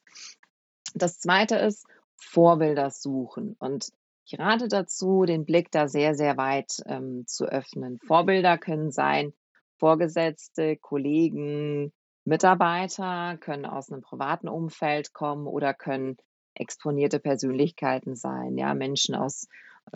Das 0.95 1.19
zweite 1.19 1.57
ist 1.57 1.87
Vorbilder 2.17 2.91
suchen 2.91 3.57
und 3.59 3.91
ich 4.25 4.39
rate 4.41 4.67
dazu, 4.67 5.25
den 5.25 5.45
Blick 5.45 5.71
da 5.71 5.87
sehr, 5.87 6.15
sehr 6.17 6.37
weit 6.37 6.83
ähm, 6.87 7.25
zu 7.27 7.45
öffnen. 7.47 8.01
Vorbilder 8.01 8.59
können 8.59 8.91
sein 8.91 9.33
Vorgesetzte, 9.79 10.77
Kollegen, 10.77 11.93
Mitarbeiter, 12.25 13.37
können 13.39 13.67
aus 13.67 13.91
einem 13.91 14.03
privaten 14.03 14.49
Umfeld 14.49 15.13
kommen 15.13 15.47
oder 15.47 15.75
können 15.75 16.17
exponierte 16.55 17.21
Persönlichkeiten 17.21 18.17
sein, 18.17 18.57
ja, 18.59 18.75
Menschen 18.75 19.15
aus 19.15 19.47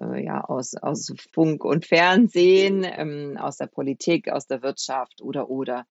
äh, 0.00 0.24
ja, 0.24 0.42
aus, 0.42 0.74
aus 0.74 1.12
Funk 1.32 1.64
und 1.64 1.86
Fernsehen, 1.86 2.84
ähm, 2.84 3.36
aus 3.38 3.56
der 3.56 3.66
Politik, 3.66 4.30
aus 4.30 4.46
der 4.46 4.62
Wirtschaft 4.62 5.22
oder 5.22 5.48
oder. 5.48 5.86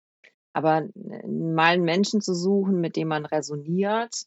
Aber 0.53 0.87
mal 1.25 1.73
einen 1.73 1.83
Menschen 1.83 2.21
zu 2.21 2.33
suchen, 2.33 2.79
mit 2.79 2.95
dem 2.95 3.07
man 3.07 3.25
resoniert, 3.25 4.23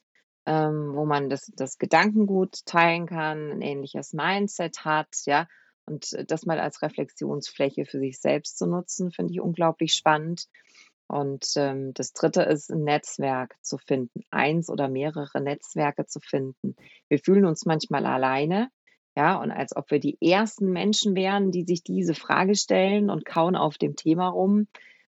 ähm, 0.47 0.93
wo 0.95 1.05
man 1.05 1.31
das, 1.31 1.51
das 1.57 1.79
Gedankengut 1.79 2.65
teilen 2.65 3.07
kann, 3.07 3.51
ein 3.51 3.61
ähnliches 3.63 4.13
Mindset 4.13 4.85
hat, 4.85 5.09
ja, 5.27 5.47
und 5.87 6.17
das 6.31 6.47
mal 6.47 6.61
als 6.61 6.83
Reflexionsfläche 6.83 7.85
für 7.87 7.99
sich 7.99 8.21
selbst 8.21 8.57
zu 8.57 8.67
nutzen, 8.67 9.11
finde 9.11 9.33
ich 9.33 9.41
unglaublich 9.41 9.95
spannend. 9.95 10.47
Und 11.09 11.45
ähm, 11.57 11.93
das 11.95 12.13
dritte 12.13 12.43
ist, 12.43 12.71
ein 12.71 12.85
Netzwerk 12.85 13.57
zu 13.63 13.77
finden, 13.79 14.23
eins 14.31 14.71
oder 14.71 14.89
mehrere 14.89 15.41
Netzwerke 15.41 16.07
zu 16.07 16.21
finden. 16.21 16.77
Wir 17.09 17.19
fühlen 17.19 17.45
uns 17.45 17.67
manchmal 17.67 18.07
alleine, 18.07 18.71
ja, 19.17 19.41
und 19.41 19.51
als 19.51 19.77
ob 19.77 19.91
wir 19.91 20.01
die 20.01 20.17
ersten 20.21 20.73
Menschen 20.73 21.15
wären, 21.15 21.51
die 21.51 21.65
sich 21.65 21.83
diese 21.83 22.15
Frage 22.15 22.55
stellen 22.55 23.11
und 23.11 23.25
kauen 23.25 23.57
auf 23.57 23.77
dem 23.77 23.95
Thema 23.95 24.29
rum. 24.29 24.69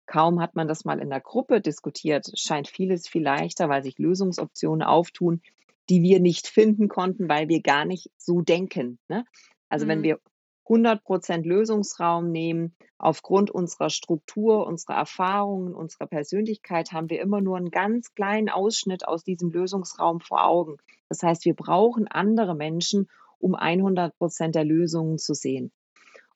Kaum 0.07 0.41
hat 0.41 0.57
man 0.57 0.67
das 0.67 0.85
mal 0.85 0.99
in 0.99 1.11
der 1.11 1.21
Gruppe 1.21 1.61
diskutiert, 1.61 2.27
scheint 2.35 2.67
vieles 2.67 3.07
viel 3.07 3.23
leichter, 3.23 3.69
weil 3.69 3.83
sich 3.83 3.99
Lösungsoptionen 3.99 4.83
auftun, 4.83 5.43
die 5.89 6.03
wir 6.03 6.19
nicht 6.19 6.49
finden 6.49 6.89
konnten, 6.89 7.29
weil 7.29 7.49
wir 7.49 7.61
gar 7.61 7.85
nicht 7.85 8.11
so 8.17 8.41
denken. 8.41 8.99
Ne? 9.09 9.25
Also 9.69 9.85
mhm. 9.85 9.91
wenn 9.91 10.03
wir 10.03 10.19
100 10.65 11.05
Prozent 11.05 11.47
Lösungsraum 11.47 12.31
nehmen, 12.31 12.75
aufgrund 12.97 13.51
unserer 13.51 13.91
Struktur, 13.91 14.67
unserer 14.67 14.95
Erfahrungen, 14.95 15.75
unserer 15.75 16.07
Persönlichkeit, 16.07 16.93
haben 16.93 17.11
wir 17.11 17.21
immer 17.21 17.41
nur 17.41 17.57
einen 17.57 17.71
ganz 17.71 18.15
kleinen 18.15 18.49
Ausschnitt 18.49 19.07
aus 19.07 19.25
diesem 19.25 19.51
Lösungsraum 19.51 20.21
vor 20.21 20.45
Augen. 20.45 20.77
Das 21.09 21.23
heißt, 21.23 21.45
wir 21.45 21.55
brauchen 21.55 22.07
andere 22.07 22.55
Menschen, 22.55 23.09
um 23.41 23.55
100 23.55 24.17
Prozent 24.19 24.55
der 24.55 24.65
Lösungen 24.65 25.19
zu 25.19 25.35
sehen. 25.35 25.73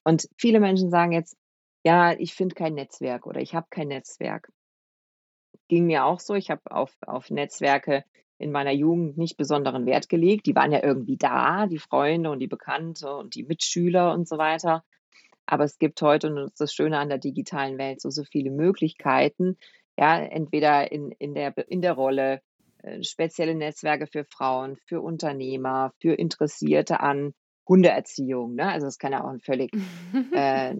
Und 0.05 0.29
viele 0.37 0.61
Menschen 0.61 0.91
sagen 0.91 1.13
jetzt, 1.13 1.37
ja, 1.85 2.13
ich 2.13 2.35
finde 2.35 2.55
kein 2.55 2.75
Netzwerk 2.75 3.27
oder 3.27 3.41
ich 3.41 3.55
habe 3.55 3.67
kein 3.71 3.89
Netzwerk. 3.89 4.51
Ging 5.69 5.87
mir 5.87 6.05
auch 6.05 6.21
so. 6.21 6.35
Ich 6.35 6.51
habe 6.51 6.63
auf, 6.71 6.95
auf 7.07 7.31
Netzwerke 7.31 8.05
in 8.39 8.51
meiner 8.51 8.73
Jugend 8.73 9.17
nicht 9.17 9.37
besonderen 9.37 9.87
Wert 9.87 10.09
gelegt. 10.09 10.47
Die 10.47 10.55
waren 10.55 10.73
ja 10.73 10.83
irgendwie 10.83 11.17
da, 11.17 11.67
die 11.67 11.79
Freunde 11.79 12.31
und 12.31 12.41
die 12.41 12.47
Bekannte 12.47 13.15
und 13.15 13.35
die 13.35 13.45
Mitschüler 13.45 14.13
und 14.13 14.29
so 14.29 14.39
weiter. 14.39 14.85
Aber 15.47 15.65
es 15.65 15.79
gibt 15.79 16.01
heute, 16.03 16.29
und 16.29 16.37
das 16.37 16.51
ist 16.53 16.61
das 16.61 16.75
Schöne 16.75 16.99
an 16.99 17.11
der 17.11 17.19
digitalen 17.19 17.79
Welt, 17.79 18.01
so, 18.01 18.11
so 18.11 18.25
viele 18.25 18.51
Möglichkeiten, 18.51 19.59
ja, 19.97 20.19
entweder 20.19 20.91
in, 20.91 21.13
in, 21.13 21.35
der, 21.35 21.57
in 21.69 21.83
der 21.83 21.93
Rolle 21.93 22.41
spezielle 23.03 23.55
Netzwerke 23.55 24.07
für 24.07 24.25
Frauen, 24.25 24.77
für 24.87 25.01
Unternehmer, 25.01 25.93
für 26.01 26.15
Interessierte 26.15 27.01
an 27.01 27.33
Hundeerziehung. 27.69 28.55
Ne? 28.55 28.67
Also 28.67 28.87
es 28.87 28.99
kann 28.99 29.13
ja 29.13 29.25
auch 29.25 29.31
ein 29.31 29.41
völlig 29.41 29.71
äh, 30.35 30.75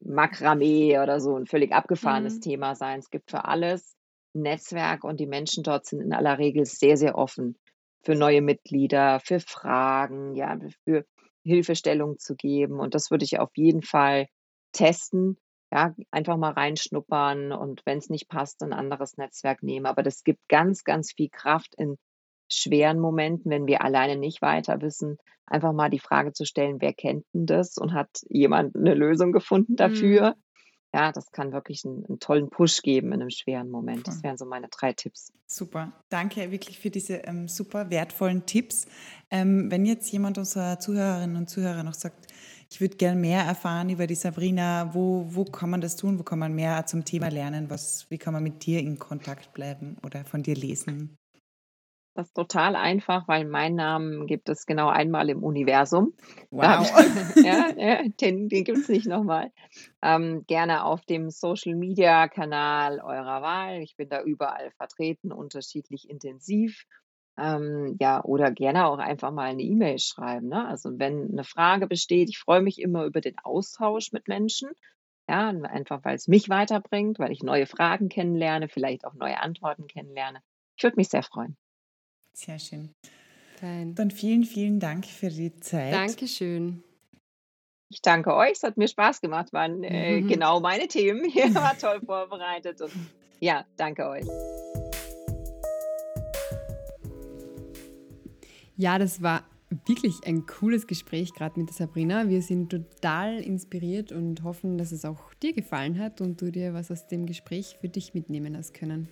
Makramee 0.00 0.98
oder 0.98 1.20
so 1.20 1.36
ein 1.36 1.46
völlig 1.46 1.72
abgefahrenes 1.72 2.36
mhm. 2.36 2.40
Thema 2.40 2.74
sein. 2.74 3.00
Es 3.00 3.10
gibt 3.10 3.30
für 3.30 3.44
alles 3.44 3.96
ein 4.34 4.42
Netzwerk 4.42 5.04
und 5.04 5.18
die 5.20 5.26
Menschen 5.26 5.62
dort 5.62 5.86
sind 5.86 6.00
in 6.00 6.12
aller 6.12 6.38
Regel 6.38 6.64
sehr, 6.64 6.96
sehr 6.96 7.16
offen 7.16 7.56
für 8.04 8.14
neue 8.14 8.42
Mitglieder, 8.42 9.20
für 9.20 9.40
Fragen, 9.40 10.34
ja, 10.34 10.56
für 10.84 11.04
Hilfestellung 11.44 12.18
zu 12.18 12.36
geben. 12.36 12.78
Und 12.78 12.94
das 12.94 13.10
würde 13.10 13.24
ich 13.24 13.40
auf 13.40 13.50
jeden 13.56 13.82
Fall 13.82 14.26
testen. 14.72 15.38
Ja, 15.70 15.94
einfach 16.10 16.38
mal 16.38 16.52
reinschnuppern 16.52 17.52
und 17.52 17.82
wenn 17.84 17.98
es 17.98 18.08
nicht 18.08 18.28
passt, 18.28 18.62
ein 18.62 18.72
anderes 18.72 19.18
Netzwerk 19.18 19.62
nehmen. 19.62 19.84
Aber 19.84 20.02
das 20.02 20.24
gibt 20.24 20.40
ganz, 20.48 20.82
ganz 20.82 21.12
viel 21.12 21.28
Kraft 21.28 21.74
in 21.76 21.96
schweren 22.50 22.98
Momenten, 22.98 23.50
wenn 23.50 23.66
wir 23.66 23.82
alleine 23.82 24.16
nicht 24.16 24.40
weiter 24.40 24.80
wissen, 24.80 25.18
einfach 25.46 25.72
mal 25.72 25.90
die 25.90 25.98
Frage 25.98 26.32
zu 26.32 26.44
stellen, 26.44 26.80
wer 26.80 26.94
kennt 26.94 27.24
denn 27.34 27.46
das 27.46 27.76
und 27.76 27.92
hat 27.92 28.08
jemand 28.28 28.76
eine 28.76 28.94
Lösung 28.94 29.32
gefunden 29.32 29.76
dafür? 29.76 30.30
Mhm. 30.30 30.42
Ja, 30.94 31.12
das 31.12 31.30
kann 31.32 31.52
wirklich 31.52 31.84
einen, 31.84 32.06
einen, 32.06 32.18
tollen 32.18 32.48
Push 32.48 32.80
geben 32.80 33.08
in 33.08 33.20
einem 33.20 33.30
schweren 33.30 33.68
Moment. 33.68 34.08
Das 34.08 34.22
wären 34.22 34.38
so 34.38 34.46
meine 34.46 34.68
drei 34.68 34.94
Tipps. 34.94 35.34
Super. 35.46 35.92
Danke 36.08 36.50
wirklich 36.50 36.78
für 36.78 36.88
diese 36.88 37.16
ähm, 37.16 37.46
super 37.46 37.90
wertvollen 37.90 38.46
Tipps. 38.46 38.86
Ähm, 39.30 39.70
wenn 39.70 39.84
jetzt 39.84 40.10
jemand 40.10 40.38
unserer 40.38 40.78
Zuhörerinnen 40.78 41.36
und 41.36 41.50
Zuhörer 41.50 41.82
noch 41.82 41.92
sagt, 41.92 42.28
ich 42.70 42.80
würde 42.80 42.96
gerne 42.96 43.18
mehr 43.18 43.42
erfahren 43.42 43.88
über 43.88 44.06
die 44.06 44.14
Sabrina, 44.14 44.92
wo, 44.92 45.26
wo 45.28 45.44
kann 45.44 45.70
man 45.70 45.80
das 45.80 45.96
tun? 45.96 46.18
Wo 46.18 46.22
kann 46.22 46.38
man 46.38 46.54
mehr 46.54 46.84
zum 46.86 47.04
Thema 47.04 47.28
lernen? 47.28 47.70
Was, 47.70 48.06
wie 48.10 48.18
kann 48.18 48.34
man 48.34 48.42
mit 48.42 48.66
dir 48.66 48.80
in 48.80 48.98
Kontakt 48.98 49.54
bleiben 49.54 49.96
oder 50.04 50.24
von 50.24 50.42
dir 50.42 50.54
lesen? 50.54 51.16
Das 52.14 52.26
ist 52.26 52.34
total 52.34 52.74
einfach, 52.74 53.28
weil 53.28 53.44
meinen 53.44 53.76
Namen 53.76 54.26
gibt 54.26 54.48
es 54.48 54.66
genau 54.66 54.88
einmal 54.88 55.30
im 55.30 55.44
Universum. 55.44 56.14
Wow. 56.50 56.90
Ich, 57.36 57.36
ja, 57.44 57.70
ja, 57.76 58.02
den, 58.20 58.48
den 58.48 58.64
gibt 58.64 58.78
es 58.78 58.88
nicht 58.88 59.06
nochmal. 59.06 59.52
Ähm, 60.02 60.44
gerne 60.48 60.84
auf 60.84 61.04
dem 61.04 61.30
Social 61.30 61.76
Media 61.76 62.26
Kanal 62.26 63.00
eurer 63.00 63.40
Wahl. 63.40 63.82
Ich 63.82 63.94
bin 63.96 64.08
da 64.08 64.20
überall 64.20 64.72
vertreten, 64.72 65.30
unterschiedlich 65.30 66.10
intensiv. 66.10 66.86
Ähm, 67.38 67.96
ja, 68.00 68.22
oder 68.24 68.50
gerne 68.50 68.86
auch 68.86 68.98
einfach 68.98 69.30
mal 69.30 69.50
eine 69.50 69.62
E-Mail 69.62 69.98
schreiben. 69.98 70.48
Ne? 70.48 70.66
Also 70.66 70.98
wenn 70.98 71.30
eine 71.30 71.44
Frage 71.44 71.86
besteht, 71.86 72.28
ich 72.28 72.38
freue 72.38 72.62
mich 72.62 72.80
immer 72.80 73.04
über 73.04 73.20
den 73.20 73.38
Austausch 73.38 74.12
mit 74.12 74.28
Menschen. 74.28 74.70
Ja, 75.28 75.48
einfach 75.48 76.04
weil 76.04 76.16
es 76.16 76.26
mich 76.26 76.48
weiterbringt, 76.48 77.18
weil 77.18 77.32
ich 77.32 77.42
neue 77.42 77.66
Fragen 77.66 78.08
kennenlerne, 78.08 78.68
vielleicht 78.68 79.04
auch 79.04 79.14
neue 79.14 79.40
Antworten 79.40 79.86
kennenlerne. 79.86 80.40
Ich 80.76 80.82
würde 80.82 80.96
mich 80.96 81.10
sehr 81.10 81.22
freuen. 81.22 81.56
Sehr 82.32 82.58
schön. 82.58 82.94
Fein. 83.56 83.94
Dann 83.94 84.10
vielen, 84.10 84.44
vielen 84.44 84.80
Dank 84.80 85.04
für 85.04 85.28
die 85.28 85.54
Zeit. 85.60 85.92
Dankeschön. 85.92 86.82
Ich 87.90 88.02
danke 88.02 88.34
euch, 88.34 88.52
es 88.52 88.62
hat 88.62 88.76
mir 88.76 88.88
Spaß 88.88 89.20
gemacht, 89.20 89.52
waren 89.52 89.82
äh, 89.82 90.20
mhm. 90.20 90.28
genau 90.28 90.60
meine 90.60 90.88
Themen. 90.88 91.24
Hier 91.28 91.54
war 91.54 91.76
toll 91.76 92.00
vorbereitet 92.04 92.80
und 92.80 92.92
ja, 93.40 93.64
danke 93.76 94.08
euch. 94.08 94.26
Ja, 98.78 98.98
das 98.98 99.20
war 99.20 99.44
wirklich 99.84 100.14
ein 100.24 100.46
cooles 100.46 100.86
Gespräch 100.86 101.34
gerade 101.34 101.60
mit 101.60 101.68
der 101.68 101.76
Sabrina. 101.76 102.30
Wir 102.30 102.40
sind 102.40 102.70
total 102.70 103.40
inspiriert 103.40 104.12
und 104.12 104.42
hoffen, 104.42 104.78
dass 104.78 104.92
es 104.92 105.04
auch 105.04 105.34
dir 105.42 105.52
gefallen 105.52 105.98
hat 105.98 106.22
und 106.22 106.40
du 106.40 106.50
dir 106.50 106.72
was 106.72 106.90
aus 106.90 107.06
dem 107.06 107.26
Gespräch 107.26 107.76
für 107.78 107.90
dich 107.90 108.14
mitnehmen 108.14 108.56
hast 108.56 108.72
können 108.72 109.08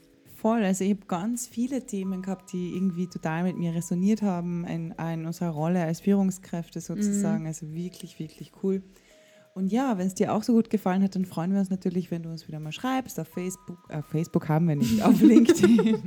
voll. 0.46 0.62
Also 0.62 0.84
ich 0.84 0.90
habe 0.90 1.06
ganz 1.08 1.48
viele 1.48 1.84
Themen 1.84 2.22
gehabt, 2.22 2.52
die 2.52 2.74
irgendwie 2.74 3.08
total 3.08 3.42
mit 3.42 3.56
mir 3.58 3.74
resoniert 3.74 4.22
haben, 4.22 4.64
in, 4.64 4.92
in 4.92 5.26
unserer 5.26 5.50
Rolle 5.50 5.82
als 5.82 6.00
Führungskräfte 6.00 6.80
sozusagen. 6.80 7.40
Mhm. 7.40 7.46
Also 7.46 7.74
wirklich, 7.74 8.20
wirklich 8.20 8.52
cool. 8.62 8.80
Und 9.54 9.72
ja, 9.72 9.98
wenn 9.98 10.06
es 10.06 10.14
dir 10.14 10.32
auch 10.32 10.44
so 10.44 10.52
gut 10.52 10.70
gefallen 10.70 11.02
hat, 11.02 11.16
dann 11.16 11.24
freuen 11.24 11.52
wir 11.52 11.58
uns 11.58 11.70
natürlich, 11.70 12.12
wenn 12.12 12.22
du 12.22 12.28
uns 12.28 12.46
wieder 12.46 12.60
mal 12.60 12.70
schreibst. 12.70 13.18
Auf 13.18 13.26
Facebook, 13.26 13.78
äh, 13.88 14.02
Facebook 14.02 14.48
haben 14.48 14.68
wir 14.68 14.76
nicht, 14.76 15.02
auf 15.02 15.20
LinkedIn, 15.22 16.00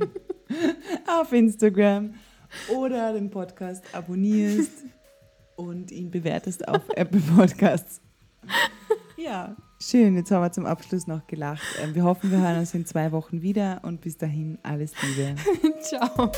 auf 1.06 1.32
Instagram 1.32 2.14
oder 2.68 3.12
den 3.12 3.30
Podcast 3.30 3.84
abonnierst 3.94 4.72
und 5.56 5.90
ihn 5.90 6.10
bewertest 6.10 6.66
auf 6.68 6.82
Apple 6.96 7.20
Podcasts. 7.20 8.00
Ja, 9.16 9.54
schön. 9.80 10.16
Jetzt 10.16 10.30
haben 10.30 10.42
wir 10.42 10.52
zum 10.52 10.66
Abschluss 10.66 11.06
noch 11.06 11.26
gelacht. 11.26 11.62
Ähm, 11.82 11.94
wir 11.94 12.04
hoffen, 12.04 12.30
wir 12.30 12.40
hören 12.40 12.58
uns 12.58 12.74
in 12.74 12.86
zwei 12.86 13.12
Wochen 13.12 13.42
wieder 13.42 13.80
und 13.82 14.00
bis 14.00 14.16
dahin 14.16 14.58
alles 14.62 14.92
Liebe. 15.02 15.34
Ciao. 15.82 16.30